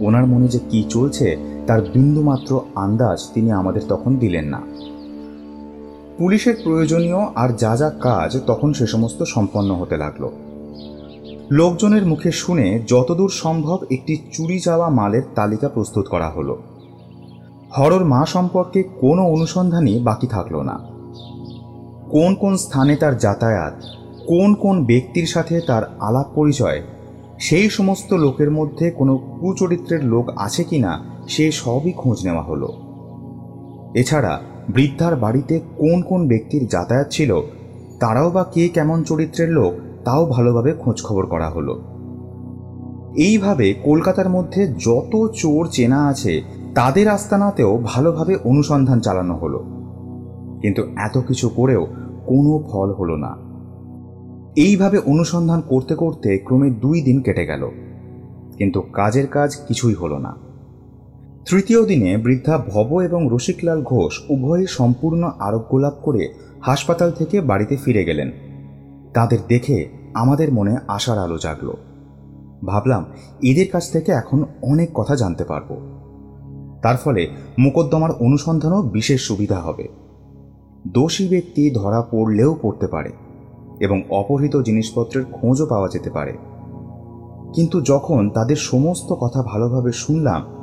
ওনার 0.00 0.26
মনে 0.26 0.48
যে 0.48 0.58
কি 0.70 0.84
চলছে, 0.88 1.36
তার 1.66 1.82
বিন্দুমাত্র 1.82 2.60
আন্দাজ 2.74 3.30
তিনি 3.34 3.52
আমাদের 3.52 3.82
তখন 3.88 4.16
দিলেন 4.16 4.44
না। 4.44 4.71
পুলিশের 6.18 6.54
প্রয়োজনীয় 6.64 7.18
আর 7.34 7.56
যা 7.56 7.76
যা 7.76 7.90
কাজ 7.90 8.40
তখন 8.46 8.72
সে 8.72 8.86
সমস্ত 8.86 9.22
সম্পন্ন 9.22 9.74
হতে 9.74 9.96
লাগল। 9.96 10.28
লোকজনের 11.50 12.06
মুখে 12.06 12.32
শুনে 12.32 12.82
যতদূর 12.88 13.30
সম্ভব 13.30 13.78
একটি 13.90 14.18
চুরি 14.32 14.58
যাওয়া 14.58 14.88
মালের 14.88 15.22
তালিকা 15.34 15.68
প্রস্তুত 15.68 16.08
করা 16.08 16.30
হলো। 16.30 16.62
হরর 17.78 18.04
মা 18.04 18.26
সম্পর্কে 18.26 18.82
কোনো 18.82 19.22
অনুসন্ধানই 19.26 19.98
বাকি 19.98 20.26
থাকল 20.26 20.56
না। 20.56 20.80
কোন 22.10 22.34
কোন 22.34 22.56
স্থানে 22.56 22.96
তার 22.96 23.18
যাতায়াত, 23.18 23.82
কোন 24.26 24.54
কোন 24.54 24.84
ব্যক্তির 24.84 25.26
সাথে 25.26 25.60
তার 25.60 25.96
আলাপ 26.00 26.26
পরিচয়, 26.34 26.82
সেই 27.38 27.70
সমস্ত 27.70 28.12
লোকের 28.12 28.50
মধ্যে 28.50 28.90
কোনো 28.90 29.16
কুচরিত্রের 29.16 30.04
লোক 30.04 30.30
আছে 30.36 30.64
কিনা 30.64 31.04
সে 31.28 31.52
সবই 31.52 31.92
খোঁজ 31.92 32.24
নেওয়া 32.24 32.42
হলো। 32.42 32.72
এছাড়া 33.94 34.40
বৃদ্ধার 34.68 35.16
বাড়িতে 35.16 35.60
কোন 35.76 36.02
কোন 36.02 36.28
ব্যক্তির 36.28 36.66
যাতায়াত 36.66 37.08
ছিল, 37.10 37.40
তারাও 38.00 38.30
বা 38.30 38.44
কে 38.44 38.68
কেমন 38.68 39.02
চরিত্রের 39.02 39.50
লোক, 39.50 39.74
তাও 40.04 40.26
ভালোভাবে 40.26 40.72
খোঁজখবর 40.72 41.26
করা 41.26 41.50
হলো। 41.50 41.82
এইভাবে 43.16 43.74
কলকাতার 43.74 44.28
মধ্যে 44.28 44.68
যত 44.68 45.26
চোর 45.34 45.68
চেনা 45.72 46.06
আছে, 46.06 46.42
তাদের 46.74 47.08
আস্তানাতেও 47.08 47.78
ভালোভাবে 47.84 48.36
অনুসন্ধান 48.44 49.00
চালানো 49.00 49.36
হলো। 49.36 49.58
কিন্তু 50.62 50.82
এত 50.96 51.18
কিছু 51.18 51.48
করেও 51.48 51.86
কোনো 52.26 52.62
ফল 52.72 52.92
হলো 52.92 53.16
না। 53.16 53.36
এইভাবে 54.56 54.98
অনুসন্ধান 54.98 55.60
করতে 55.60 55.94
করতে 55.94 56.38
ক্রমে 56.38 56.70
দুই 56.70 57.02
দিন 57.02 57.20
কেটে 57.20 57.46
গেল। 57.46 57.70
কিন্তু 58.58 58.80
কাজের 58.80 59.26
কাজ 59.26 59.56
কিছুই 59.68 59.94
হলো 59.94 60.18
না। 60.18 60.51
তৃতীয় 61.46 61.86
দিনে 61.86 62.16
বৃদ্ধা 62.16 62.58
ভব 62.58 63.00
এবং 63.00 63.28
রসিকলাল 63.30 63.82
ঘোষ 63.82 64.20
উভয়ই 64.28 64.66
সম্পূর্ণ 64.66 65.30
আরোগ্য 65.38 65.76
লাভ 65.76 65.92
করে 66.02 66.34
হাসপাতাল 66.60 67.10
থেকে 67.10 67.40
বাড়িতে 67.40 67.76
ফিরে 67.76 68.04
গেলেন। 68.04 68.30
তাদের 69.14 69.38
দেখে 69.48 69.88
আমাদের 70.14 70.52
মনে 70.52 70.76
আশার 70.88 71.18
আলো 71.18 71.38
জাগল। 71.38 71.72
ভাবলাম, 72.64 73.04
এদের 73.42 73.68
কাছ 73.68 73.92
থেকে 73.92 74.12
এখন 74.12 74.44
অনেক 74.62 74.90
কথা 74.94 75.16
জানতে 75.16 75.44
পারব। 75.44 75.76
তার 76.82 76.96
ফলে 76.96 77.28
মোকদ্দমার 77.58 78.10
অনুসন্ধানও 78.10 78.82
বিশেষ 78.82 79.20
সুবিধা 79.20 79.58
হবে। 79.58 79.88
দোষী 80.88 81.28
ব্যক্তি 81.28 81.70
ধরা 81.70 82.02
পড়লেও 82.02 82.56
পড়তে 82.62 82.86
পারে 82.86 83.12
এবং 83.80 84.02
অপহৃত 84.10 84.56
জিনিসপত্রের 84.56 85.24
খোঁজও 85.24 85.66
পাওয়া 85.66 85.88
যেতে 85.88 86.10
পারে। 86.10 86.36
কিন্তু 87.54 87.80
যখন 87.80 88.30
তাদের 88.30 88.56
সমস্ত 88.56 89.12
কথা 89.12 89.42
ভালোভাবে 89.42 89.92
শুনলাম 89.92 90.61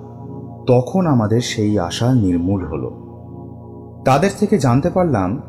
তখন 0.70 1.08
আমাদের 1.08 1.42
সেই 1.42 1.80
আশা 1.80 2.14
নির্মূল 2.14 2.66
হলো। 2.66 2.92
তাদের 4.06 4.30
থেকে 4.40 4.58
জানতে 4.58 4.90
পারলাম, 4.90 5.42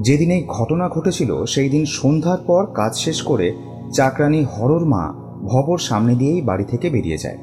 যেদিন 0.00 0.30
এই 0.30 0.44
ঘটনা 0.48 0.88
ঘটেছিল, 0.88 1.44
সেই 1.44 1.68
দিন 1.68 1.84
সন্ধ্যার 1.84 2.38
পর 2.46 2.66
কাজ 2.66 2.96
শেষ 2.96 3.22
করে 3.22 3.52
চাকরানি 3.92 4.44
হরর 4.44 4.84
মা 4.84 5.12
ভবর 5.42 5.78
সামনে 5.78 6.14
দিয়েই 6.14 6.40
বাড়ি 6.40 6.64
থেকে 6.64 6.90
বেরিয়ে 6.90 7.18
যায়। 7.18 7.38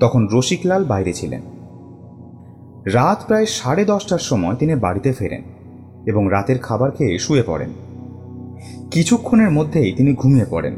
তখন 0.00 0.28
রসিকলাল 0.32 0.84
বাইরে 0.84 1.12
ছিলেন। 1.12 1.40
রাত 2.84 3.24
প্রায় 3.26 3.46
সাড়ে 3.46 3.84
দশটার 3.84 4.18
সময় 4.18 4.54
তিনি 4.54 4.74
বাড়িতে 4.74 5.12
ফেরেন 5.12 5.42
এবং 6.06 6.28
রাতের 6.30 6.58
খাবার 6.58 6.90
খেয়ে 6.90 7.18
শুয়ে 7.18 7.42
পড়েন। 7.46 7.70
কিছুক্ষণের 8.90 9.50
মধ্যেই 9.50 9.92
তিনি 9.92 10.14
ঘুমিয়ে 10.14 10.46
পড়েন। 10.50 10.74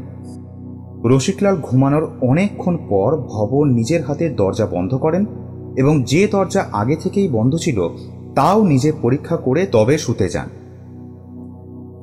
রসিকলাল 1.03 1.55
ঘুমানোর 1.61 2.09
অনেকক্ষণ 2.21 2.77
পর 2.89 3.17
ভবন 3.17 3.69
নিজের 3.69 4.05
হাতে 4.05 4.29
দরজা 4.29 4.65
বন্ধ 4.65 4.93
করেন 4.93 5.25
এবং 5.77 6.03
যে 6.03 6.27
দরজা 6.27 6.65
আগে 6.71 6.95
থেকেই 6.95 7.27
বন্ধ 7.27 7.55
ছিল, 7.55 7.89
তাও 8.35 8.63
নিজে 8.63 8.91
পরীক্ষা 9.01 9.37
করে 9.37 9.65
তবে 9.65 9.97
শুতে 9.97 10.29
যান। 10.29 10.49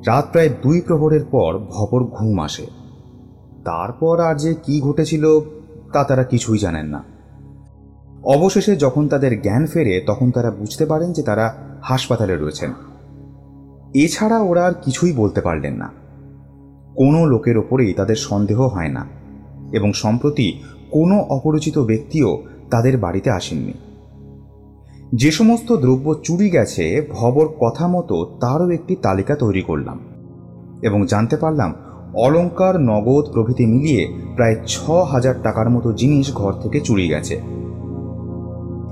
রাত 0.07 0.31
প্রায় 0.31 0.49
দুই 0.63 0.81
প্রহরের 0.81 1.25
পর 1.31 1.57
ভবর 1.57 2.03
ঘুম 2.03 2.39
আসে। 2.39 2.65
তারপর 3.65 4.19
আর 4.19 4.35
যে 4.35 4.53
কি 4.63 4.81
ঘটেছিল, 4.81 5.39
তা 5.93 6.03
তারা 6.03 6.23
কিছুই 6.23 6.57
জানেন 6.57 6.85
না। 6.85 7.03
অবশেষে 8.23 8.75
যখন 8.75 9.07
তাদের 9.07 9.41
জ্ঞান 9.41 9.65
ফেরে, 9.65 10.01
তখন 10.07 10.31
তারা 10.31 10.51
বুঝতে 10.51 10.85
পারেন 10.85 11.13
যে 11.13 11.23
তারা 11.23 11.53
হাসপাতালে 11.81 12.35
রয়েছেন। 12.35 12.73
এছাড়া 13.93 14.39
ওরা 14.39 14.65
আর 14.65 14.73
কিছুই 14.81 15.13
বলতে 15.13 15.41
পারলেন 15.41 15.73
না। 15.73 15.98
কোনো 16.99 17.25
লোকের 17.25 17.57
ওপরেই 17.57 17.93
তাদের 17.93 18.15
সন্দেহ 18.15 18.61
হয় 18.61 18.89
না 18.89 19.07
এবং 19.71 19.93
সম্প্রতি 19.93 20.59
কোনো 20.91 21.19
অপরিচিত 21.19 21.79
ব্যক্তিও 21.79 22.43
তাদের 22.71 22.97
বাড়িতে 22.97 23.29
আসেননি। 23.29 23.73
যে 25.15 25.31
সমস্ত 25.31 25.73
দ্রব্য 25.73 26.15
চুরি 26.23 26.49
গেছে, 26.49 27.07
ভবর 27.11 27.47
কথা 27.47 27.87
মতো 27.87 28.37
তারও 28.39 28.69
একটি 28.69 28.95
তালিকা 28.95 29.35
তৈরি 29.35 29.61
করলাম 29.61 29.99
এবং 30.81 31.05
জানতে 31.05 31.37
পারলাম 31.37 31.73
অলঙ্কার 32.13 32.81
নগদ 32.81 33.25
প্রভৃতি 33.31 33.65
মিলিয়ে 33.65 34.13
প্রায় 34.35 34.55
ছ 34.67 34.89
হাজার 34.89 35.33
টাকার 35.43 35.69
মতো 35.69 35.93
জিনিস 35.93 36.33
ঘর 36.33 36.53
থেকে 36.53 36.79
চুরি 36.79 37.07
গেছে। 37.07 37.41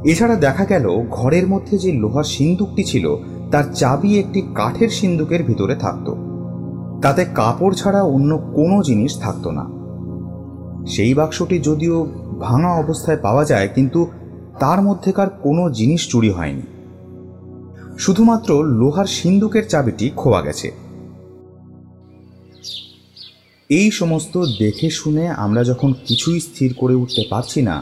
এছাড়া 0.03 0.35
দেখা 0.35 0.65
গেল, 0.65 0.89
ঘরের 1.11 1.47
মধ্যে 1.47 1.77
যে 1.77 1.91
লোহার 1.91 2.23
সিন্দুকটি 2.23 2.83
ছিল, 2.83 3.15
তার 3.51 3.63
চাবি 3.73 4.19
একটি 4.19 4.41
কাঠের 4.55 4.89
সিন্দুকের 4.89 5.43
ভিতরে 5.43 5.75
থাকতো। 5.75 6.26
তাতে 7.03 7.21
কাপড় 7.39 7.75
ছাড়া 7.75 8.01
অন্য 8.15 8.31
কোনো 8.57 8.77
জিনিস 8.83 9.11
থাকতো 9.23 9.49
না। 9.51 9.65
সেই 10.93 11.13
বাক্সটি 11.13 11.57
যদিও 11.59 11.97
ভাঙা 12.39 12.71
অবস্থায় 12.83 13.19
পাওয়া 13.25 13.43
যায়, 13.45 13.67
কিন্তু 13.75 13.99
তার 14.59 14.79
মধ্যেকার 14.81 15.29
কোনো 15.45 15.63
জিনিস 15.69 16.01
চুরি 16.11 16.31
হয়নি। 16.37 16.65
শুধুমাত্র 17.97 18.49
লোহার 18.79 19.07
সিন্দুকের 19.17 19.65
চাবিটি 19.69 20.05
খোয়া 20.15 20.41
গেছে। 20.41 20.69
এই 23.69 23.89
সমস্ত 23.91 24.33
দেখে 24.59 24.87
শুনে 24.89 25.23
আমরা 25.45 25.61
যখন 25.63 25.89
কিছুই 26.07 26.39
স্থির 26.39 26.71
করে 26.73 26.95
উঠতে 26.95 27.23
পারছি 27.29 27.59
না, 27.61 27.77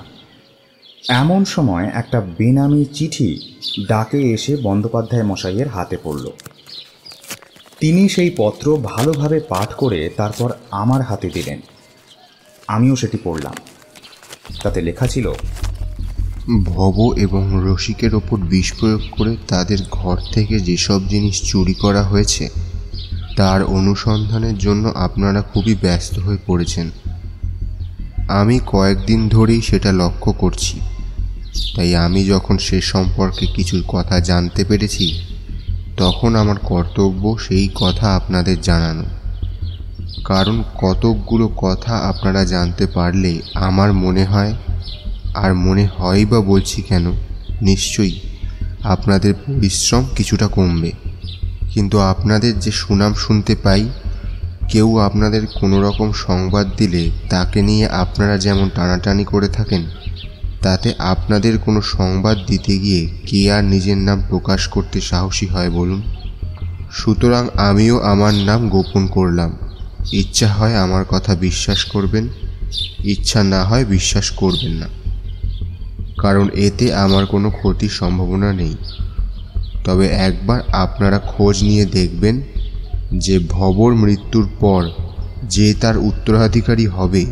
এমন 1.21 1.41
সময় 1.45 1.85
একটা 2.01 2.19
বেনামি 2.37 2.83
চিঠি 2.93 3.29
ডাকে 3.89 4.19
এসে 4.35 4.53
বন্দ্যোপাধ্যায় 4.63 5.25
মশাইয়ের 5.29 5.69
হাতে 5.69 5.97
পড়ল। 6.03 6.25
তিনি 7.79 8.09
সেই 8.09 8.31
পত্র 8.37 8.77
ভালোভাবে 8.77 9.39
পাঠ 9.39 9.73
করে 9.73 10.09
তারপর 10.17 10.51
আমার 10.71 11.01
হাতে 11.01 11.29
দিলেন। 11.29 11.59
আমিও 12.67 12.95
সেটি 12.95 13.17
পড়লাম। 13.23 13.53
তাতে 14.63 14.81
লেখা 14.81 15.07
ছিল, 15.07 15.33
ভব 16.63 17.13
এবং 17.17 17.61
রসিকের 17.63 18.15
ওপর 18.15 18.37
বিষ 18.37 18.73
প্রয়োগ 18.79 19.01
করে 19.11 19.37
তাদের 19.47 19.77
ঘর 19.91 20.17
থেকে 20.33 20.59
যেসব 20.59 21.07
জিনিস 21.07 21.41
চুরি 21.41 21.73
করা 21.73 22.03
হয়েছে, 22.03 22.49
তার 23.35 23.63
অনুসন্ধানের 23.63 24.57
জন্য 24.57 24.91
আপনারা 24.95 25.41
খুবই 25.41 25.75
ব্যস্ত 25.75 26.19
হয়ে 26.19 26.37
পড়েছেন। 26.45 26.89
আমি 28.27 28.59
কয়েকদিন 28.65 29.27
ধরেই 29.27 29.61
সেটা 29.61 29.91
লক্ষ্য 29.91 30.31
করছি। 30.31 30.79
তাই 31.75 31.95
আমি 31.95 32.25
যখন 32.25 32.57
সে 32.57 32.81
সম্পর্কে 32.81 33.45
কিছু 33.45 33.83
কথা 33.87 34.19
জানতে 34.19 34.65
পেরেছি 34.65 35.34
তখন 35.97 36.35
আমার 36.35 36.55
কর্তব্য 36.63 37.37
সেই 37.39 37.69
কথা 37.75 38.15
আপনাদের 38.15 38.61
জানানো। 38.61 39.03
কারণ 40.25 40.63
কতকগুলো 40.77 41.47
কথা 41.47 41.93
আপনারা 41.97 42.45
জানতে 42.45 42.85
পারলে 42.87 43.41
আমার 43.53 43.93
মনে 43.93 44.25
হয়, 44.25 44.53
আর 45.35 45.55
মনে 45.55 45.85
হয় 45.97 46.25
বা 46.25 46.39
বলছি 46.41 46.81
কেন, 46.81 47.11
নিশ্চয়ই 47.61 48.19
আপনাদের 48.83 49.33
পরিশ্রম 49.33 50.03
কিছুটা 50.15 50.47
কমবে। 50.47 50.91
কিন্তু 51.69 51.99
আপনাদের 51.99 52.59
যে 52.59 52.71
সুনাম 52.71 53.13
শুনতে 53.13 53.55
পাই, 53.55 53.89
কেউ 54.69 54.97
আপনাদের 54.97 55.47
কোনো 55.59 55.81
রকম 55.81 56.11
সংবাদ 56.11 56.65
দিলে 56.77 57.11
তাকে 57.29 57.61
নিয়ে 57.61 57.87
আপনারা 57.87 58.37
যেমন 58.37 58.69
টানাটানি 58.75 59.23
করে 59.23 59.47
থাকেন 59.47 59.85
তাতে 60.65 60.93
আপনাদের 60.99 61.57
কোনো 61.57 61.81
সংবাদ 61.81 62.37
দিতে 62.47 62.77
গিয়ে 62.77 63.09
কে 63.27 63.51
আর 63.51 63.63
নিজের 63.63 63.97
নাম 63.97 64.23
প্রকাশ 64.29 64.67
করতে 64.67 65.01
সাহসী 65.01 65.45
হয় 65.45 65.69
বলুন? 65.69 66.01
সুতরাং 66.91 67.47
আমিও 67.57 67.99
আমার 67.99 68.33
নাম 68.33 68.69
গোপন 68.69 69.07
করলাম। 69.07 69.57
ইচ্ছা 70.11 70.47
হয় 70.47 70.75
আমার 70.75 71.05
কথা 71.05 71.35
বিশ্বাস 71.35 71.85
করবেন, 71.85 72.27
ইচ্ছা 73.03 73.43
না 73.43 73.63
হয় 73.63 73.85
বিশ্বাস 73.85 74.29
করবেন 74.29 74.71
না। 74.71 74.87
কারণ 76.17 76.49
এতে 76.53 76.93
আমার 76.93 77.25
কোনো 77.25 77.49
ক্ষতির 77.49 77.89
সম্ভাবনা 77.89 78.53
নেই। 78.53 78.75
তবে 79.83 80.07
একবার 80.07 80.61
আপনারা 80.71 81.19
খোঁজ 81.19 81.63
নিয়ে 81.63 81.85
দেখবেন 81.85 82.41
যে 83.13 83.39
ভবর 83.39 83.93
মৃত্যুর 83.93 84.49
পর 84.59 84.89
যে 85.43 85.73
তার 85.73 85.97
উত্তরাধিকারী 85.97 86.87
হবে 86.87 87.25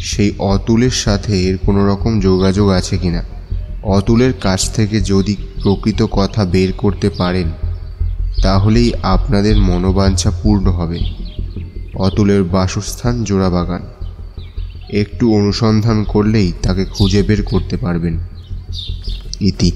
সেই 0.00 0.32
অতুলের 0.38 0.90
সাথে 0.90 1.42
এর 1.42 1.58
কোনো 1.58 1.86
রকম 1.86 2.20
যোগাযোগ 2.20 2.68
আছে 2.68 2.98
কি 2.98 3.08
না? 3.08 3.22
অতুলের 3.82 4.32
কাছ 4.32 4.70
থেকে 4.70 5.00
যদি 5.00 5.36
প্রকৃত 5.62 6.06
কথা 6.10 6.44
বের 6.44 6.72
করতে 6.72 7.10
পারেন 7.10 7.50
তাহলেই 8.42 8.92
আপনাদের 9.02 9.56
মনোবাঞ্ছা 9.56 10.30
পূর্ণ 10.42 10.66
হবে। 10.66 11.00
অতুলের 11.94 12.44
বাসস্থান 12.44 13.24
জোড়াবাগান। 13.24 13.82
একটু 14.92 15.34
অনুসন্ধান 15.34 16.04
করলেই 16.04 16.52
তাকে 16.62 16.84
খুঁজে 16.84 17.22
বের 17.22 17.42
করতে 17.42 17.76
পারবেন। 17.76 18.18
ইতি। 19.40 19.72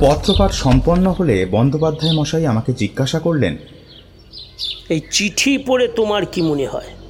পত্রপাঠ 0.00 0.52
সম্পন্ন 0.52 1.14
হলে 1.18 1.46
বন্দ্যোপাধ্যায় 1.46 2.12
মশাই 2.12 2.46
আমাকে 2.46 2.72
জিজ্ঞাসা 2.72 3.18
করলেন 3.18 3.56
এই 4.88 5.00
চিঠি 5.10 5.58
পড়ে 5.58 5.88
তোমার 5.88 6.26
কি 6.26 6.42
মনে 6.42 6.66
হয়? 6.66 7.03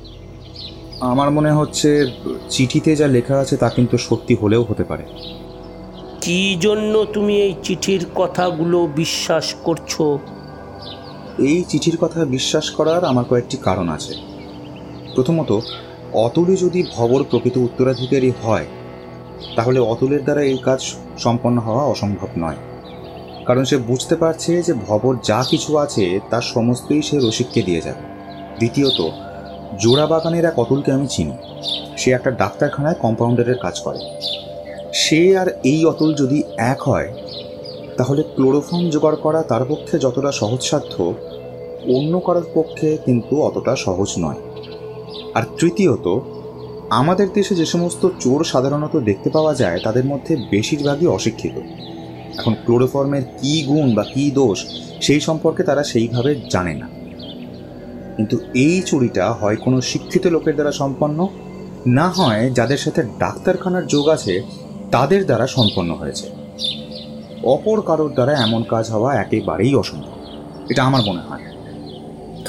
আমার 1.00 1.30
মনে 1.30 1.52
হচ্ছে 1.52 2.06
চিঠিতে 2.50 2.96
যা 2.96 3.06
লেখা 3.06 3.38
আছে 3.38 3.56
তা 3.56 3.68
কিন্তু 3.68 3.98
সত্যি 3.98 4.34
হলেও 4.34 4.62
হতে 4.62 4.84
পারে। 4.84 5.02
কি 6.20 6.56
জন্য 6.60 7.04
তুমি 7.12 7.42
এই 7.42 7.54
চিঠির 7.62 8.06
কথাগুলো 8.14 8.86
বিশ্বাস 8.86 9.54
করছ? 9.64 10.02
এই 11.38 11.64
চিঠির 11.68 11.96
কথা 11.96 12.24
বিশ্বাস 12.24 12.70
করার 12.70 13.04
আমার 13.04 13.24
কয়েকটি 13.24 13.56
কারণ 13.56 13.88
আছে। 13.88 14.14
প্রথমত 15.14 15.60
অতুলই 16.12 16.56
যদি 16.56 16.82
ভবর 16.94 17.24
প্রকৃত 17.30 17.56
উত্তরাধিকারী 17.56 18.32
হয় 18.42 18.66
তাহলে 19.56 19.80
অতুলের 19.80 20.22
দ্বারা 20.22 20.42
এই 20.42 20.58
কাজ 20.58 20.94
সম্পন্ন 21.18 21.58
হওয়া 21.58 21.84
অসম্ভব 21.84 22.28
নয়। 22.38 22.56
কারণ 23.46 23.64
সে 23.64 23.76
বুঝতে 23.76 24.16
পারছে 24.16 24.62
যে 24.62 24.74
ভবর 24.86 25.16
যা 25.24 25.44
কিছু 25.50 25.78
আছে 25.78 26.20
তার 26.30 26.42
সমস্তই 26.42 27.02
সে 27.02 27.18
রসিককে 27.18 27.62
দিয়ে 27.62 27.80
যাবে। 27.80 28.02
দ্বিতীয়ত 28.58 29.08
জোড়া 29.78 30.06
বাগানের 30.06 30.44
এক 30.44 30.58
অতুলকে 30.58 30.92
আমি 30.92 31.06
চিনি। 31.06 31.32
সে 31.96 32.10
একটা 32.10 32.30
ডাক্তারখানায় 32.30 32.94
কম্পাউন্ডারের 32.94 33.58
কাজ 33.58 33.80
করে। 33.80 33.98
সে 34.92 35.38
আর 35.38 35.46
এই 35.64 35.84
অতুল 35.84 36.14
যদি 36.14 36.42
এক 36.56 36.82
হয়, 36.82 37.14
তাহলে 37.96 38.22
ক্লোরোফর্ম 38.22 38.90
জোগাড় 38.90 39.16
করা 39.16 39.42
তার 39.42 39.64
পক্ষে 39.68 39.98
যতটা 39.98 40.32
সহজসাধ্য, 40.32 41.14
অন্য 41.96 42.20
কারোর 42.20 42.46
পক্ষে 42.54 42.98
কিন্তু 43.04 43.42
অতটা 43.42 43.76
সহজ 43.76 44.14
নয়। 44.18 44.36
আর 45.34 45.42
তৃতীয়ত, 45.58 46.20
আমাদের 46.90 47.28
দেশে 47.34 47.54
যে 47.54 47.66
সমস্ত 47.66 48.08
চোর 48.20 48.44
সাধারণত 48.44 48.96
দেখতে 48.96 49.30
পাওয়া 49.30 49.54
যায়, 49.54 49.80
তাদের 49.84 50.04
মধ্যে 50.04 50.36
বেশিরভাগই 50.50 51.06
অশিক্ষিত। 51.06 51.52
এখন 52.38 52.54
ক্লোরোফর্মের 52.64 53.22
কী 53.38 53.62
গুণ 53.62 53.94
বা 53.94 54.04
কী 54.04 54.30
দোষ, 54.30 54.64
সেই 55.00 55.20
সম্পর্কে 55.20 55.62
তারা 55.62 55.82
সেইভাবে 55.82 56.34
জানে 56.50 56.74
না। 56.74 57.03
কিন্তু 58.16 58.36
এই 58.64 58.76
চুরিটা 58.88 59.24
হয় 59.40 59.56
কোনো 59.64 59.78
শিক্ষিত 59.90 60.24
লোকের 60.34 60.54
দ্বারা 60.58 60.72
সম্পন্ন? 60.82 61.18
না 61.98 62.06
হয় 62.18 62.42
যাদের 62.58 62.80
সাথে 62.84 63.00
ডাক্তারখানার 63.22 63.84
যোগ 63.86 64.06
আছে, 64.16 64.34
তাদের 64.94 65.20
দ্বারা 65.28 65.46
সম্পন্ন 65.56 65.90
হয়েছে। 65.94 66.26
অপর 67.54 67.78
কারোর 67.88 68.10
দ্বারা 68.16 68.34
এমন 68.46 68.62
কাজ 68.72 68.84
হওয়া 68.94 69.10
একেবারেই 69.14 69.72
অসম্ভব। 69.74 70.14
এটা 70.70 70.82
আমার 70.88 71.02
মনে 71.08 71.22
হয়। 71.28 71.44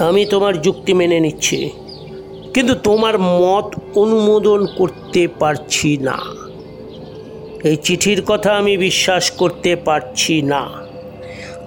আমি 0.07 0.21
তোমার 0.33 0.53
যুক্তি 0.61 0.91
মেনে 0.99 1.17
নিচ্ছি, 1.19 1.59
কিন্তু 2.53 2.73
তোমার 2.87 3.15
মত 3.43 3.67
অনুমোদন 4.03 4.59
করতে 4.79 5.23
পারছি 5.41 5.91
না। 6.07 6.17
এই 7.69 7.77
চিঠির 7.85 8.19
কথা 8.27 8.51
আমি 8.61 8.73
বিশ্বাস 8.87 9.25
করতে 9.41 9.71
পারছি 9.87 10.35
না। 10.53 10.63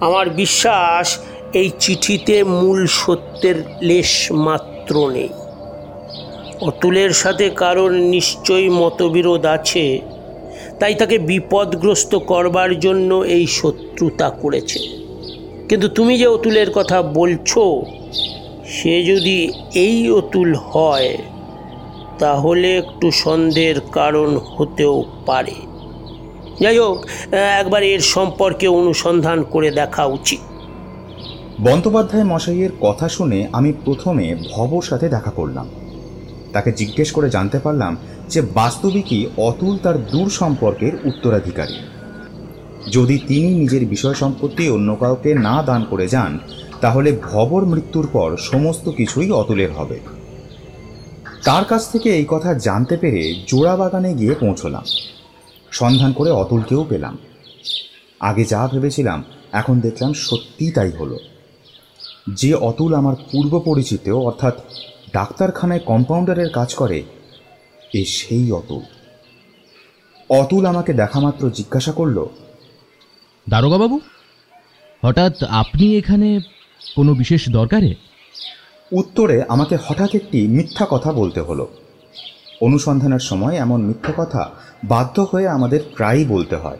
আমার 0.06 0.26
বিশ্বাস 0.42 1.06
এই 1.52 1.70
চিঠিতে 1.80 2.44
মূল 2.44 2.86
সত্যের 2.86 3.56
লেশ 3.82 4.32
মাত্র 4.32 5.08
নেই। 5.08 5.28
অতুলের 6.60 7.10
সাথে 7.12 7.50
কারোর 7.50 7.92
নিশ্চয়ই 7.92 8.68
মতবিরোধ 8.68 9.46
আছে, 9.46 10.00
তাই 10.80 10.94
তাকে 10.94 11.18
বিপদগ্রস্ত 11.18 12.14
করবার 12.14 12.80
জন্য 12.80 13.24
এই 13.24 13.46
শত্রুতা 13.46 14.30
করেছে। 14.30 14.80
কিন্তু 15.68 15.88
তুমি 15.88 16.18
যে 16.18 16.26
অতুলের 16.26 16.70
কথা 16.70 17.02
বলছো, 17.02 17.82
সে 18.66 19.04
যদি 19.04 19.52
এই 19.74 20.10
অতুল 20.10 20.54
হয়, 20.54 21.18
তাহলে 22.18 22.76
একটু 22.76 23.10
সন্দেহের 23.10 23.80
কারণ 23.80 24.40
হতেও 24.56 25.04
পারে। 25.26 25.54
যাই 26.60 26.78
হোক 26.78 27.06
একবার 27.32 27.82
এর 27.82 28.00
সম্পর্কে 28.00 28.68
অনুসন্ধান 28.68 29.42
করে 29.42 29.70
দেখা 29.70 30.04
উচিত। 30.04 30.40
বন্দ্যোপাধ্যায় 31.60 32.24
মশাইয়ের 32.24 32.70
কথা 32.80 33.08
শুনে 33.08 33.48
আমি 33.52 33.72
প্রথমে 33.84 34.36
ভবর 34.50 34.82
সাথে 34.82 35.08
দেখা 35.08 35.30
করলাম। 35.30 35.68
তাকে 36.52 36.72
জিজ্ঞেস 36.72 37.12
করে 37.12 37.30
জানতে 37.30 37.58
পারলাম 37.58 37.96
যে 38.28 38.40
বাস্তবিকই 38.40 39.26
অতুল 39.36 39.78
তার 39.82 40.06
দূর 40.06 40.30
সম্পর্কের 40.30 40.94
উত্তরাধিকারী। 41.04 41.78
যদি 42.92 43.18
তিনি 43.18 43.54
নিজের 43.54 43.86
বিষয় 43.86 44.14
সম্পত্তি 44.14 44.70
অন্য 44.70 44.96
কাউকে 45.00 45.34
না 45.34 45.62
দান 45.62 45.84
করে 45.84 46.08
যান, 46.08 46.38
তাহলে 46.80 47.16
ভবর 47.32 47.64
মৃত্যুর 47.64 48.08
পর 48.12 48.36
সমস্ত 48.36 48.88
কিছুই 48.88 49.30
অতুলের 49.30 49.72
হবে। 49.72 50.00
তার 51.44 51.64
কাছ 51.64 51.92
থেকে 51.92 52.16
এই 52.16 52.24
কথা 52.28 52.54
জানতে 52.54 52.96
পেরে 52.96 53.34
জোড়া 53.46 53.76
বাগানে 53.76 54.14
গিয়ে 54.14 54.34
পৌঁছলাম। 54.34 54.84
সন্ধান 55.70 56.12
করে 56.12 56.30
অতুলকেও 56.30 56.84
পেলাম। 56.88 57.18
আগে 58.20 58.44
যা 58.44 58.68
ভেবেছিলাম, 58.72 59.24
এখন 59.52 59.80
দেখলাম 59.80 60.12
সত্যিই 60.12 60.70
তাই 60.70 60.90
হলো। 60.90 61.18
যে 62.34 62.54
অতুল 62.54 62.94
আমার 62.94 63.16
পূর্ব 63.32 63.58
পরিচিত 63.58 64.08
অর্থাৎ 64.08 64.58
ডাক্তারখানায় 65.12 65.80
কম্পাউন্ডারের 65.80 66.50
কাজ 66.50 66.74
করে 66.74 67.02
এ 67.94 68.04
সেই 68.04 68.52
অতুল। 68.52 68.80
অতুল 70.30 70.66
আমাকে 70.66 70.92
দেখা 70.92 71.20
মাত্র 71.20 71.50
জিজ্ঞাসা 71.50 71.92
করল 71.92 72.26
দারোগাবাবু 73.48 74.00
হঠাৎ 75.04 75.42
আপনি 75.42 75.96
এখানে 75.96 76.40
কোনো 76.96 77.14
বিশেষ 77.14 77.48
দরকারে? 77.48 77.94
উত্তরে 78.92 79.42
আমাকে 79.48 79.78
হঠাৎ 79.86 80.14
একটি 80.14 80.48
মিথ্যা 80.48 80.86
কথা 80.90 81.12
বলতে 81.12 81.40
হলো। 81.40 81.68
অনুসন্ধানের 82.60 83.18
সময় 83.18 83.56
এমন 83.56 83.82
মিথ্যা 83.82 84.12
কথা 84.16 84.50
বাধ্য 84.84 85.26
হয়ে 85.32 85.48
আমাদের 85.48 85.80
প্রায়ই 85.96 86.24
বলতে 86.24 86.56
হয়। 86.56 86.78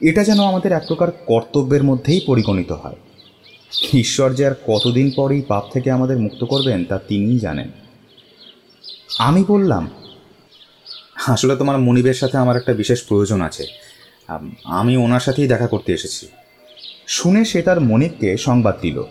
এটা 0.00 0.24
যেন 0.24 0.40
আমাদের 0.40 0.72
এক 0.72 0.82
প্রকার 0.86 1.10
কর্তব্যের 1.10 1.82
মধ্যেই 1.82 2.20
পরিগণিত 2.26 2.72
হয়। 2.72 2.96
ঈশ্বর 3.92 4.34
যে 4.34 4.46
আর 4.46 4.54
কতদিন 4.66 5.10
পরেই 5.16 5.42
পাপ 5.42 5.64
থেকে 5.72 5.90
আমাদের 5.90 6.18
মুক্ত 6.18 6.44
করবেন, 6.44 6.84
তা 6.84 6.98
তিনিই 6.98 7.38
জানেন। 7.38 7.70
আমি 9.18 9.44
বললাম, 9.48 9.90
আসলে 11.26 11.56
তোমার 11.56 11.78
মনিবের 11.78 12.14
সাথে 12.14 12.38
আমার 12.38 12.56
একটা 12.56 12.74
বিশেষ 12.74 13.02
প্রয়োজন 13.02 13.40
আছে। 13.40 13.66
আমি 14.64 14.96
ওনার 14.96 15.20
সাথেই 15.20 15.48
দেখা 15.48 15.66
করতে 15.66 15.92
এসেছি। 15.92 16.28
শুনে 17.06 17.44
সে 17.44 17.62
তার 17.62 17.80
মনিবকে 17.80 18.36
সংবাদ 18.36 18.80
দিল। 18.80 19.02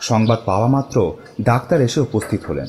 সংবাদ 0.00 0.38
পাওয়া 0.44 0.66
মাত্র 0.66 1.14
ডাক্তার 1.40 1.80
এসে 1.80 2.00
উপস্থিত 2.00 2.44
হলেন। 2.44 2.66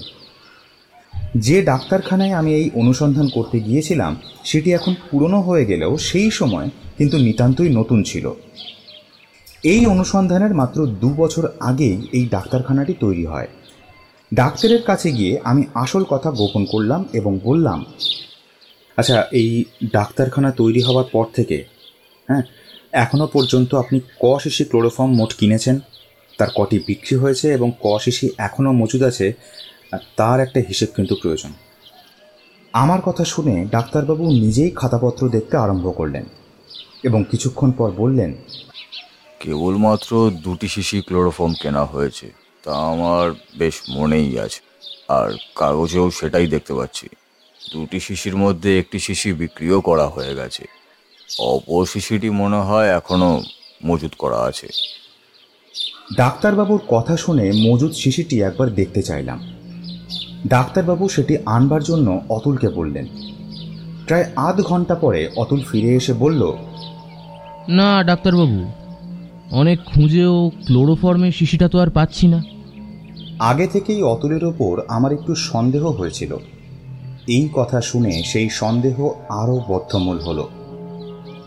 যে 1.37 1.61
ডাক্তারখানায় 1.61 2.31
আমি 2.31 2.53
এই 2.53 2.69
অনুসন্ধান 2.73 3.27
করতে 3.27 3.59
গিয়েছিলাম, 3.59 4.21
সেটি 4.43 4.73
এখন 4.73 4.95
পুরনো 5.11 5.41
হয়ে 5.41 5.65
গেলেও 5.65 5.97
সেই 5.97 6.31
সময় 6.31 6.69
কিন্তু 6.97 7.17
নিতান্তই 7.17 7.69
নতুন 7.69 8.03
ছিল। 8.03 8.33
এই 9.63 9.85
অনুসন্ধানের 9.85 10.53
মাত্র 10.53 10.85
দু 10.87 11.09
বছর 11.13 11.43
আগেই 11.59 12.07
এই 12.11 12.25
ডাক্তারখানাটি 12.25 12.93
তৈরি 12.99 13.25
হয়। 13.25 13.47
ডাক্তারের 14.33 14.81
কাছে 14.83 15.11
গিয়ে 15.11 15.39
আমি 15.43 15.63
আসল 15.73 16.03
কথা 16.09 16.31
গোপন 16.31 16.65
করলাম 16.65 17.05
এবং 17.13 17.39
বললাম 17.43 17.85
আচ্ছা 18.97 19.27
এই 19.31 19.63
ডাক্তারখানা 19.93 20.51
তৈরি 20.51 20.81
হওয়ার 20.81 21.07
পর 21.11 21.25
থেকে 21.35 21.63
হ্যাঁ 22.29 22.43
এখনও 22.93 23.27
পর্যন্ত 23.27 23.75
আপনি 23.75 23.99
ক 24.19 24.25
শিশি 24.39 24.63
ক্লোরোফর্ম 24.63 25.11
মোট 25.15 25.33
কিনেছেন? 25.33 25.79
তার 26.39 26.49
কটি 26.55 26.79
বিক্রি 26.79 27.15
হয়েছে 27.15 27.53
এবং 27.53 27.71
ক 27.81 27.87
শিশি 27.99 28.29
এখনও 28.37 28.71
মজুদ 28.73 29.03
আছে, 29.03 29.33
তার 30.15 30.39
একটা 30.39 30.59
হিসেব 30.59 30.89
কিন্তু 30.95 31.15
প্রয়োজন। 31.15 31.51
আমার 32.73 33.01
কথা 33.01 33.23
শুনে 33.23 33.65
ডাক্তারবাবু 33.71 34.23
নিজেই 34.31 34.71
খাতাপত্র 34.71 35.29
দেখতে 35.29 35.57
আরম্ভ 35.57 35.85
করলেন 35.95 36.25
এবং 37.03 37.23
কিছুক্ষণ 37.31 37.71
পর 37.71 37.91
বললেন 37.91 38.35
কেবলমাত্র 39.39 40.11
দুটি 40.43 40.67
শিশি 40.67 41.01
ক্লোরোফর্ম 41.01 41.53
কেনা 41.61 41.83
হয়েছে 41.85 42.27
তা 42.63 42.71
আমার 42.91 43.25
বেশ 43.57 43.75
মনেই 43.89 44.39
আছে। 44.39 44.61
আর 45.09 45.27
কাগজেও 45.55 46.11
সেটাই 46.11 46.47
দেখতে 46.47 46.73
পাচ্ছি। 46.73 47.07
দুটি 47.73 47.99
শিশির 47.99 48.35
মধ্যে 48.35 48.79
একটি 48.79 48.99
শিশি 48.99 49.33
বিক্রিও 49.33 49.81
করা 49.81 50.07
হয়ে 50.07 50.33
গেছে। 50.35 50.63
অপর 51.39 51.85
শিশিটি 51.85 52.29
মনে 52.29 52.57
হয় 52.57 52.87
এখনও 52.89 53.31
মজুত 53.85 54.13
করা 54.17 54.39
আছে। 54.41 54.67
ডাক্তারবাবুর 56.17 56.81
কথা 56.87 57.17
শুনে 57.17 57.51
মজুদ 57.55 57.91
শিশিটি 57.91 58.35
একবার 58.41 58.69
দেখতে 58.69 59.01
চাইলাম। 59.01 59.39
ডাক্তারবাবু 60.47 61.09
সেটি 61.09 61.37
আনবার 61.45 61.83
জন্য 61.83 62.21
অতুলকে 62.29 62.69
বললেন। 62.69 63.05
প্রায় 64.07 64.25
আধ 64.35 64.57
ঘণ্টা 64.61 64.95
পরে 64.95 65.29
অতুল 65.35 65.61
ফিরে 65.71 65.95
এসে 65.95 66.13
বলল 66.13 66.41
না 67.69 68.03
ডাক্তারবাবু 68.03 68.86
অনেক 69.51 69.79
খুঁজেও 69.85 70.51
ক্লোরোফর্মের 70.65 71.31
শিশিটা 71.31 71.67
তো 71.67 71.79
আর 71.79 71.89
পাচ্ছি 71.89 72.27
না। 72.27 72.43
আগে 73.39 73.67
থেকেই 73.67 74.03
অতুলের 74.03 74.45
ওপর 74.45 74.81
আমার 74.87 75.11
একটু 75.11 75.35
সন্দেহ 75.35 75.87
হয়েছিল। 75.87 76.35
এই 77.27 77.49
কথা 77.53 77.81
শুনে 77.81 78.23
সেই 78.25 78.49
সন্দেহ 78.49 79.09
আরও 79.29 79.61
বদ্ধমূল 79.67 80.17
হলো। 80.17 80.49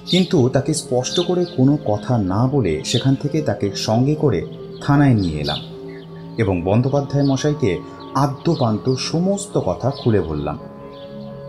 কিন্তু 0.07 0.49
তাকে 0.49 0.75
স্পষ্ট 0.75 1.21
করে 1.21 1.45
কোনো 1.45 1.79
কথা 1.87 2.19
না 2.19 2.47
বলে 2.47 2.83
সেখান 2.85 3.15
থেকে 3.15 3.43
তাকে 3.43 3.71
সঙ্গে 3.77 4.15
করে 4.15 4.47
থানায় 4.81 5.15
নিয়ে 5.15 5.41
এলাম 5.41 5.59
এবং 6.39 6.63
বন্দ্যোপাধ্যায় 6.63 7.25
মশাইকে 7.25 7.79
আদ্যপান্ত 8.15 8.95
সমস্ত 8.95 9.59
কথা 9.59 9.91
খুলে 9.91 10.21
বললাম। 10.21 10.59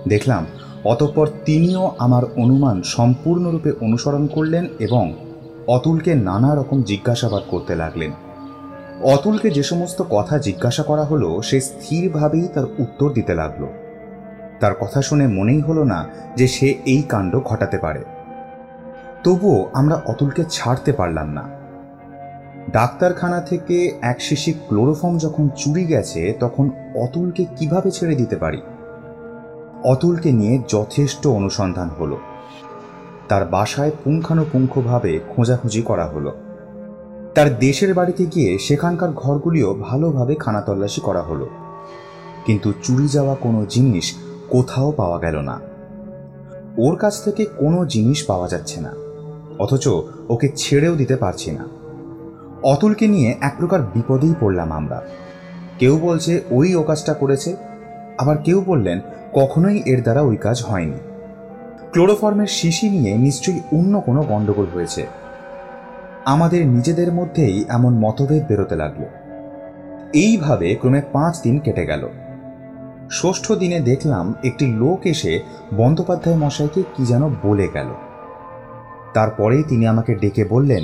দেখলাম 0.07 0.45
অতঃপর 0.85 1.29
তিনিও 1.45 1.91
আমার 1.97 2.23
অনুমান 2.25 2.81
সম্পূর্ণরূপে 2.81 3.71
অনুসরণ 3.81 4.27
করলেন 4.27 4.67
এবং 4.79 5.13
অতুলকে 5.67 6.15
নানা 6.15 6.55
রকম 6.55 6.83
জিজ্ঞাসাবাদ 6.83 7.43
করতে 7.49 7.75
লাগলেন। 7.75 8.11
অতুলকে 9.03 9.49
যে 9.49 9.63
সমস্ত 9.63 10.01
কথা 10.09 10.37
জিজ্ঞাসা 10.37 10.83
করা 10.83 11.03
হলো, 11.03 11.41
সে 11.41 11.61
স্থিরভাবেই 11.61 12.47
তার 12.53 12.63
উত্তর 12.63 13.13
দিতে 13.13 13.35
লাগল। 13.35 13.65
তার 14.59 14.75
কথা 14.75 15.01
শুনে 15.01 15.27
মনেই 15.27 15.61
হলো 15.61 15.83
না 15.83 16.05
যে 16.35 16.47
সে 16.47 16.75
এই 16.85 17.01
কাণ্ড 17.01 17.39
ঘটাতে 17.39 17.77
পারে। 17.77 18.03
তবুও 19.23 19.69
আমরা 19.73 20.01
অতুলকে 20.05 20.43
ছাড়তে 20.49 20.91
পারলাম 20.91 21.29
না। 21.29 21.49
ডাক্তারখানা 22.71 23.41
থেকে 23.41 23.97
এক 24.01 24.21
শিশি 24.21 24.53
ক্লোরোফর্ম 24.53 25.17
যখন 25.17 25.49
চুরি 25.49 25.85
গেছে, 25.85 26.33
তখন 26.39 26.69
অতুলকে 26.95 27.45
কীভাবে 27.55 27.91
ছেড়ে 27.91 28.15
দিতে 28.15 28.35
পারি? 28.35 28.61
অতুলকে 29.83 30.31
নিয়ে 30.31 30.59
যথেষ্ট 30.69 31.27
অনুসন্ধান 31.27 31.89
হলো। 31.89 32.17
তার 33.31 33.45
বাসায় 33.45 33.91
পুঙ্খানুপুঙ্খভাবে 34.03 35.19
খোঁজাখুঁজি 35.29 35.81
করা 35.81 36.05
হলো। 36.05 36.33
তার 37.35 37.59
দেশের 37.59 37.93
বাড়িতে 37.93 38.25
গিয়ে 38.25 38.57
সেখানকার 38.57 39.11
ঘরগুলিও 39.11 39.75
ভালোভাবে 39.81 40.35
খানাতল্লাশি 40.35 41.01
করা 41.01 41.21
হলো। 41.21 41.49
কিন্তু 42.45 42.73
চুরি 42.83 43.07
যাওয়া 43.07 43.35
কোনো 43.35 43.65
জিনিস 43.65 44.13
কোথাও 44.49 44.91
পাওয়া 44.91 45.19
গেল 45.19 45.37
না। 45.37 45.59
ওর 46.77 46.95
কাছ 46.95 47.23
থেকে 47.23 47.45
কোনো 47.45 47.85
জিনিস 47.85 48.23
পাওয়া 48.23 48.47
যাচ্ছে 48.47 48.81
না। 48.81 48.93
অথচ 49.59 49.87
ওকে 50.29 50.49
ছেড়েও 50.55 50.95
দিতে 50.95 51.15
পারছি 51.15 51.51
না। 51.51 51.65
অতুলকে 52.63 53.07
নিয়ে 53.07 53.35
এক 53.41 53.55
প্রকার 53.57 53.81
বিপদেই 53.81 54.33
পড়লাম 54.39 54.71
আমরা। 54.71 55.01
কেউ 55.79 55.97
বলছে 55.97 56.41
ওই 56.51 56.75
ও 56.75 56.83
কাজটা 56.83 57.13
করেছে, 57.13 57.55
আবার 58.17 58.37
কেউ 58.37 58.63
বললেন 58.67 58.99
কখনোই 59.33 59.81
এর 59.85 60.01
দ্বারা 60.01 60.21
ওই 60.21 60.37
কাজ 60.37 60.63
হয়নি। 60.63 61.10
ক্লোরোফর্মের 61.91 62.47
শিশি 62.47 62.89
নিয়ে 62.89 63.17
নিশ্চয়ই 63.17 63.61
অন্য 63.71 63.99
কোনো 63.99 64.21
গণ্ডগোল 64.23 64.65
হয়েছে। 64.73 65.07
আমাদের 66.25 66.67
নিজেদের 66.67 67.13
মধ্যেই 67.13 67.65
এমন 67.69 67.93
মতভেদ 67.93 68.47
বেরোতে 68.47 68.75
লাগল। 68.75 69.03
এইভাবে 70.13 70.75
ক্রমে 70.75 71.01
পাঁচ 71.11 71.41
দিন 71.41 71.59
কেটে 71.59 71.85
গেল। 71.85 72.09
ষষ্ঠ 73.11 73.51
দিনে 73.51 73.79
দেখলাম 73.79 74.33
একটি 74.43 74.65
লোক 74.65 74.99
এসে 75.05 75.39
বন্দ্যোপাধ্যায় 75.73 76.35
মশাইকে 76.35 76.81
কি 76.83 77.05
যেন 77.05 77.23
বলে 77.43 77.67
গেল। 77.73 77.89
তারপরেই 79.13 79.63
তিনি 79.63 79.87
আমাকে 79.87 80.15
ডেকে 80.15 80.43
বললেন, 80.45 80.83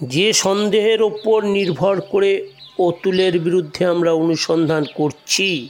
যে 0.00 0.32
সন্দেহের 0.32 1.02
ওপর 1.02 1.44
নির্ভর 1.44 2.00
করে 2.00 2.48
অতুলের 2.78 3.38
বিরুদ্ধে 3.38 3.84
আমরা 3.86 4.12
অনুসন্ধান 4.12 4.84
করছি, 4.94 5.68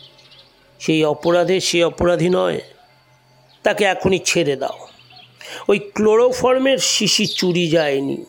সেই 0.79 1.05
অপরাধে 1.05 1.61
সে 1.61 1.85
অপরাধী 1.85 2.29
নয়। 2.29 2.61
তাকে 3.63 3.85
এখনই 3.85 4.19
ছেড়ে 4.19 4.57
দাও। 4.57 4.79
ওই 5.69 5.79
ক্লোরোফর্মের 5.79 6.79
শিশি 6.79 7.27
চুরি 7.27 7.69
যায়নি। 7.69 8.25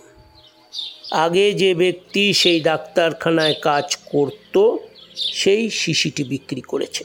আগে 1.12 1.54
যে 1.54 1.76
ব্যক্তি 1.76 2.34
সেই 2.34 2.62
ডাক্তারখানায় 2.62 3.56
কাজ 3.62 3.98
করত, 4.12 4.76
সেই 5.16 5.70
শিশিটি 5.70 6.24
বিক্রি 6.24 6.62
করেছে। 6.62 7.04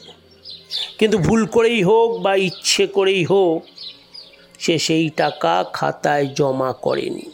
কিন্তু 0.97 1.17
ভুল 1.17 1.45
করেই 1.45 1.83
হোক 1.83 2.17
বা 2.17 2.35
ইচ্ছে 2.35 2.87
করেই 2.87 3.25
হোক, 3.25 3.63
সে 4.59 4.79
সেই 4.79 5.09
টাকা 5.09 5.65
খাতায় 5.73 6.27
জমা 6.27 6.73
করেনি। 6.73 7.31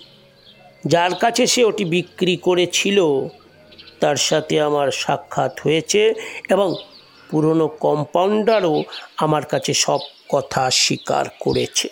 যার 0.88 1.16
কাছে 1.16 1.48
সে 1.48 1.64
ওটি 1.64 1.86
বিক্রি 1.86 2.38
করেছিল, 2.38 3.28
তার 4.00 4.16
সাথে 4.16 4.62
আমার 4.62 4.91
সাক্ষাৎ 4.91 5.60
হয়েছে 5.60 6.14
এবং 6.50 6.76
পুরনো 7.30 7.68
কম্পাউন্ডারও 7.68 8.84
আমার 9.18 9.46
কাছে 9.46 9.74
সব 9.74 10.00
কথা 10.30 10.69
স্বীকার 10.69 11.26
করেছে। 11.39 11.88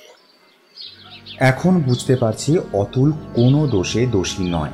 এখন 1.40 1.82
বুঝতে 1.82 2.16
পারছি 2.16 2.58
অতুল 2.74 3.12
কোনো 3.12 3.68
দোষে 3.68 4.06
দোষী 4.06 4.44
নয়। 4.44 4.72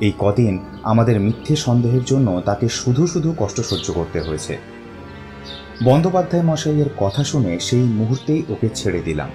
এই 0.00 0.12
কদিন 0.18 0.58
আমাদের 0.82 1.20
মিথ্যে 1.20 1.56
সন্দেহের 1.56 2.04
জন্য 2.04 2.40
তাকে 2.44 2.68
শুধু 2.68 3.06
শুধু 3.06 3.34
কষ্ট 3.38 3.60
সহ্য 3.60 3.92
করতে 3.92 4.20
হয়েছে। 4.20 4.58
বন্দ্যোপাধ্যায় 5.84 6.42
মশাইয়ের 6.42 6.86
কথা 6.96 7.24
শুনে 7.24 7.60
সেই 7.60 7.80
মুহূর্তেই 7.80 8.42
ওকে 8.48 8.68
ছেড়ে 8.74 9.02
দিলাম। 9.02 9.30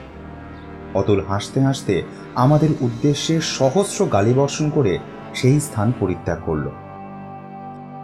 অতুল 0.93 1.25
হাসতে 1.25 1.61
হাসতে 1.61 2.03
আমাদের 2.35 2.69
উদ্দেশ্যে 2.81 3.41
সহস্র 3.41 4.05
গালিবর্ষণ 4.05 4.69
করে 4.69 4.99
সেই 5.35 5.59
স্থান 5.59 5.91
পরিত্যাগ 5.99 6.39
করল। 6.45 6.67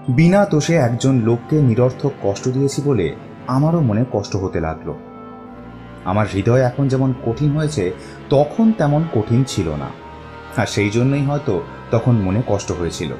বিনা 0.09 0.45
দোষে 0.45 0.75
একজন 0.75 1.21
লোককে 1.21 1.61
নিরর্থক 1.61 2.11
কষ্ট 2.23 2.47
দিয়েছি 2.47 2.81
বলে 2.85 3.15
আমারও 3.47 3.81
মনে 3.81 4.05
কষ্ট 4.11 4.35
হতে 4.35 4.59
লাগল। 4.59 4.93
আমার 6.05 6.25
হৃদয় 6.33 6.61
এখন 6.61 6.87
যেমন 6.87 7.13
কঠিন 7.25 7.51
হয়েছে, 7.51 7.91
তখন 8.29 8.71
তেমন 8.71 9.03
কঠিন 9.15 9.43
ছিল 9.43 9.69
না। 9.69 9.89
আর 10.57 10.67
সেই 10.67 10.89
জন্যই 10.89 11.25
হয়তো 11.25 11.61
তখন 11.91 12.15
মনে 12.15 12.41
কষ্ট 12.47 12.71
হয়েছিল। 12.71 13.11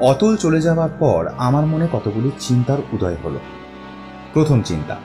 অতল 0.00 0.36
চলে 0.36 0.60
যাওয়ার 0.60 0.90
পর 0.98 1.28
আমার 1.38 1.66
মনে 1.66 1.88
কতগুলি 1.92 2.30
চিন্তার 2.38 2.78
উদয় 2.92 3.16
হলো। 3.24 3.38
প্রথম 4.34 4.62
চিন্তা, 4.62 4.96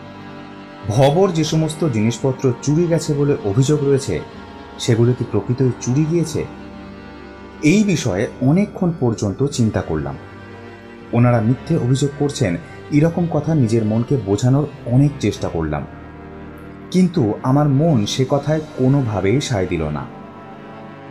ভবর 0.88 1.32
যে 1.32 1.44
সমস্ত 1.44 1.86
জিনিসপত্র 1.86 2.54
চুরি 2.62 2.88
গেছে 2.88 3.14
বলে 3.14 3.34
অভিযোগ 3.44 3.84
রয়েছে, 3.84 4.20
সেগুলো 4.80 5.14
কি 5.14 5.24
প্রকৃতই 5.32 5.72
চুরি 5.82 6.06
গিয়েছে? 6.10 6.46
এই 7.64 7.84
বিষয়ে 7.84 8.28
অনেকক্ষণ 8.42 8.94
পর্যন্ত 9.00 9.44
চিন্তা 9.44 9.82
করলাম। 9.82 10.18
ওনারা 11.14 11.42
মিথ্যে 11.42 11.78
অভিযোগ 11.78 12.10
করছেন, 12.20 12.58
এরকম 12.92 13.28
কথা 13.32 13.56
নিজের 13.56 13.86
মনকে 13.86 14.18
বোঝানোর 14.26 14.66
অনেক 14.86 15.12
চেষ্টা 15.20 15.50
করলাম। 15.50 15.86
কিন্তু 16.92 17.34
আমার 17.44 17.68
মন 17.70 18.00
সে 18.06 18.24
কথায় 18.30 18.62
কোনোভাবেই 18.78 19.42
সায় 19.42 19.68
দিল 19.68 19.84
না। 19.84 20.04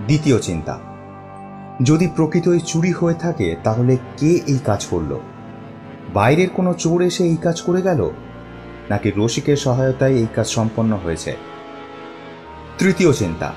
দ্বিতীয় 0.07 0.39
চিন্তা, 0.39 0.75
যদি 1.83 2.07
প্রকৃতই 2.17 2.61
চুরি 2.61 2.93
হয়ে 2.93 3.15
থাকে, 3.15 3.49
তাহলে 3.65 3.97
কে 4.17 4.33
এই 4.47 4.61
কাজ 4.65 4.81
করল? 4.87 5.13
বাইরের 6.15 6.51
কোনো 6.51 6.71
চোর 6.75 7.03
এসে 7.03 7.23
এই 7.25 7.37
কাজ 7.37 7.57
করে 7.61 7.83
গেল? 7.83 8.01
নাকি 8.91 9.09
রসিকের 9.17 9.57
সহায়তায় 9.57 10.13
এই 10.13 10.29
কাজ 10.35 10.47
সম্পন্ন 10.47 10.93
হয়েছে? 11.05 11.33
তৃতীয় 12.79 13.13
চিন্তা, 13.13 13.49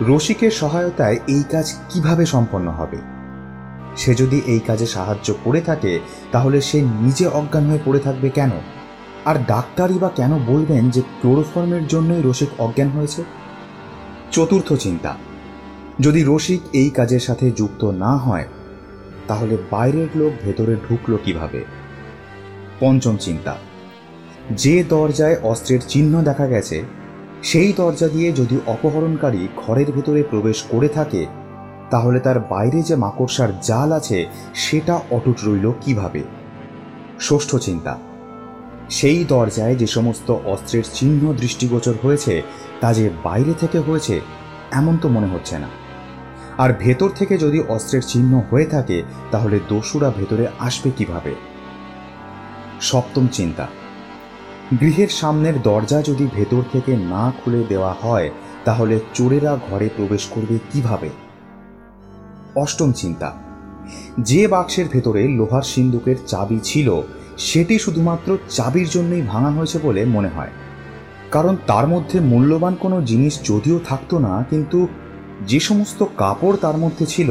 রসিকের 0.00 0.50
সহায়তায় 0.50 1.18
এই 1.28 1.42
কাজ 1.50 1.66
কীভাবে 1.88 2.26
সম্পন্ন 2.26 2.68
হবে? 2.70 2.98
সে 3.96 4.12
যদি 4.14 4.38
এই 4.46 4.60
কাজে 4.60 4.86
সাহায্য 4.86 5.28
করে 5.44 5.60
থাকে, 5.60 5.92
তাহলে 6.32 6.60
সে 6.60 6.78
নিজে 7.00 7.26
অজ্ঞান 7.28 7.64
হয়ে 7.66 7.84
পড়ে 7.84 8.00
থাকবে 8.00 8.28
কেন? 8.30 8.52
আর 9.28 9.36
ডাক্তারই 9.46 9.98
বা 9.98 10.08
কেন 10.08 10.38
বলবেন 10.38 10.90
যে 10.90 11.00
ক্লোরোফর্মের 11.00 11.86
জন্যই 11.86 12.22
রসিক 12.24 12.48
অজ্ঞান 12.60 12.88
হয়েছে? 12.88 13.24
চতুর্থ 14.30 14.72
চিন্তা। 14.72 15.16
যদি 16.00 16.24
রসিক 16.26 16.60
এই 16.72 16.90
কাজের 16.90 17.20
সাথে 17.20 17.50
যুক্ত 17.50 17.84
না 17.84 18.16
হয়, 18.16 18.44
তাহলে 19.26 19.56
বাইরের 19.70 20.08
লোক 20.14 20.32
ভেতরে 20.44 20.76
ঢুকলো 20.88 21.18
কীভাবে? 21.24 21.64
পঞ্চম 22.80 23.16
চিন্তা। 23.16 23.56
যে 24.50 24.84
দরজায় 24.84 25.36
অস্ত্রের 25.42 25.80
চিহ্ন 25.88 26.22
দেখা 26.22 26.46
গেছে, 26.46 26.82
সেই 27.42 27.72
দরজা 27.72 28.08
দিয়ে 28.08 28.32
যদি 28.32 28.60
অপহরণকারী 28.66 29.48
ঘরের 29.56 29.92
ভেতরে 29.92 30.22
প্রবেশ 30.22 30.62
করে 30.62 30.88
থাকে, 30.88 31.26
তাহলে 31.90 32.20
তার 32.20 32.40
বাইরে 32.40 32.82
যে 32.82 32.96
মাকড়সার 32.96 33.60
জাল 33.60 33.92
আছে, 33.92 34.26
সেটা 34.54 35.00
অটুট 35.10 35.36
রইল 35.44 35.72
কীভাবে? 35.80 36.22
ষষ্ঠ 37.20 37.56
চিন্তা। 37.56 38.07
সেই 38.90 39.24
দরজায় 39.24 39.76
যে 39.76 39.86
সমস্ত 39.86 40.30
অস্ত্রের 40.30 40.82
চিহ্ন 40.94 41.32
দৃষ্টিগোচর 41.32 41.94
হয়েছে, 42.02 42.42
তা 42.80 42.92
যে 42.92 43.10
বাইরে 43.24 43.54
থেকে 43.60 43.78
হয়েছে, 43.78 44.20
এমন 44.70 44.98
তো 44.98 45.08
মনে 45.08 45.26
হচ্ছে 45.26 45.58
না। 45.58 45.68
আর 46.58 46.72
ভেতর 46.78 47.08
থেকে 47.08 47.38
যদি 47.38 47.60
অস্ত্রের 47.60 48.02
চিহ্ন 48.02 48.42
হয়ে 48.50 48.64
থাকে, 48.64 49.02
তাহলে 49.30 49.60
দস্যুরা 49.68 50.12
ভেতরে 50.16 50.46
আসবে 50.58 50.90
কীভাবে? 50.96 51.34
সপ্তম 52.80 53.26
চিন্তা। 53.32 53.68
গৃহের 54.80 55.08
সামনের 55.08 55.62
দরজা 55.62 56.02
যদি 56.02 56.28
ভেতর 56.34 56.62
থেকে 56.72 56.96
না 56.96 57.32
খুলে 57.44 57.64
দেওয়া 57.68 57.92
হয়, 57.92 58.30
তাহলে 58.64 59.00
চোরেরা 59.14 59.58
ঘরে 59.70 59.88
প্রবেশ 59.96 60.26
করবে 60.26 60.58
কীভাবে? 60.72 61.08
অষ্টম 62.56 62.92
চিন্তা। 62.92 63.36
যে 64.20 64.48
বাক্সের 64.48 64.88
ভেতরে 64.88 65.28
লোহার 65.28 65.62
সিন্দুকের 65.62 66.16
চাবি 66.26 66.60
ছিল 66.62 67.02
সেটি 67.38 67.78
শুধুমাত্র 67.78 68.38
চাবির 68.48 68.88
জন্যই 68.88 69.22
ভাঙা 69.22 69.50
হয়েছে 69.50 69.78
বলে 69.82 70.04
মনে 70.04 70.28
হয়। 70.28 70.50
কারণ 71.30 71.56
তার 71.66 71.88
মধ্যে 71.88 72.20
মূল্যবান 72.20 72.74
কোনো 72.74 73.02
জিনিস 73.02 73.34
যদিও 73.42 73.78
থাকতো 73.84 74.18
না, 74.18 74.44
কিন্তু 74.50 74.88
যে 75.46 75.60
সমস্ত 75.60 76.04
কাপড় 76.16 76.56
তার 76.56 76.76
মধ্যে 76.78 77.06
ছিল, 77.06 77.30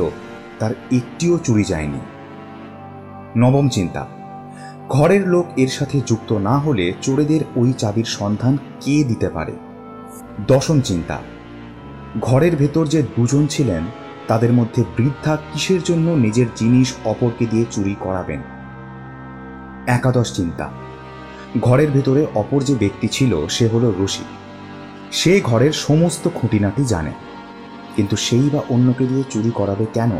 তার 0.59 0.71
একটিও 0.91 1.37
চুরি 1.37 1.63
যায়নি। 1.63 1.99
নবম 3.37 3.69
চিন্তা, 3.69 4.07
ঘরের 4.89 5.27
লোক 5.27 5.45
এর 5.57 5.67
সাথে 5.67 6.01
যুক্ত 6.05 6.33
না 6.33 6.57
হলে 6.57 6.93
চোরেদের 7.01 7.39
ওই 7.55 7.73
চাবির 7.77 8.05
সন্ধান 8.05 8.57
কে 8.81 9.03
দিতে 9.03 9.29
পারে? 9.29 9.53
দশম 10.47 10.81
চিন্তা, 10.81 11.17
ঘরের 12.21 12.55
ভেতর 12.55 12.85
যে 12.87 13.03
দুজন 13.15 13.47
ছিলেন, 13.47 13.83
তাদের 14.27 14.53
মধ্যে 14.53 14.83
বৃদ্ধা 14.97 15.37
কিসের 15.53 15.81
জন্য 15.83 16.09
নিজের 16.09 16.45
জিনিস 16.55 16.93
অপরকে 17.05 17.45
দিয়ে 17.45 17.65
চুরি 17.71 17.95
করাবেন? 17.99 18.41
একাদশ 19.87 20.35
চিন্তা। 20.35 20.69
ঘরের 21.61 21.91
ভেতরে 21.91 22.25
অপর 22.35 22.61
যে 22.61 22.75
ব্যক্তি 22.75 23.07
ছিল, 23.07 23.47
সে 23.47 23.67
হলো 23.67 23.93
রশি 23.99 24.23
সে 25.11 25.41
ঘরের 25.43 25.71
সমস্ত 25.71 26.29
খুঁটিনাটি 26.35 26.85
জানে। 26.85 27.11
কিন্তু 27.95 28.15
সেই 28.15 28.49
বা 28.53 28.61
অন্যকে 28.69 29.05
দিয়ে 29.05 29.23
চুরি 29.29 29.51
করাবে 29.51 29.85
কেন? 29.93 30.11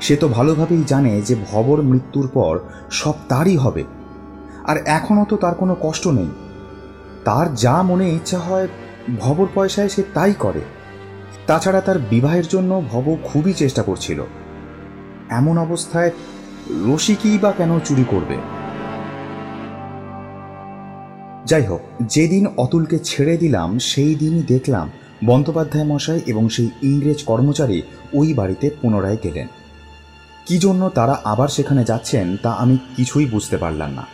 সে 0.00 0.16
তো 0.16 0.28
ভালোভাবেই 0.28 0.84
জানে 0.86 1.22
যে 1.22 1.36
ভবর 1.50 1.82
মৃত্যুর 1.82 2.28
পর 2.28 2.58
সব 2.90 3.12
তারই 3.28 3.56
হবে। 3.56 3.84
আর 4.64 4.76
এখনও 4.76 5.24
তো 5.24 5.36
তার 5.36 5.54
কোনো 5.54 5.76
কষ্ট 5.80 6.06
নেই। 6.06 6.28
তার 7.24 7.54
যা 7.54 7.82
মনে 7.82 8.10
ইচ্ছা 8.10 8.38
হয়, 8.38 8.68
ভবর 9.20 9.46
পয়সায় 9.54 9.88
সে 9.88 10.02
তাই 10.14 10.34
করে। 10.38 10.60
তাছাড়া 11.46 11.80
তার 11.80 11.98
বিবাহের 11.98 12.44
জন্য 12.48 12.82
ভব 12.90 13.16
খুবই 13.24 13.52
চেষ্টা 13.52 13.82
করছিল। 13.82 14.22
এমন 15.28 15.58
অবস্থায় 15.58 16.10
রসিকই 16.70 17.38
বা 17.38 17.52
কেন 17.52 17.78
চুরি 17.78 18.04
করবে? 18.08 18.57
যাই 21.48 21.66
হোক 21.66 21.80
যেদিন 22.02 22.46
অতুলকে 22.56 22.98
ছেড়ে 22.98 23.36
দিলাম, 23.36 23.78
সেই 23.78 24.14
দিনই 24.14 24.42
দেখলাম 24.42 24.90
বন্দ্যোপাধ্যায় 25.26 25.84
মশাই 25.84 26.20
এবং 26.26 26.48
সেই 26.48 26.70
ইংরেজ 26.82 27.24
কর্মচারী 27.24 27.82
ওই 28.12 28.34
বাড়িতে 28.34 28.70
পুনরায় 28.82 29.16
গেলেন। 29.24 29.46
কি 30.46 30.58
জন্য 30.58 30.88
তারা 30.88 31.20
আবার 31.24 31.48
সেখানে 31.48 31.84
যাচ্ছেন, 31.84 32.36
তা 32.36 32.52
আমি 32.52 32.78
কিছুই 32.96 33.26
বুঝতে 33.26 33.56
পারলাম 33.56 33.90
না। 33.92 34.06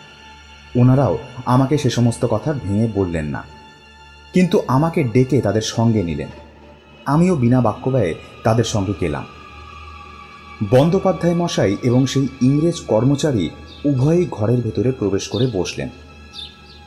ওনারাও 0.76 1.18
আমাকে 1.46 1.78
সে 1.78 1.90
সমস্ত 1.90 2.26
কথা 2.30 2.52
ভেঙে 2.52 2.88
বললেন 2.94 3.24
না। 3.24 3.42
কিন্তু 4.32 4.62
আমাকে 4.68 5.04
ডেকে 5.04 5.40
তাদের 5.40 5.62
সঙ্গে 5.62 6.02
নিলেন। 6.02 6.28
আমিও 7.06 7.36
বিনা 7.36 7.60
বাক্য 7.60 7.90
ব্যয়ে 7.90 8.14
তাদের 8.44 8.64
সঙ্গে 8.64 8.92
গেলাম। 9.00 9.24
বন্দ্যোপাধ্যায় 10.70 11.34
মশাই 11.34 11.76
এবং 11.82 12.06
সেই 12.06 12.28
ইংরেজ 12.42 12.80
কর্মচারী 12.80 13.50
উভয়ই 13.84 14.26
ঘরের 14.30 14.60
ভেতরে 14.60 14.92
প্রবেশ 14.92 15.28
করে 15.28 15.46
বসলেন। 15.52 15.88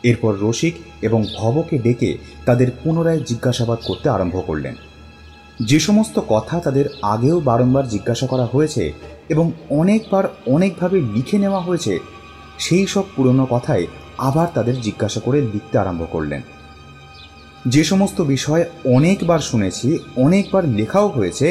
এরপর 0.09 0.33
রসিক 0.41 0.75
এবং 1.01 1.19
ভবকে 1.37 1.75
ডেকে 1.77 2.11
তাদের 2.45 2.67
পুনরায় 2.83 3.21
জিজ্ঞাসাবাদ 3.25 3.79
করতে 3.85 4.07
আরম্ভ 4.09 4.35
করলেন। 4.47 4.75
যে 5.61 5.77
সমস্ত 5.79 6.15
কথা 6.29 6.55
তাদের 6.59 6.85
আগেও 7.01 7.37
বারংবার 7.39 7.85
জিজ্ঞাসা 7.87 8.27
করা 8.27 8.45
হয়েছে 8.45 8.83
এবং 9.29 9.45
অনেকবার 9.69 10.23
অনেকভাবে 10.47 10.97
লিখে 11.15 11.37
নেওয়া 11.37 11.61
হয়েছে, 11.61 11.93
সেই 12.59 12.85
সব 12.87 13.03
পুরনো 13.15 13.45
কথাই 13.45 13.83
আবার 14.17 14.47
তাদের 14.53 14.75
জিজ্ঞাসা 14.81 15.19
করে 15.19 15.39
লিখতে 15.53 15.75
আরম্ভ 15.77 16.03
করলেন। 16.11 16.41
যে 17.67 17.83
সমস্ত 17.83 18.21
বিষয় 18.21 18.63
অনেকবার 18.85 19.39
শুনেছি, 19.39 19.99
অনেকবার 20.15 20.63
লেখাও 20.79 21.07
হয়েছে, 21.07 21.47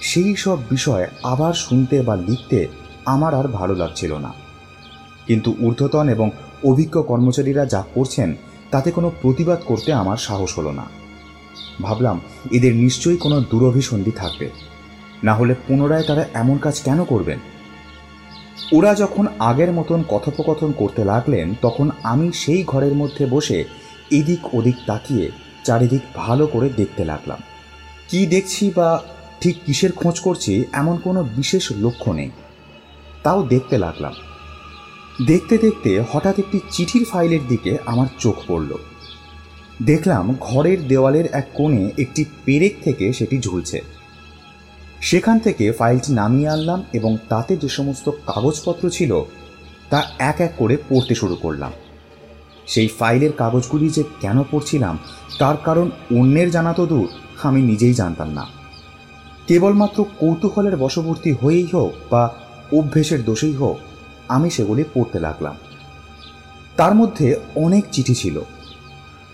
সেই 0.00 0.36
সব 0.36 0.58
বিষয় 0.70 1.04
আবার 1.22 1.52
শুনতে 1.52 1.96
বা 2.02 2.14
লিখতে 2.16 2.58
আমার 3.04 3.32
আর 3.34 3.46
ভালো 3.48 3.74
লাগছিল 3.74 4.12
না। 4.16 4.32
কিন্তু 5.26 5.54
ঊর্ধ্বতন 5.60 6.06
এবং 6.08 6.28
অভিজ্ঞ 6.64 7.02
কর্মচারীরা 7.02 7.66
যা 7.66 7.84
করছেন, 7.94 8.34
তাতে 8.70 8.90
কোনো 8.90 9.12
প্রতিবাদ 9.22 9.60
করতে 9.66 9.92
আমার 9.92 10.16
সাহস 10.16 10.58
হলো 10.58 10.72
না। 10.72 10.84
ভাবলাম, 11.82 12.20
এদের 12.50 12.74
নিশ্চয়ই 12.74 13.16
কোনো 13.16 13.40
দুরভিসন্ধি 13.40 14.10
থাকবে। 14.10 14.50
না 15.24 15.34
হলে 15.34 15.54
পুনরায় 15.68 16.02
তারা 16.02 16.24
এমন 16.34 16.58
কাজ 16.58 16.80
কেন 16.80 17.04
করবেন? 17.04 17.38
ওরা 18.72 18.94
যখন 18.94 19.26
আগের 19.38 19.72
মতন 19.72 20.04
কথোপকথন 20.08 20.72
করতে 20.72 21.04
লাগলেন, 21.04 21.54
তখন 21.62 21.90
আমি 22.02 22.32
সেই 22.32 22.64
ঘরের 22.66 22.94
মধ্যে 22.94 23.26
বসে 23.26 23.64
এদিক 24.10 24.54
ওদিক 24.54 24.74
তাকিয়ে 24.86 25.30
চারিদিক 25.64 26.00
ভালো 26.14 26.46
করে 26.46 26.70
দেখতে 26.76 27.04
লাগলাম। 27.04 27.38
কি 28.08 28.26
দেখছি 28.26 28.72
বা 28.76 29.02
ঠিক 29.40 29.56
কিসের 29.66 29.92
খোঁজ 29.92 30.20
করছি, 30.20 30.64
এমন 30.72 30.96
কোনো 30.96 31.22
বিশেষ 31.22 31.72
লক্ষ্য 31.72 32.12
নেই। 32.12 32.30
তাও 33.22 33.42
দেখতে 33.42 33.78
লাগলাম। 33.78 34.12
দেখতে 35.26 35.58
দেখতে 35.58 36.02
হঠাৎ 36.12 36.38
একটি 36.38 36.60
চিঠির 36.70 37.04
ফাইলের 37.04 37.40
দিকে 37.48 37.78
আমার 37.86 38.06
চোখ 38.18 38.34
পড়ল। 38.48 38.74
দেখলাম 39.82 40.34
ঘরের 40.40 40.88
দেওয়ালের 40.88 41.24
এক 41.32 41.46
কোণে 41.54 41.90
একটি 41.98 42.24
পেরেক 42.44 42.76
থেকে 42.84 43.12
সেটি 43.12 43.38
ঝুলছে। 43.38 43.80
সেখান 45.00 45.38
থেকে 45.38 45.72
ফাইলটি 45.72 46.12
নামিয়ে 46.12 46.48
আনলাম 46.48 46.82
এবং 46.92 47.16
তাতে 47.28 47.56
যে 47.56 47.68
সমস্ত 47.68 48.10
কাগজপত্র 48.26 48.90
ছিল, 48.90 49.20
তা 49.90 50.02
এক 50.18 50.40
এক 50.40 50.52
করে 50.56 50.76
পড়তে 50.88 51.14
শুরু 51.14 51.36
করলাম। 51.36 51.72
সেই 52.66 52.88
ফাইলের 52.88 53.32
কাগজগুলি 53.32 53.88
যে 53.88 54.04
কেন 54.20 54.42
পড়ছিলাম, 54.50 54.98
তার 55.38 55.56
কারণ 55.56 55.90
অন্যের 56.16 56.50
জানা 56.50 56.72
তো 56.72 56.86
দূর, 56.86 57.08
আমি 57.42 57.62
নিজেই 57.62 57.94
জানতাম 57.94 58.30
না। 58.30 58.46
কেবলমাত্র 59.46 60.04
কৌতূহলের 60.20 60.76
বশবর্তী 60.76 61.32
হয়েই 61.32 61.66
হোক 61.74 61.92
বা 62.10 62.34
অভ্যেসের 62.72 63.24
দোষেই 63.24 63.52
হোক 63.52 63.78
আমি 64.36 64.48
সেগুলি 64.50 64.84
পড়তে 64.94 65.18
লাগলাম। 65.20 65.56
তার 66.76 66.94
মধ্যে 66.94 67.26
অনেক 67.54 67.84
চিঠি 67.92 68.14
ছিল। 68.14 68.36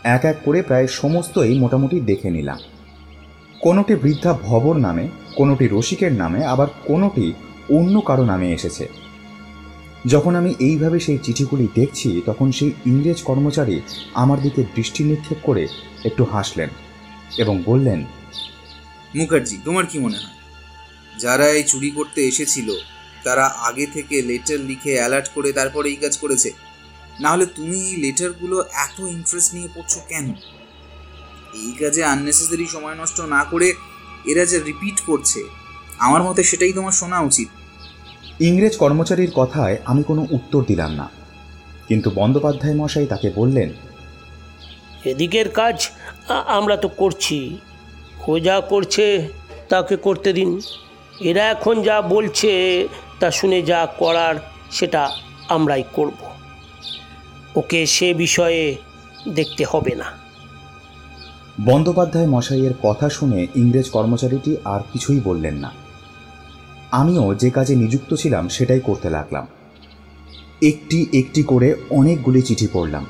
এক 0.05 0.25
এক 0.25 0.37
করে 0.45 0.63
প্রায় 0.63 0.87
সমস্তই 0.87 1.59
মোটামুটি 1.59 2.01
দেখে 2.01 2.31
নিলাম। 2.31 2.59
কোনোটি 3.61 3.95
বৃদ্ধা 3.95 4.33
ভবর 4.43 4.77
নামে, 4.77 5.09
কোনোটি 5.37 5.69
রসিকের 5.73 6.13
নামে, 6.13 6.41
আবার 6.45 6.69
কোনোটি 6.85 7.33
অন্য 7.71 8.01
কারও 8.01 8.25
নামে 8.25 8.49
এসেছে। 8.53 8.89
যখন 10.07 10.33
আমি 10.37 10.55
এইভাবে 10.59 11.01
সেই 11.01 11.19
চিঠিগুলি 11.23 11.69
দেখছি, 11.75 12.23
তখন 12.27 12.51
সেই 12.51 12.73
ইংরেজ 12.87 13.23
কর্মচারী 13.23 13.81
আমার 14.15 14.39
দিকে 14.41 14.63
দৃষ্টি 14.75 15.05
নিক্ষেপ 15.05 15.39
করে 15.43 15.69
একটু 16.05 16.25
হাসলেন 16.25 16.69
এবং 17.39 17.63
বললেন, 17.67 18.01
মুখার্জি, 19.15 19.57
তোমার 19.65 19.87
কি 19.87 19.99
মনে 19.99 20.17
হয়? 20.17 20.35
যারা 21.19 21.47
এই 21.49 21.65
চুরি 21.67 21.91
করতে 21.91 22.21
এসেছিল 22.23 22.69
তারা 23.27 23.45
আগে 23.69 23.87
থেকে 23.95 24.17
লেটার 24.31 24.61
লিখে 24.71 24.93
অ্যালার্ট 24.99 25.29
করে 25.35 25.49
তারপরে 25.59 25.87
এই 25.93 25.99
কাজ 26.05 26.15
করেছে। 26.23 26.49
না 27.23 27.29
হলে 27.33 27.47
তুমি 27.57 27.77
এই 27.91 27.97
লেটারগুলো 28.05 28.57
এত 28.87 28.97
ইন্টারেস্ট 29.17 29.51
নিয়ে 29.57 29.69
পড়ছো 29.75 30.01
কেন? 30.11 30.27
এই 31.63 31.73
কাজে 31.81 32.03
আননেসেসারি 32.13 32.67
সময় 32.75 32.97
নষ্ট 33.03 33.19
না 33.35 33.41
করে 33.53 33.69
এরা 34.27 34.45
যে 34.51 34.59
রিপিট 34.69 34.97
করছে 35.09 35.41
আমার 35.99 36.23
মতে 36.27 36.43
সেটাই 36.51 36.73
তোমার 36.73 36.95
শোনা 37.01 37.19
উচিত। 37.21 37.49
ইংরেজ 38.41 38.75
কর্মচারীর 38.83 39.33
কথায় 39.41 39.77
আমি 39.91 40.03
কোনো 40.11 40.23
উত্তর 40.37 40.61
দিলাম 40.71 40.93
না। 41.01 41.07
কিন্তু 41.89 42.09
বন্দ্যোপাধ্যায় 42.19 42.77
মশাই 42.81 43.07
তাকে 43.13 43.29
বললেন 43.39 43.69
এদিকের 45.13 45.49
কাজ 45.61 45.77
আমরা 46.59 46.77
তো 46.85 46.89
করছি। 47.01 47.39
ও 48.29 48.33
যা 48.49 48.57
করছে 48.73 49.07
তাকে 49.69 49.95
করতে 49.97 50.31
দিন। 50.39 50.51
এরা 51.31 51.43
এখন 51.55 51.75
যা 51.89 51.97
বলছে 52.15 52.53
তা 53.21 53.31
শুনে 53.31 53.63
যা 53.63 53.89
করার 53.99 54.35
সেটা 54.71 55.11
আমরাই 55.49 55.83
করব। 55.93 56.17
ওকে 57.57 57.87
সে 57.87 58.15
বিষয়ে 58.15 58.77
দেখতে 59.29 59.65
হবে 59.71 59.95
না। 59.95 60.05
বন্দ্যোপাধ্যায় 61.65 62.27
মশাইয়ের 62.27 62.75
কথা 62.83 63.09
শুনে 63.09 63.47
ইংরেজ 63.57 63.91
কর্মচারীটি 63.91 64.57
আর 64.65 64.81
কিছুই 64.93 65.21
বললেন 65.25 65.55
না। 65.55 65.73
আমিও 66.91 67.35
যে 67.35 67.51
কাজে 67.51 67.77
নিযুক্ত 67.77 68.15
ছিলাম 68.15 68.49
সেটাই 68.49 68.81
করতে 68.81 69.11
লাগলাম। 69.11 69.47
একটি 70.63 71.07
একটি 71.19 71.43
করে 71.43 71.75
অনেকগুলি 71.91 72.43
চিঠি 72.43 72.69
পড়লাম। 72.73 73.07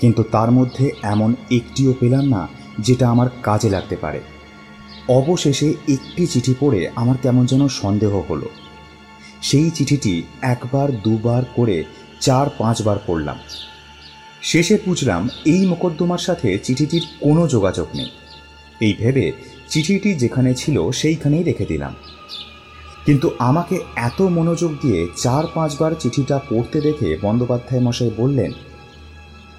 কিন্তু 0.00 0.22
তার 0.22 0.50
মধ্যে 0.50 0.90
এমন 1.02 1.34
একটিও 1.50 1.94
পেলাম 2.00 2.24
না 2.24 2.48
যেটা 2.78 3.10
আমার 3.10 3.26
কাজে 3.42 3.70
লাগতে 3.70 3.96
পারে। 3.96 4.20
অবশেষে 5.08 5.74
একটি 5.88 6.26
চিঠি 6.26 6.54
পড়ে 6.60 6.90
আমার 6.96 7.16
কেমন 7.22 7.46
যেন 7.46 7.68
সন্দেহ 7.68 8.22
হলো। 8.30 8.48
সেই 9.42 9.68
চিঠিটি 9.70 10.14
একবার, 10.54 10.88
দুবার 11.04 11.42
করে, 11.56 11.76
চার, 12.20 12.46
পাঁচবার 12.58 12.98
পড়লাম। 13.06 13.38
শেষে 14.42 14.76
বুঝলাম 14.86 15.22
এই 15.44 15.62
মোকদ্দমার 15.66 16.22
সাথে 16.28 16.48
চিঠিটির 16.58 17.04
কোনো 17.20 17.42
যোগাযোগ 17.48 17.88
নেই। 17.98 18.10
এই 18.86 18.92
ভেবে 19.00 19.26
চিঠিটি 19.68 20.10
যেখানে 20.14 20.50
ছিল 20.54 20.76
সেইখানেই 20.90 21.44
রেখে 21.44 21.66
দিলাম। 21.66 21.94
কিন্তু 23.06 23.26
আমাকে 23.38 23.76
এত 24.08 24.18
মনোযোগ 24.36 24.72
দিয়ে 24.82 25.00
চার, 25.16 25.44
পাঁচবার 25.54 25.92
চিঠিটা 26.02 26.36
পড়তে 26.50 26.78
দেখে 26.80 27.08
বন্দ্যোপাধ্যায় 27.22 27.82
মশাই 27.86 28.12
বললেন, 28.16 28.52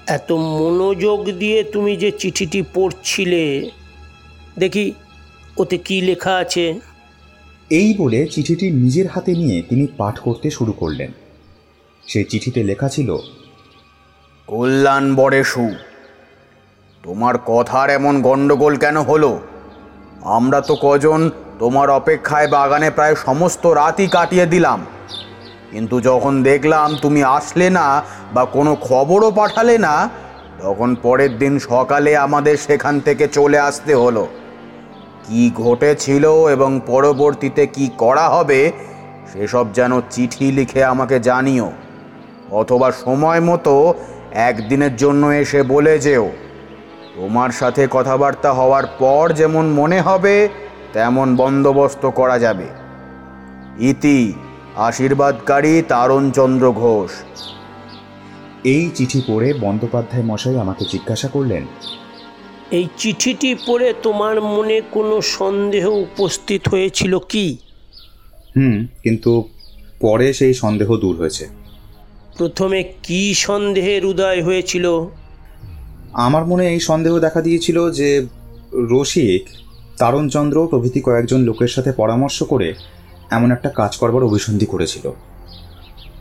এত 0.06 0.28
মনোযোগ 0.32 1.18
দিয়ে 1.42 1.58
তুমি 1.64 1.92
যে 1.96 2.10
চিঠিটি 2.20 2.60
পড়ছিলে, 2.74 3.44
দেখি 4.58 4.84
ওতে 5.56 5.76
কি 5.86 5.96
লেখা 6.00 6.34
আছে? 6.36 6.64
এই 7.78 7.88
বলে 7.98 8.20
চিঠিটি 8.26 8.66
নিজের 8.72 9.06
হাতে 9.08 9.32
নিয়ে 9.34 9.56
তিনি 9.62 9.84
পাঠ 9.98 10.18
করতে 10.18 10.48
শুরু 10.50 10.72
করলেন। 10.72 11.10
সেই 12.06 12.24
চিঠিতে 12.24 12.60
লেখা 12.62 12.88
ছিল, 12.88 13.10
কল্যাণ 14.48 15.04
বরেশু 15.14 15.66
তোমার 17.04 17.34
কথার 17.46 17.88
এমন 17.90 18.14
গণ্ডগোল 18.22 18.74
কেন 18.76 18.96
হলো? 19.00 19.32
আমরা 20.38 20.58
তো 20.60 20.74
কজন 20.82 21.20
তোমার 21.58 21.88
অপেক্ষায় 21.90 22.48
বাগানে 22.48 22.88
প্রায় 22.90 23.14
সমস্ত 23.26 23.64
রাতই 23.66 24.06
কাটিয়ে 24.06 24.46
দিলাম। 24.46 24.80
কিন্তু 25.70 25.96
যখন 26.00 26.34
দেখলাম 26.42 26.88
তুমি 27.02 27.20
আসলে 27.38 27.66
না 27.70 27.86
বা 28.34 28.42
কোনো 28.56 28.72
খবরও 28.80 29.30
পাঠালে 29.30 29.76
না, 29.78 29.94
তখন 30.62 30.90
পরের 31.02 31.32
দিন 31.38 31.54
সকালে 31.58 32.12
আমাদের 32.16 32.56
সেখান 32.56 32.94
থেকে 33.00 33.24
চলে 33.28 33.58
আসতে 33.58 33.92
হলো। 33.94 34.24
কি 35.28 35.50
ঘটেছিল 35.54 36.24
এবং 36.46 36.80
পরবর্তীতে 36.86 37.66
কি 37.66 37.90
করা 37.98 38.28
হবে, 38.28 38.72
সেসব 39.32 39.66
যেন 39.72 40.00
চিঠি 40.10 40.52
লিখে 40.52 40.84
আমাকে 40.84 41.20
জানিও, 41.20 41.72
অথবা 42.50 42.92
সময় 42.92 43.40
মতো 43.40 43.94
একদিনের 44.32 44.96
জন্য 44.96 45.26
এসে 45.26 45.62
বলে 45.62 45.98
যেও। 45.98 46.30
তোমার 47.14 47.50
সাথে 47.50 47.82
কথাবার্তা 47.90 48.52
হওয়ার 48.52 48.86
পর 48.98 49.32
যেমন 49.32 49.64
মনে 49.70 50.00
হবে, 50.00 50.48
তেমন 50.92 51.36
বন্দোবস্ত 51.36 52.06
করা 52.06 52.38
যাবে। 52.38 52.68
ইতি, 53.78 54.32
আশীর্বাদকারী 54.76 55.82
তারণচন্দ্র 55.88 56.72
ঘোষ। 56.72 57.10
এই 58.64 58.90
চিঠি 58.94 59.20
পড়ে 59.26 59.48
বন্দ্যোপাধ্যায় 59.60 60.22
মশাই 60.22 60.56
আমাকে 60.58 60.84
জিজ্ঞাসা 60.84 61.28
করলেন 61.28 61.64
এই 62.74 62.86
চিঠিটি 62.96 63.50
পড়ে 63.66 63.94
তোমার 64.02 64.40
মনে 64.40 64.82
কোনো 64.90 65.20
সন্দেহ 65.20 65.84
উপস্থিত 65.88 66.68
হয়েছিল 66.68 67.18
কি? 67.28 67.56
হুম 68.56 68.86
কিন্তু 69.02 69.48
পরে 70.00 70.32
সেই 70.32 70.54
সন্দেহ 70.54 70.96
দূর 70.96 71.16
হয়েছে। 71.16 71.44
প্রথমে 72.38 72.84
কি 73.02 73.34
সন্দেহের 73.34 74.06
উদয় 74.06 74.42
হয়েছিল? 74.42 75.06
আমার 76.12 76.44
মনে 76.46 76.64
এই 76.68 76.80
সন্দেহ 76.80 77.18
দেখা 77.18 77.40
দিয়েছিল 77.40 77.78
যে 77.92 78.26
রসিক 78.72 79.42
তারণচন্দ্র 79.98 80.68
প্রভৃতি 80.70 81.00
কয়েকজন 81.00 81.40
লোকের 81.40 81.68
সাথে 81.68 81.92
পরামর্শ 81.92 82.42
করে 82.42 82.74
এমন 83.30 83.52
একটা 83.52 83.68
কাজ 83.68 83.96
করবার 83.96 84.22
অভিসন্ধি 84.24 84.66
করেছিল। 84.66 85.04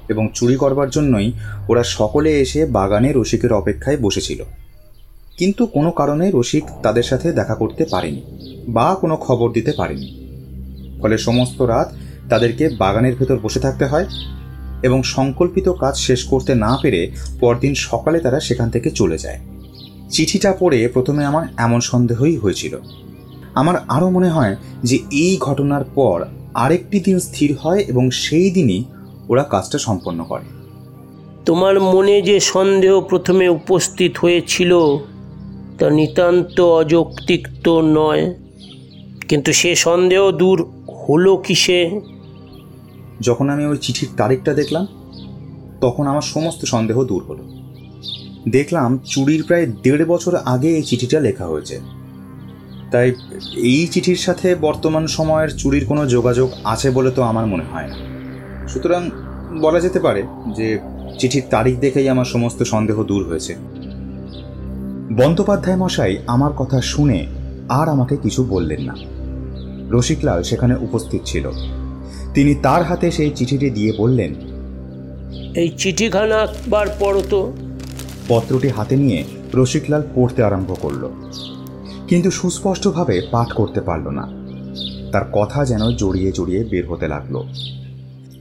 এবং 0.10 0.24
চুরি 0.34 0.56
করবার 0.56 0.90
জন্যই 0.90 1.32
ওরা 1.70 1.84
সকলে 1.84 2.32
এসে 2.40 2.66
বাগানে 2.66 3.10
রসিকের 3.16 3.54
অপেক্ষায় 3.54 3.98
বসেছিল। 3.98 4.44
কিন্তু 5.38 5.66
কোনো 5.66 5.92
কারণে 5.92 6.32
রসিক 6.34 6.64
তাদের 6.84 7.04
সাথে 7.04 7.32
দেখা 7.32 7.56
করতে 7.56 7.86
পারেনি 7.92 8.22
বা 8.68 8.96
কোনো 9.02 9.16
খবর 9.16 9.52
দিতে 9.52 9.72
পারেনি। 9.72 10.10
ফলে 11.02 11.18
সমস্ত 11.18 11.62
রাত 11.62 11.94
তাদেরকে 12.30 12.70
বাগানের 12.70 13.16
ভেতর 13.16 13.38
বসে 13.38 13.60
থাকতে 13.60 13.86
হয় 13.86 14.06
এবং 14.84 15.04
সংকল্পিত 15.04 15.70
কাজ 15.70 15.98
শেষ 15.98 16.24
করতে 16.24 16.56
না 16.56 16.80
পেরে 16.82 17.12
পরদিন 17.40 17.74
সকালে 17.74 18.20
তারা 18.20 18.40
সেখান 18.40 18.70
থেকে 18.70 18.90
চলে 18.90 19.18
যায়। 19.18 19.40
চিঠিটা 20.10 20.54
পড়ে 20.60 20.88
প্রথমে 20.88 21.26
আমার 21.26 21.48
এমন 21.58 21.80
সন্দেহই 21.80 22.38
হয়েছিল। 22.38 22.78
আমার 23.54 23.76
আরও 23.88 24.10
মনে 24.10 24.30
হয় 24.30 24.56
যে 24.84 25.00
এই 25.12 25.38
ঘটনার 25.40 25.84
পর 25.84 26.26
আরেকটি 26.54 27.00
দিন 27.00 27.20
স্থির 27.20 27.58
হয় 27.58 27.80
এবং 27.80 28.12
সেই 28.12 28.52
দিনই 28.52 28.84
ওরা 29.30 29.44
কাজটা 29.44 29.78
সম্পন্ন 29.78 30.24
করে। 30.24 30.44
তোমার 31.46 31.82
মনে 31.82 32.22
যে 32.22 32.40
সন্দেহ 32.40 33.02
প্রথমে 33.02 33.50
উপস্থিত 33.50 34.18
হয়েছিল 34.18 34.98
তা 35.84 35.90
নিতান্ত 35.90 36.62
অযৌক্তিক 36.62 37.48
তো 37.64 37.82
নয়। 37.82 38.34
কিন্তু 39.30 39.54
সে 39.54 39.76
সন্দেহ 39.76 40.32
দূর 40.32 40.70
হলো 41.10 41.38
কিসে? 41.38 42.02
যখন 43.22 43.50
আমি 43.50 43.66
ওই 43.66 43.78
চিঠির 43.78 44.10
তারিখটা 44.18 44.54
দেখলাম, 44.54 44.88
তখন 45.82 46.08
আমার 46.08 46.22
সমস্ত 46.22 46.66
সন্দেহ 46.66 47.04
দূর 47.04 47.24
হলো। 47.24 47.44
দেখলাম 48.50 49.00
চুরির 49.06 49.44
প্রায় 49.44 49.66
দেড় 49.66 50.06
বছর 50.06 50.36
আগে 50.36 50.76
এই 50.76 50.84
চিঠিটা 50.84 51.20
লেখা 51.20 51.46
হয়েছে। 51.46 51.80
তাই 52.92 53.12
এই 53.56 53.88
চিঠির 53.88 54.16
সাথে 54.16 54.56
বর্তমান 54.56 55.08
সময়ের 55.08 55.58
চুরির 55.58 55.86
কোনো 55.86 56.06
যোগাযোগ 56.06 56.52
আছে 56.64 56.90
বলে 56.90 57.12
তো 57.12 57.22
আমার 57.22 57.48
মনে 57.48 57.64
হয় 57.72 57.88
না। 57.88 57.96
সুতরাং 58.68 59.10
বলা 59.62 59.80
যেতে 59.80 60.00
পারে 60.00 60.24
যে 60.56 60.80
চিঠির 61.20 61.44
তারিখ 61.50 61.80
দেখেই 61.80 62.10
আমার 62.10 62.26
সমস্ত 62.26 62.64
সন্দেহ 62.64 63.04
দূর 63.04 63.30
হয়েছে। 63.30 63.56
বন্দ্যোপাধ্যায় 65.12 65.78
মশাই 65.78 66.18
আমার 66.28 66.54
কথা 66.54 66.82
শুনে 66.82 67.28
আর 67.70 67.90
আমাকে 67.90 68.18
কিছু 68.18 68.44
বললেন 68.44 68.82
না। 68.82 68.96
রসিকলাল 69.90 70.44
সেখানে 70.44 70.76
উপস্থিত 70.76 71.22
ছিল। 71.26 71.50
তিনি 72.34 72.56
তার 72.56 72.84
হাতে 72.84 73.12
সেই 73.12 73.32
চিঠিটি 73.36 73.70
দিয়ে 73.70 73.94
বললেন 73.98 74.34
এই 75.56 75.70
চিঠিখানা 75.78 76.36
একবার 76.36 76.88
পড়ো 77.00 77.24
তো। 77.30 77.54
পত্রটি 78.28 78.68
হাতে 78.68 78.96
নিয়ে 78.96 79.24
রসিকলাল 79.54 80.04
পড়তে 80.16 80.44
আরম্ভ 80.44 80.76
করল। 80.82 81.10
কিন্তু 82.08 82.32
সুস্পষ্টভাবে 82.32 83.22
পাঠ 83.32 83.52
করতে 83.52 83.82
পারল 83.82 84.08
না। 84.08 84.28
তার 85.12 85.26
কথা 85.32 85.66
যেন 85.66 85.92
জড়িয়ে 85.92 86.32
জড়িয়ে 86.32 86.64
বের 86.64 86.88
হতে 86.88 87.08
লাগল। 87.08 87.44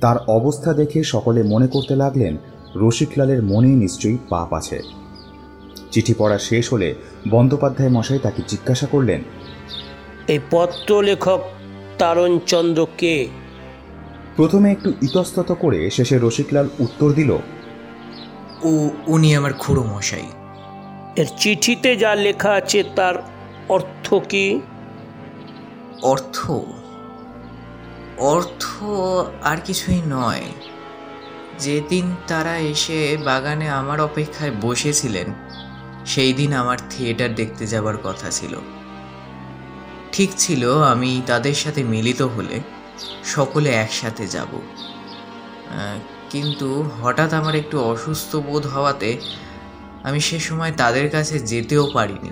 তার 0.01 0.17
অবস্থা 0.19 0.73
দেখে 0.73 1.05
সকলে 1.05 1.43
মনে 1.43 1.67
করতে 1.67 1.97
লাগলেন 1.97 2.37
রসিকলালের 2.77 3.43
মনে 3.43 3.69
নিশ্চয়ই 3.69 4.19
পাপ 4.29 4.53
আছে। 4.53 5.02
চিঠি 5.93 6.15
পড়া 6.19 6.39
শেষ 6.39 6.73
হলে 6.73 6.95
বন্দ্যোপাধ্যায় 7.31 7.91
মশাই 7.91 8.19
তাকে 8.19 8.43
জিজ্ঞাসা 8.49 8.87
করলেন 8.87 9.21
এই 10.29 10.39
পত্র 10.51 11.03
লেখক 11.03 11.41
তারণচন্দ্র 11.99 12.87
কে? 12.99 13.29
প্রথমে 14.37 14.73
একটু 14.73 14.93
ইতস্তত 15.03 15.53
করে 15.61 15.91
শেষে 15.91 16.19
রসিকলাল 16.19 16.69
উত্তর 16.81 17.13
দিল 17.13 17.31
ও 18.63 18.91
উনি 19.07 19.37
আমার 19.37 19.53
খুড়ো 19.53 19.83
মশাই। 19.83 20.27
এর 21.17 21.27
চিঠিতে 21.37 21.97
যা 21.97 22.15
লেখা 22.15 22.51
আছে 22.51 22.85
তার 22.97 23.15
অর্থ 23.69 24.15
কি? 24.29 24.61
অর্থ? 26.03 26.51
অর্থ 28.19 28.63
আর 29.43 29.57
কিছুই 29.65 30.01
নয়। 30.09 30.43
যেদিন 31.59 32.15
তারা 32.29 32.57
এসে 32.57 33.17
বাগানে 33.25 33.69
আমার 33.71 34.01
অপেক্ষায় 34.01 34.53
বসেছিলেন 34.63 35.29
সেই 36.07 36.33
দিন 36.33 36.53
আমার 36.53 36.79
থিয়েটার 36.91 37.35
দেখতে 37.35 37.67
যাবার 37.67 37.97
কথা 38.05 38.31
ছিল। 38.31 38.57
ঠিক 40.13 40.31
ছিল 40.37 40.83
আমি 40.83 41.23
তাদের 41.27 41.55
সাথে 41.55 41.85
মিলিত 41.85 42.23
হলে 42.23 42.61
সকলে 43.25 43.71
একসাথে 43.71 44.27
যাব। 44.27 44.49
কিন্তু 46.31 46.91
হঠাৎ 47.03 47.35
আমার 47.35 47.55
একটু 47.55 47.81
অসুস্থ 47.81 48.37
বোধ 48.37 48.67
হওয়াতে 48.67 49.19
আমি 50.03 50.21
সে 50.21 50.41
সময় 50.41 50.73
তাদের 50.73 51.11
কাছে 51.11 51.39
যেতেও 51.39 51.91
পারিনি 51.93 52.31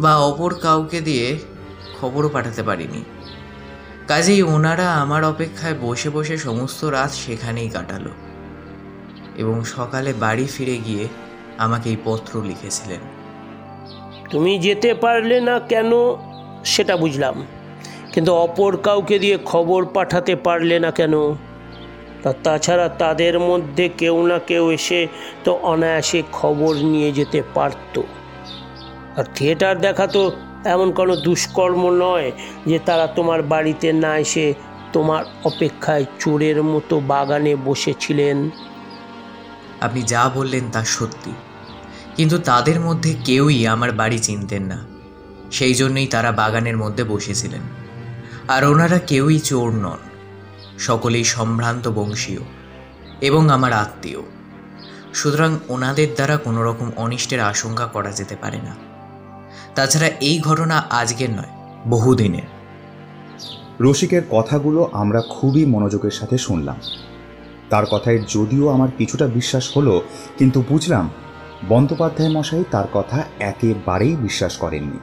বা 0.00 0.16
অপর 0.16 0.54
কাউকে 0.54 1.00
দিয়ে 1.00 1.38
খবরও 2.00 2.28
পাঠাতে 2.28 2.62
পারিনি। 2.62 3.04
কাজেই 4.06 4.42
ওনারা 4.42 4.94
আমার 4.94 5.24
অপেক্ষায় 5.24 5.74
বসে 5.80 6.10
বসে 6.10 6.38
সমস্ত 6.38 6.84
রাত 6.84 7.10
সেখানেই 7.10 7.68
কাটালো 7.68 8.10
এবং 9.36 9.64
সকালে 9.64 10.12
বাড়ি 10.12 10.46
ফিরে 10.46 10.76
গিয়ে 10.76 11.08
আমাকে 11.58 11.90
এই 11.90 11.96
পত্র 12.04 12.42
লিখেছিলেন। 12.42 13.00
তুমি 14.30 14.58
যেতে 14.58 14.94
পারলে 14.94 15.40
না 15.40 15.60
কেন 15.60 15.92
সেটা 16.64 16.96
বুঝলাম। 16.96 17.46
কিন্তু 18.12 18.34
অপর 18.34 18.76
কাউকে 18.76 19.18
দিয়ে 19.18 19.38
খবর 19.44 19.84
পাঠাতে 19.84 20.36
পারলে 20.36 20.78
না 20.78 20.90
কেন? 20.90 21.34
তাছাড়া 22.42 22.88
তাদের 22.88 23.40
মধ্যে 23.40 23.88
কেউ 23.88 24.26
না 24.26 24.38
কেউ 24.38 24.70
এসে 24.70 25.06
তো 25.44 25.58
অনায়াসে 25.62 26.22
খবর 26.32 26.76
নিয়ে 26.76 27.12
যেতে 27.12 27.42
পারত। 27.54 28.02
আর 29.16 29.24
থিয়েটার 29.34 29.80
দেখা 29.80 30.06
তো 30.06 30.30
এমন 30.64 30.92
কোনো 30.92 31.16
দুষ্কর্ম 31.16 31.90
নয় 31.90 32.32
যে 32.66 32.78
তারা 32.78 33.06
তোমার 33.06 33.42
বাড়িতে 33.42 33.92
না 33.92 34.18
এসে 34.18 34.54
তোমার 34.92 35.24
অপেক্ষায় 35.44 36.04
চোরের 36.18 36.62
মতো 36.62 37.00
বাগানে 37.00 37.56
বসেছিলেন। 37.56 38.50
আপনি 39.80 40.02
যা 40.02 40.30
বললেন 40.34 40.64
তা 40.72 40.84
সত্যি। 40.84 41.32
কিন্তু 42.18 42.38
তাদের 42.38 42.80
মধ্যে 42.80 43.14
কেউই 43.24 43.66
আমার 43.66 43.92
বাড়ি 43.92 44.18
চিনতেন 44.18 44.62
না। 44.62 44.86
সেই 45.52 45.74
জন্যই 45.74 46.06
তারা 46.06 46.32
বাগানের 46.32 46.76
মধ্যে 46.76 47.04
বসেছিলেন। 47.04 47.60
আর 48.48 48.64
ওনারা 48.64 48.98
কেউই 48.98 49.38
চোর 49.38 49.70
নন। 49.70 49.96
সকলেই 50.78 51.24
সম্ভ্রান্ত 51.24 51.88
বংশীয় 51.88 52.38
এবং 53.20 53.50
আমার 53.50 53.72
আত্মীয়। 53.72 54.18
সুতরাং 55.14 55.58
ওনাদের 55.68 56.14
দ্বারা 56.14 56.36
কোনো 56.36 56.64
রকম 56.64 56.90
অনিষ্টের 56.96 57.40
আশঙ্কা 57.40 57.86
করা 57.86 58.10
যেতে 58.10 58.36
পারে 58.36 58.58
না। 58.62 58.76
তাছাড়া 59.74 60.06
এই 60.06 60.40
ঘটনা 60.40 60.86
আজকের 60.90 61.30
নয়, 61.30 61.80
বহুদিনের। 61.88 62.46
রসিকের 63.80 64.22
কথাগুলো 64.30 64.90
আমরা 64.92 65.20
খুবই 65.20 65.64
মনোযোগের 65.64 66.10
সাথে 66.10 66.38
শুনলাম। 66.38 66.76
তার 67.70 67.86
কথায় 67.86 68.18
যদিও 68.18 68.68
আমার 68.68 68.88
কিছুটা 68.98 69.26
বিশ্বাস 69.26 69.76
হলো, 69.76 70.02
কিন্তু 70.38 70.64
বুঝলাম 70.68 71.10
বন্দ্যোপাধ্যায় 71.68 72.30
মশাই 72.30 72.64
তার 72.70 72.84
কথা 72.92 73.24
একেবারেই 73.40 74.16
বিশ্বাস 74.16 74.56
করেননি। 74.56 74.98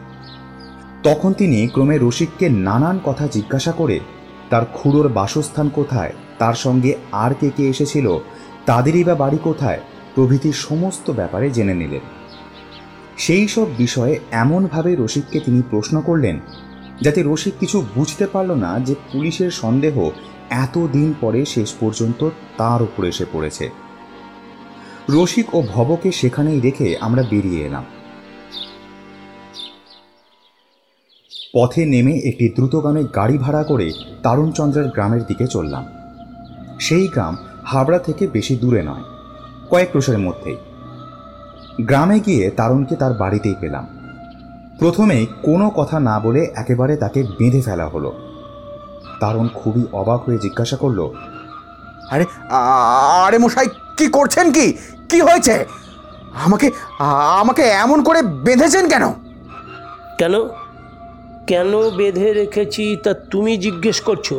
তখন 1.04 1.34
তিনি 1.34 1.68
ক্রমে 1.68 1.98
রসিককে 1.98 2.50
নানান 2.50 3.00
কথা 3.04 3.28
জিজ্ঞাসা 3.28 3.72
করে 3.72 4.00
তার 4.50 4.66
খুড়োর 4.74 5.08
বাসস্থান 5.08 5.70
কোথায়, 5.70 6.12
তার 6.40 6.54
সঙ্গে 6.54 6.96
আর 7.12 7.34
কে 7.34 7.50
কে 7.50 7.70
এসেছিল, 7.70 8.18
তাদেরই 8.66 9.04
বা 9.04 9.16
বাড়ি 9.16 9.38
কোথায় 9.44 9.80
প্রভৃতি 10.16 10.54
সমস্ত 10.54 11.12
ব্যাপারে 11.12 11.52
জেনে 11.52 11.74
নিলেন। 11.74 12.02
সেই 13.18 13.48
সব 13.48 13.68
বিষয়ে 13.78 14.20
এমনভাবে 14.32 14.96
রসিককে 14.96 15.40
তিনি 15.40 15.62
প্রশ্ন 15.70 16.02
করলেন, 16.02 16.40
যাতে 17.02 17.24
রসিক 17.24 17.54
কিছু 17.60 17.86
বুঝতে 17.96 18.28
পারল 18.28 18.52
না 18.52 18.80
যে 18.80 18.96
পুলিশের 19.12 19.52
সন্দেহ 19.52 20.10
এতদিন 20.50 21.14
পরে 21.22 21.46
শেষ 21.46 21.74
পর্যন্ত 21.80 22.30
তার 22.58 22.82
উপর 22.82 23.06
এসে 23.06 23.26
পড়েছে। 23.34 23.85
রসিক 25.14 25.48
ও 25.56 25.60
ভবকে 25.74 26.10
সেখানেই 26.12 26.60
রেখে 26.60 26.88
আমরা 26.98 27.24
বেরিয়ে 27.32 27.62
এলাম। 27.68 27.86
পথে 31.54 31.82
নেমে 31.94 32.14
একটি 32.30 32.46
দ্রুতগামী 32.56 33.04
গাড়ি 33.18 33.38
ভাড়া 33.44 33.64
করে 33.64 33.88
তারুণচন্দ্রের 34.24 34.88
গ্রামের 34.96 35.24
দিকে 35.30 35.46
চললাম। 35.48 35.84
সেই 36.80 37.06
গ্রাম 37.14 37.34
হাবড়া 37.70 38.00
থেকে 38.00 38.24
বেশি 38.28 38.54
দূরে 38.62 38.82
নয়, 38.90 39.06
কয়েক 39.72 39.90
ক্রোশের 39.92 40.20
মধ্যেই। 40.26 40.58
গ্রামে 41.90 42.18
গিয়ে 42.20 42.44
তারুণকে 42.60 42.96
তার 43.02 43.14
বাড়িতেই 43.22 43.58
পেলাম। 43.62 43.86
প্রথমেই 44.80 45.24
কোনো 45.48 45.68
কথা 45.80 45.98
না 46.10 46.16
বলে 46.26 46.42
একেবারে 46.62 46.94
তাকে 47.04 47.20
বেঁধে 47.38 47.62
ফেলা 47.68 47.88
হলো। 47.94 48.12
তারুণ 49.22 49.48
খুবই 49.60 49.84
অবাক 50.02 50.20
হয়ে 50.26 50.44
জিজ্ঞাসা 50.46 50.78
করল, 50.84 51.00
আরে 52.14 52.26
আরে 53.26 53.38
মশাই, 53.44 53.68
কি 53.98 54.06
করছেন 54.18 54.48
কি? 54.58 54.68
কি 55.10 55.22
হয়েছে? 55.22 55.66
আমাকে 56.34 56.72
আমাকে 57.40 57.64
এমন 57.64 58.04
করে 58.04 58.22
বেঁধেছেন 58.22 58.90
কেন? 58.90 59.12
কেন? 60.18 60.34
কেন 61.48 61.90
বেঁধে 61.90 62.34
রেখেছি 62.34 62.98
তা 63.04 63.14
তুমি 63.14 63.58
জিজ্ঞেস 63.58 64.02
করছ? 64.02 64.34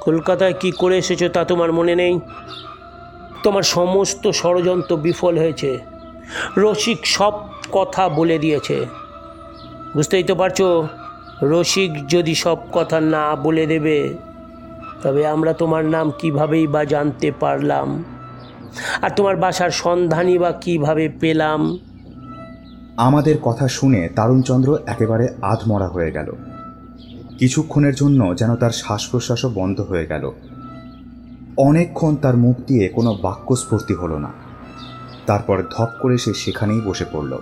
কলকাতায় 0.00 0.54
কি 0.60 0.70
করে 0.70 0.98
এসেছ 0.98 1.24
তা 1.32 1.44
তোমার 1.44 1.72
মনে 1.72 1.94
নেই? 1.94 2.20
তোমার 3.42 3.62
সমস্ত 3.62 4.30
ষড়যন্ত্র 4.30 4.96
বিফল 4.96 5.38
হয়েছে। 5.38 5.78
রসিক 6.56 7.06
সব 7.06 7.32
কথা 7.72 8.08
বলে 8.08 8.38
দিয়েছে। 8.38 8.86
বুঝতেই 9.94 10.22
তো 10.22 10.34
পারছ, 10.34 10.60
রসিক 11.42 12.06
যদি 12.06 12.34
সব 12.34 12.58
কথা 12.72 13.00
না 13.00 13.36
বলে 13.36 13.66
দেবে, 13.66 14.14
তবে 15.02 15.26
আমরা 15.26 15.52
তোমার 15.52 15.84
নাম 15.84 16.12
কিভাবেই 16.18 16.66
বা 16.66 16.84
জানতে 16.84 17.32
পারলাম? 17.40 18.04
আর 19.02 19.10
তোমার 19.16 19.36
বাসার 19.36 19.70
সন্ধানই 19.70 20.38
বা 20.38 20.52
কীভাবে 20.52 21.08
পেলাম? 21.08 21.78
আমাদের 22.96 23.38
কথা 23.38 23.68
শুনে 23.68 24.08
তারুণচন্দ্র 24.08 24.78
একেবারে 24.86 25.28
আধমরা 25.42 25.88
হয়ে 25.88 26.12
গেল। 26.12 26.32
কিছুক্ষণের 27.38 27.94
জন্য 27.94 28.36
যেন 28.36 28.56
তার 28.56 28.70
শ্বাস 28.70 29.10
প্রশ্বাসও 29.10 29.50
বন্ধ 29.54 29.80
হয়ে 29.80 30.06
গেল। 30.06 30.30
অনেকক্ষণ 31.56 32.16
তার 32.16 32.36
মুখ 32.36 32.56
দিয়ে 32.66 32.88
কোনো 32.88 33.18
বাক্যস্ফূর্তি 33.22 33.94
হলো 33.94 34.18
না। 34.18 34.32
তারপর 35.26 35.62
ধপ 35.62 35.88
করে 36.00 36.18
সে 36.18 36.34
সেখানেই 36.34 36.80
বসে 36.80 37.04
পড়ল। 37.12 37.38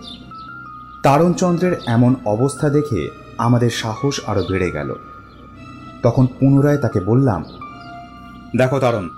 তারুণচন্দ্রের 1.03 1.73
এমন 1.87 2.15
অবস্থা 2.25 2.71
দেখে 2.71 3.09
আমাদের 3.39 3.71
সাহস 3.71 4.21
আরও 4.27 4.45
বেড়ে 4.51 4.71
গেল। 4.71 4.95
তখন 6.03 6.27
পুনরায় 6.27 6.79
তাকে 6.79 7.01
বললাম, 7.01 7.45
দেখো 8.57 8.79
তারণ 8.79 9.09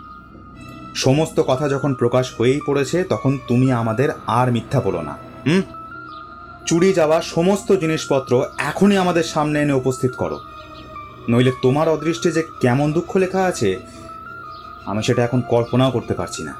সমস্ত 0.94 1.40
কথা 1.40 1.68
যখন 1.68 1.94
প্রকাশ 1.94 2.26
হয়েই 2.38 2.60
পড়েছে, 2.66 3.04
তখন 3.04 3.38
তুমি 3.48 3.72
আমাদের 3.72 4.08
আর 4.26 4.52
মিথ্যা 4.52 4.80
বলো 4.80 5.00
না। 5.02 5.14
হুম? 5.46 5.62
চুরি 6.66 6.92
যাওয়া 6.92 7.22
সমস্ত 7.22 7.72
জিনিসপত্র 7.72 8.32
এখনই 8.58 8.96
আমাদের 8.96 9.22
সামনে 9.22 9.60
এনে 9.60 9.72
উপস্থিত 9.72 10.12
করো। 10.16 10.38
নইলে 11.28 11.52
তোমার 11.62 11.88
অদৃষ্টে 11.88 12.28
যে 12.32 12.42
কেমন 12.60 12.92
দুঃখ 12.92 13.16
লেখা 13.16 13.42
আছে, 13.44 13.80
আমি 14.86 15.02
সেটা 15.02 15.24
এখন 15.24 15.40
কল্পনাও 15.48 15.90
করতে 15.90 16.14
পারছি 16.14 16.42
না। 16.42 16.54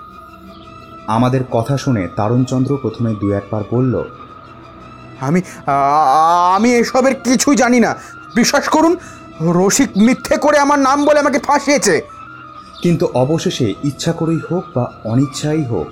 আমাদের 1.07 1.43
কথা 1.51 1.74
শুনে 1.76 2.09
তারুণচন্দ্র 2.16 2.78
প্রথমে 2.83 3.11
দু 3.20 3.26
একবার 3.33 3.62
বলল, 3.70 3.95
আমি 5.20 5.41
আমি 6.57 6.74
এসবের 6.74 7.14
কিছুই 7.14 7.57
জানি 7.57 7.81
না। 7.81 7.91
বিশ্বাস 8.35 8.68
করুন, 8.68 8.97
রসিক 9.41 9.91
মিথ্যে 9.97 10.37
করে 10.37 10.59
আমার 10.59 10.78
নাম 10.78 11.05
বলে 11.05 11.18
আমাকে 11.20 11.39
ফাঁসিয়েছে। 11.39 12.20
কিন্তু 12.83 13.07
অবশেষে 13.14 13.74
ইচ্ছা 13.85 14.12
করেই 14.12 14.41
হোক 14.51 14.64
বা 14.74 14.93
অনিচ্ছাই 15.05 15.64
হোক 15.64 15.87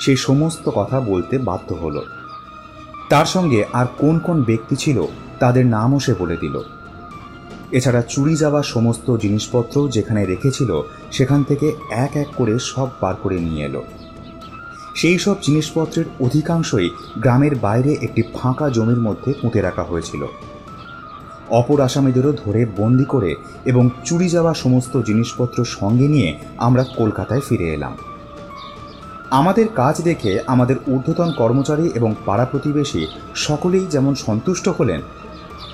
সেই 0.00 0.16
সমস্ত 0.16 0.70
কথা 0.74 1.00
বলতে 1.00 1.38
বাধ্য 1.38 1.74
হলো। 1.74 2.04
তার 3.10 3.26
সঙ্গে 3.26 3.64
আর 3.72 3.86
কোন 3.98 4.18
কোন 4.18 4.42
ব্যক্তি 4.42 4.76
ছিল, 4.76 5.04
তাদের 5.40 5.66
নামও 5.66 6.00
সে 6.00 6.14
বলে 6.14 6.36
দিল। 6.36 6.62
এছাড়া 7.72 8.02
চুরি 8.02 8.36
যাওয়া 8.36 8.62
সমস্ত 8.62 9.16
জিনিসপত্র 9.16 9.88
যেখানে 9.88 10.26
রেখেছিল, 10.26 10.82
সেখান 11.12 11.42
থেকে 11.42 11.72
এক 11.90 12.16
এক 12.16 12.26
করে 12.36 12.58
সব 12.58 12.88
বার 13.00 13.14
করে 13.14 13.38
নিয়ে 13.38 13.64
এলো। 13.64 13.82
সেই 14.94 15.18
সব 15.18 15.36
জিনিসপত্রের 15.42 16.04
অধিকাংশই 16.20 16.90
গ্রামের 17.18 17.54
বাইরে 17.54 17.96
একটি 18.02 18.22
ফাঁকা 18.34 18.68
জমির 18.68 19.00
মধ্যে 19.00 19.32
পুঁতে 19.42 19.60
রাখা 19.60 19.82
হয়েছিল। 19.82 20.26
অপর 21.50 21.80
আসামিদেরও 21.80 22.32
ধরে 22.32 22.66
বন্দি 22.76 23.04
করে 23.04 23.34
এবং 23.64 23.90
চুরি 24.04 24.28
যাওয়া 24.28 24.54
সমস্ত 24.54 24.96
জিনিসপত্র 24.96 25.64
সঙ্গে 25.64 26.08
নিয়ে 26.08 26.38
আমরা 26.56 26.84
কলকাতায় 26.84 27.40
ফিরে 27.40 27.74
এলাম। 27.74 27.96
আমাদের 29.30 29.68
কাজ 29.68 30.02
দেখে 30.02 30.40
আমাদের 30.46 30.76
ঊর্ধ্বতন 30.88 31.32
কর্মচারী 31.32 31.90
এবং 31.94 32.14
পাড়া 32.26 32.44
প্রতিবেশী 32.44 33.06
সকলেই 33.34 33.86
যেমন 33.86 34.14
সন্তুষ্ট 34.14 34.68
হলেন, 34.68 35.00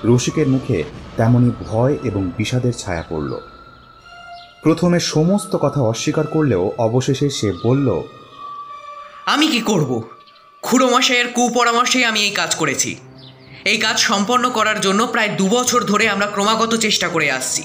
রসিকের 0.03 0.47
মুখে 0.47 0.83
তেমনি 1.17 1.51
ভয় 1.69 1.97
এবং 2.03 2.31
বিষাদের 2.37 2.73
ছায়া 2.73 3.03
পড়ল। 3.09 3.39
প্রথমে 4.63 4.99
সমস্ত 4.99 5.55
কথা 5.55 5.81
অস্বীকার 5.81 6.27
করলেও 6.27 6.71
অবশেষে 6.77 7.29
সে 7.29 7.53
বলল, 7.63 8.01
আমি 9.25 9.47
কি 9.47 9.61
করব? 9.61 10.03
খুড়ো 10.61 10.87
মশাইয়ের 10.89 11.27
কুপরামর্শেই 11.33 12.05
আমি 12.05 12.19
এই 12.23 12.31
কাজ 12.31 12.55
করেছি। 12.55 12.95
এই 13.65 13.77
কাজ 13.77 13.99
সম্পন্ন 13.99 14.49
করার 14.49 14.81
জন্য 14.81 15.07
প্রায় 15.07 15.29
দু 15.29 15.47
বছর 15.49 15.83
ধরে 15.83 16.09
আমরা 16.09 16.25
ক্রমাগত 16.25 16.75
চেষ্টা 16.75 17.07
করে 17.07 17.31
আসছি। 17.31 17.63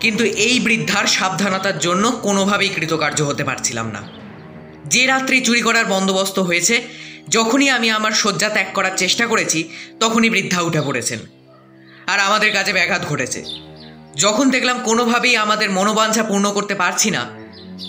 কিন্তু 0.00 0.24
এই 0.24 0.60
বৃদ্ধার 0.60 1.06
সাবধানতার 1.06 1.78
জন্য 1.78 2.10
কোনোভাবেই 2.10 2.68
কৃতকার্য 2.68 3.22
হতে 3.22 3.44
পারছিলাম 3.44 3.90
না। 3.90 4.02
যে 4.86 5.06
রাত্রি 5.06 5.40
চুরি 5.40 5.60
করার 5.60 5.84
বন্দোবস্ত 5.84 6.38
হয়েছে, 6.38 6.82
যখনই 7.28 7.70
আমি 7.70 7.90
আমার 7.90 8.12
শয্যা 8.12 8.48
ত্যাগ 8.48 8.66
করার 8.74 8.90
চেষ্টা 8.96 9.26
করেছি, 9.26 9.68
তখনই 10.00 10.30
বৃদ্ধা 10.30 10.60
উঠে 10.60 10.80
পড়েছেন। 10.80 11.18
আর 12.06 12.20
আমাদের 12.20 12.52
কাজে 12.52 12.72
ব্যাঘাত 12.72 13.06
ঘটেছে। 13.06 13.44
যখন 14.16 14.50
দেখলাম 14.50 14.82
কোনোভাবেই 14.84 15.36
আমাদের 15.36 15.70
মনোবাঞ্ছা 15.70 16.22
পূর্ণ 16.22 16.52
করতে 16.52 16.74
পারছি 16.74 17.10
না, 17.10 17.30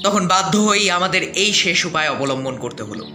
তখন 0.03 0.27
বাধ্য 0.27 0.57
হয়েই 0.57 0.91
আমাদের 0.91 1.23
এই 1.23 1.53
শেষ 1.53 1.85
উপায় 1.85 2.09
অবলম্বন 2.09 2.57
করতে 2.57 2.83
হলো। 2.83 3.07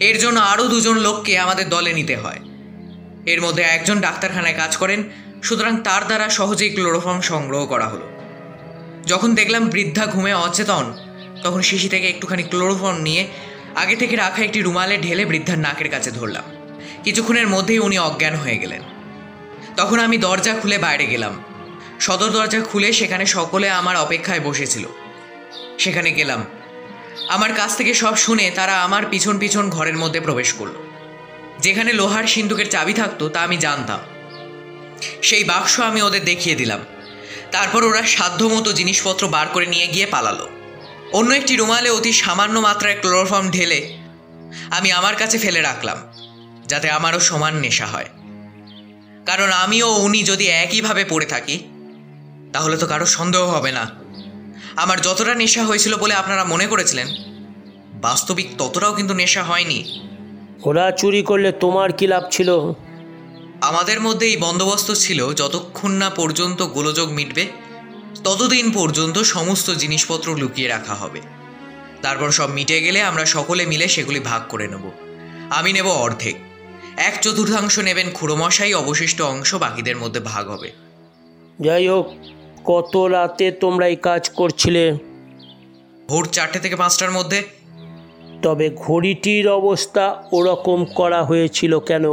এর 0.00 0.18
জন্য 0.18 0.40
আরও 0.40 0.68
দুজন 0.68 0.98
লোককে 0.98 1.38
আমাদের 1.38 1.68
দলে 1.68 1.92
নিতে 1.92 2.16
হয়। 2.16 2.40
এর 3.26 3.40
মধ্যে 3.40 3.62
একজন 3.62 4.00
ডাক্তারখানায় 4.00 4.54
কাজ 4.56 4.76
করেন, 4.76 5.02
সুতরাং 5.42 5.76
তার 5.76 6.06
দ্বারা 6.06 6.28
সহজেই 6.28 6.70
ক্লোরোফর্ম 6.70 7.20
সংগ্রহ 7.20 7.66
করা 7.66 7.88
হলো। 7.88 8.10
যখন 9.06 9.34
দেখলাম 9.34 9.68
বৃদ্ধা 9.68 10.06
ঘুমে 10.06 10.34
অচেতন, 10.34 10.94
তখন 11.42 11.62
শিশি 11.62 11.88
থেকে 11.88 12.08
একটুখানি 12.08 12.42
ক্লোরোফর্ম 12.42 12.98
নিয়ে 12.98 13.26
আগে 13.74 13.96
থেকে 13.96 14.16
রাখা 14.16 14.42
একটি 14.42 14.62
রুমালে 14.62 14.98
ঢেলে 14.98 15.24
বৃদ্ধার 15.24 15.58
নাকের 15.58 15.90
কাছে 15.90 16.10
ধরলাম। 16.10 16.44
কিছুক্ষণের 17.04 17.48
মধ্যেই 17.48 17.78
উনি 17.78 17.98
অজ্ঞান 17.98 18.34
হয়ে 18.34 18.58
গেলেন। 18.58 18.82
তখন 19.76 19.98
আমি 19.98 20.18
দরজা 20.18 20.54
খুলে 20.54 20.78
বাইরে 20.78 21.06
গেলাম। 21.06 21.44
সদর 22.00 22.30
দরজা 22.30 22.60
খুলে 22.60 22.92
সেখানে 22.92 23.26
সকলে 23.26 23.70
আমার 23.70 23.96
অপেক্ষায় 23.96 24.40
বসেছিল। 24.40 24.84
সেখানে 25.78 26.12
গেলাম। 26.12 26.44
আমার 27.28 27.54
কাছ 27.54 27.76
থেকে 27.76 27.94
সব 27.94 28.16
শুনে 28.16 28.50
তারা 28.50 28.82
আমার 28.82 29.02
পিছন 29.10 29.38
পিছন 29.38 29.70
ঘরের 29.70 29.96
মধ্যে 29.96 30.20
প্রবেশ 30.20 30.52
করল। 30.52 30.83
যেখানে 31.64 31.92
লোহার 31.92 32.26
সিন্ধুকের 32.26 32.68
চাবি 32.70 32.92
থাকতো, 32.92 33.28
তা 33.28 33.38
আমি 33.42 33.56
জানতাম। 33.56 34.00
সেই 35.22 35.44
বাক্স 35.44 35.80
আমি 35.80 36.02
ওদের 36.02 36.24
দেখিয়ে 36.24 36.56
দিলাম। 36.56 36.80
তারপর 37.52 37.84
ওরা 37.84 38.02
সাধ্যমতো 38.06 38.72
জিনিসপত্র 38.72 39.28
বার 39.28 39.46
করে 39.48 39.66
নিয়ে 39.66 39.86
গিয়ে 39.86 40.06
পালালো। 40.06 40.46
অন্য 41.12 41.30
একটি 41.34 41.56
রুমালে 41.56 41.90
অতি 41.90 42.12
সামান্য 42.12 42.56
মাত্রায় 42.58 42.96
ক্লোরোফর্ম 43.00 43.46
ঢেলে 43.50 43.80
আমি 44.70 44.92
আমার 44.92 45.14
কাছে 45.16 45.38
ফেলে 45.38 45.60
রাখলাম, 45.62 45.98
যাতে 46.66 46.90
আমারও 46.90 47.20
সমান 47.20 47.54
নেশা 47.56 47.86
হয়। 47.86 48.08
কারণ 49.26 49.48
আমিও 49.64 49.88
উনি 49.96 50.22
যদি 50.22 50.46
একইভাবে 50.64 51.04
পড়ে 51.04 51.26
থাকি, 51.26 51.56
তাহলে 52.52 52.76
তো 52.76 52.86
কারও 52.86 53.06
সন্দেহ 53.06 53.42
হবে 53.44 53.72
না। 53.72 53.84
আমার 54.76 54.98
যতটা 55.00 55.34
নেশা 55.34 55.62
হয়েছিল 55.64 55.96
বলে 55.96 56.14
আপনারা 56.14 56.44
মনে 56.44 56.66
করেছিলেন, 56.66 57.08
বাস্তবিক 58.00 58.48
ততটাও 58.58 58.92
কিন্তু 58.92 59.14
নেশা 59.14 59.42
হয়নি। 59.44 59.80
ওরা 60.64 60.90
চুরি 60.90 61.22
করলে 61.22 61.52
তোমার 61.52 61.92
কি 61.92 62.06
লাভ 62.06 62.24
ছিল? 62.30 62.72
আমাদের 63.60 64.00
মধ্যে 64.00 64.26
এই 64.26 64.36
বন্দোবস্ত 64.36 64.92
ছিল 64.92 65.34
যতক্ষণ 65.34 65.90
না 65.90 66.10
পর্যন্ত 66.10 66.62
গোলযোগ 66.62 67.10
মিটবে 67.10 67.46
ততদিন 68.24 68.70
পর্যন্ত 68.70 69.18
সমস্ত 69.18 69.70
জিনিসপত্র 69.70 70.36
লুকিয়ে 70.36 70.68
রাখা 70.68 70.94
হবে। 70.94 71.20
তারপর 72.02 72.30
সব 72.30 72.50
মিটে 72.50 72.80
গেলে 72.80 73.02
আমরা 73.02 73.24
সকলে 73.24 73.66
মিলে 73.66 73.88
সেগুলি 73.88 74.20
ভাগ 74.20 74.42
করে 74.48 74.66
নেব। 74.68 74.90
আমি 75.50 75.72
নেব 75.72 75.86
অর্ধেক। 75.86 76.36
এক 76.96 77.22
চতুর্থাংশ 77.22 77.78
নেবেন 77.78 78.10
খুড়োমশাই 78.10 78.74
অবশিষ্ট 78.74 79.22
অংশ 79.22 79.54
বাকিদের 79.54 79.96
মধ্যে 79.96 80.20
ভাগ 80.20 80.48
হবে। 80.48 80.72
যাই 81.60 81.88
হোক 81.88 82.06
কত 82.64 82.96
রাতে 82.96 83.50
তোমরা 83.50 83.86
এই 83.86 83.96
কাজ 83.96 84.30
করছিলে? 84.30 84.98
ভোর 86.08 86.28
চারটে 86.32 86.58
থেকে 86.58 86.76
পাঁচটার 86.76 87.10
মধ্যে 87.10 87.42
তবে 88.44 88.70
ঘড়িটির 88.76 89.48
অবস্থা 89.48 90.24
ওরকম 90.32 90.84
করা 90.84 91.24
হয়েছিল 91.24 91.78
কেন? 91.78 92.04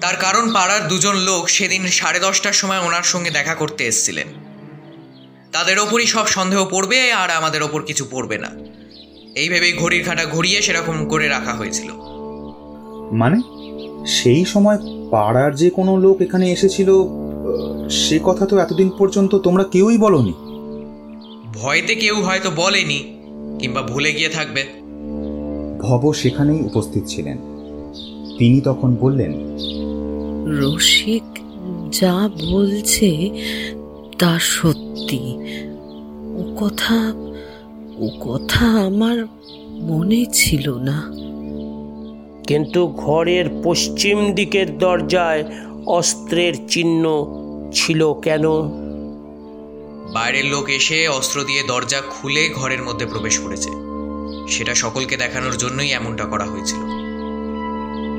তার 0.00 0.16
কারণ 0.16 0.54
পাড়ার 0.54 0.88
দুজন 0.88 1.16
লোক 1.16 1.48
সেদিন 1.48 1.86
সাড়ে 1.86 2.20
দশটার 2.20 2.52
সময় 2.52 2.78
ওনার 2.78 3.02
সঙ্গে 3.02 3.30
দেখা 3.30 3.54
করতে 3.54 3.84
এসেছিলেন। 3.84 4.26
তাদের 5.52 5.78
ওপরই 5.78 6.06
সব 6.06 6.26
সন্দেহ 6.26 6.66
পড়বে 6.70 7.12
আর 7.12 7.30
আমাদের 7.30 7.62
ওপর 7.62 7.82
কিছু 7.82 8.04
পড়বে 8.10 8.38
না। 8.38 8.50
এই 9.34 9.48
ভেবেই 9.48 9.72
ঘড়ির 9.72 10.04
কাঁটা 10.04 10.24
ঘুরিয়ে 10.24 10.62
সেরকম 10.62 11.08
করে 11.08 11.28
রাখা 11.28 11.54
হয়েছিল। 11.54 11.90
মানে? 13.12 13.38
সেই 14.06 14.44
সময় 14.44 14.78
পাড়ার 15.10 15.54
যে 15.54 15.70
কোনো 15.70 15.96
লোক 15.96 16.22
এখানে 16.22 16.52
এসেছিল 16.52 16.90
সে 17.90 18.20
কথা 18.24 18.46
তো 18.46 18.58
এতদিন 18.58 18.90
পর্যন্ত 18.98 19.34
তোমরা 19.34 19.64
কেউই 19.64 19.98
বলনি। 19.98 20.32
ভয়তে 21.54 21.94
কেউ 21.94 22.22
হয়তো 22.22 22.50
বলেনি 22.50 22.98
কিংবা 23.60 23.82
ভুলে 23.82 24.12
গিয়ে 24.12 24.28
থাকবে। 24.28 24.83
ভব 25.84 26.12
সেখানেই 26.12 26.60
উপস্থিত 26.60 27.04
ছিলেন। 27.06 27.38
তিনি 28.38 28.60
তখন 28.60 28.94
বললেন 28.94 29.32
রসিক 30.60 31.22
যা 31.92 32.30
বলছে 32.52 33.30
তা 34.18 34.38
সত্যি। 34.38 35.22
ও 36.36 36.56
কথা 36.60 37.12
ও 37.98 38.08
কথা 38.20 38.66
আমার 38.66 39.26
মনে 39.70 40.24
ছিল 40.32 40.74
না। 40.78 41.10
কিন্তু 42.46 42.86
ঘরের 42.86 43.44
পশ্চিম 43.64 44.34
দিকের 44.34 44.78
দরজায় 44.78 45.44
অস্ত্রের 45.86 46.54
চিহ্ন 46.68 47.04
ছিল 47.72 48.12
কেন? 48.12 48.44
বাইরের 50.14 50.44
লোক 50.44 50.68
এসে 50.68 51.08
অস্ত্র 51.08 51.44
দিয়ে 51.44 51.62
দরজা 51.68 52.00
খুলে 52.10 52.50
ঘরের 52.56 52.82
মধ্যে 52.82 53.06
প্রবেশ 53.06 53.38
করেছে। 53.38 53.83
সেটা 54.48 54.74
সকলকে 54.74 55.16
দেখানোর 55.16 55.56
জন্যই 55.56 55.90
এমনটা 55.90 56.24
করা 56.24 56.44
হয়েছিল। 56.44 57.04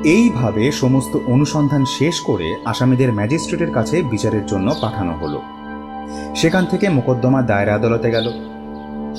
এইভাবে 0.04 0.72
সমস্ত 0.72 1.16
অনুসন্ধান 1.26 1.84
শেষ 1.98 2.20
করে 2.20 2.56
আসামিদের 2.64 3.12
ম্যাজিস্ট্রেটের 3.12 3.72
কাছে 3.72 4.02
বিচারের 4.02 4.46
জন্য 4.46 4.74
পাঠানো 4.80 5.12
হলো। 5.12 5.42
সেখান 6.36 6.66
থেকে 6.66 6.88
মোকদ্দমা 6.88 7.42
দায়ের 7.42 7.68
আদালতে 7.68 8.10
গেল। 8.10 8.32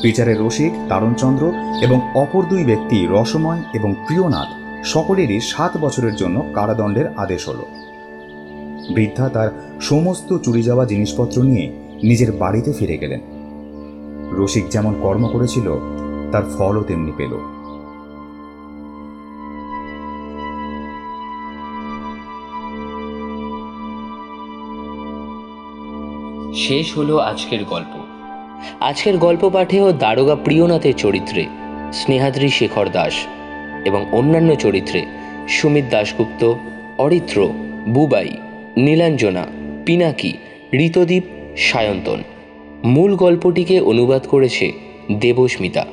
বিচারে 0.02 0.36
রসিক 0.40 0.72
তারণচন্দ্র 0.90 1.52
এবং 1.82 2.02
অপর 2.16 2.44
দুই 2.44 2.64
ব্যক্তি 2.64 3.08
রসময় 3.10 3.62
এবং 3.74 3.94
প্রিয়নাথ 3.94 4.48
সকলেরই 4.86 5.40
সাত 5.40 5.78
বছরের 5.78 6.16
জন্য 6.16 6.44
কারাদণ্ডের 6.54 7.08
আদেশ 7.18 7.50
হলো। 7.50 7.66
বৃদ্ধা 8.94 9.30
তার 9.30 9.50
সমস্ত 9.82 10.38
চুরি 10.38 10.62
যাওয়া 10.62 10.86
জিনিসপত্র 10.86 11.44
নিয়ে 11.44 11.72
নিজের 12.04 12.32
বাড়িতে 12.32 12.74
ফিরে 12.74 12.98
গেলেন। 12.98 13.20
রসিক 14.32 14.70
যেমন 14.70 14.96
কর্ম 15.02 15.28
করেছিল 15.28 15.97
তার 16.32 16.44
ফলও 16.58 16.84
তেমনি 16.84 17.12
পেল। 17.18 17.34
শেষ 26.56 26.98
হলো 26.98 27.18
আজকের 27.18 27.64
গল্প। 27.64 27.94
আজকের 28.80 29.18
গল্প 29.18 29.50
পাঠেও 29.50 29.92
দারোগা 29.92 30.36
প্রিয়নাথের 30.36 30.94
চরিত্রে 30.98 31.46
স্নেহাদ্রি 31.94 32.50
শেখর 32.50 32.90
দাস 32.90 33.14
এবং 33.86 34.06
অন্যান্য 34.12 34.56
চরিত্রে 34.56 35.06
সুমিত 35.48 35.86
দাশগুপ্ত, 35.90 36.54
অরিত্র, 36.98 37.50
বুবাই, 37.90 38.30
নীলাঞ্জনা, 38.78 39.48
পিনাকি, 39.86 40.34
ঋতদীপ, 40.74 41.24
সায়ন্তন। 41.58 42.24
মূল 42.84 43.16
গল্পটিকে 43.16 43.80
অনুবাদ 43.80 44.28
করেছে 44.28 44.72
দেবস্মিতা। 45.20 45.86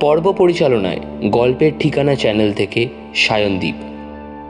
পর্ব 0.00 0.32
পরিচালনায় 0.32 1.00
গল্পের 1.24 1.72
ঠিকানা 1.78 2.14
চ্যানেল 2.14 2.52
থেকে 2.52 2.88
সায়নদীপ। 3.14 3.74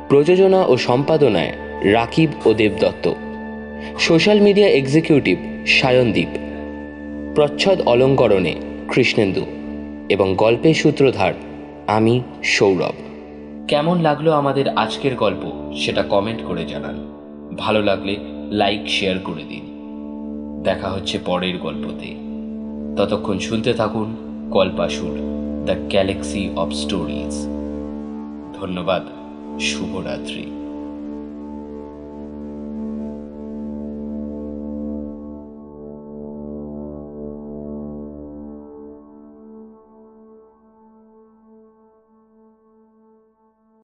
প্রযোজনা 0.08 0.64
ও 0.64 0.76
সম্পাদনায় 0.76 1.52
রাকিব 1.84 2.30
ও 2.46 2.52
Debdutta 2.54 3.12
social 3.98 4.40
media 4.40 4.68
executive 4.68 5.38
Sayandeep. 5.66 6.28
প্রচ্ছদ 7.34 7.80
অলঙ্করণে 7.80 8.54
কৃষ্ণেন্দু 8.88 9.46
এবং 10.08 10.34
গল্পের 10.34 10.74
সূত্রধার 10.74 11.32
আমি 11.86 12.20
সৌরভ। 12.44 12.94
কেমন 13.68 14.00
লাগল 14.00 14.32
আমাদের 14.32 14.68
আজকের 14.68 15.14
গল্প 15.14 15.72
সেটা 15.76 16.02
কমেন্ট 16.02 16.42
করে 16.42 16.64
জানান। 16.64 17.12
ভালো 17.58 17.82
লাগলে 17.82 18.16
লাইক 18.50 18.88
শেয়ার 18.88 19.18
করে 19.18 19.42
দিন। 19.48 19.64
দেখা 20.62 20.88
হচ্ছে 20.88 21.18
পরের 21.26 21.58
গল্পতে। 21.58 22.14
ততক্ষণ 22.96 23.38
শুনতে 23.38 23.72
থাকুন। 23.72 24.27
Kalpasur 24.50 25.16
the 25.66 25.74
galaxy 25.92 26.42
of 26.56 26.70
stories 26.80 27.34
ধন্যবাদ 28.58 29.04
শুভরাত্রি। 29.60 30.44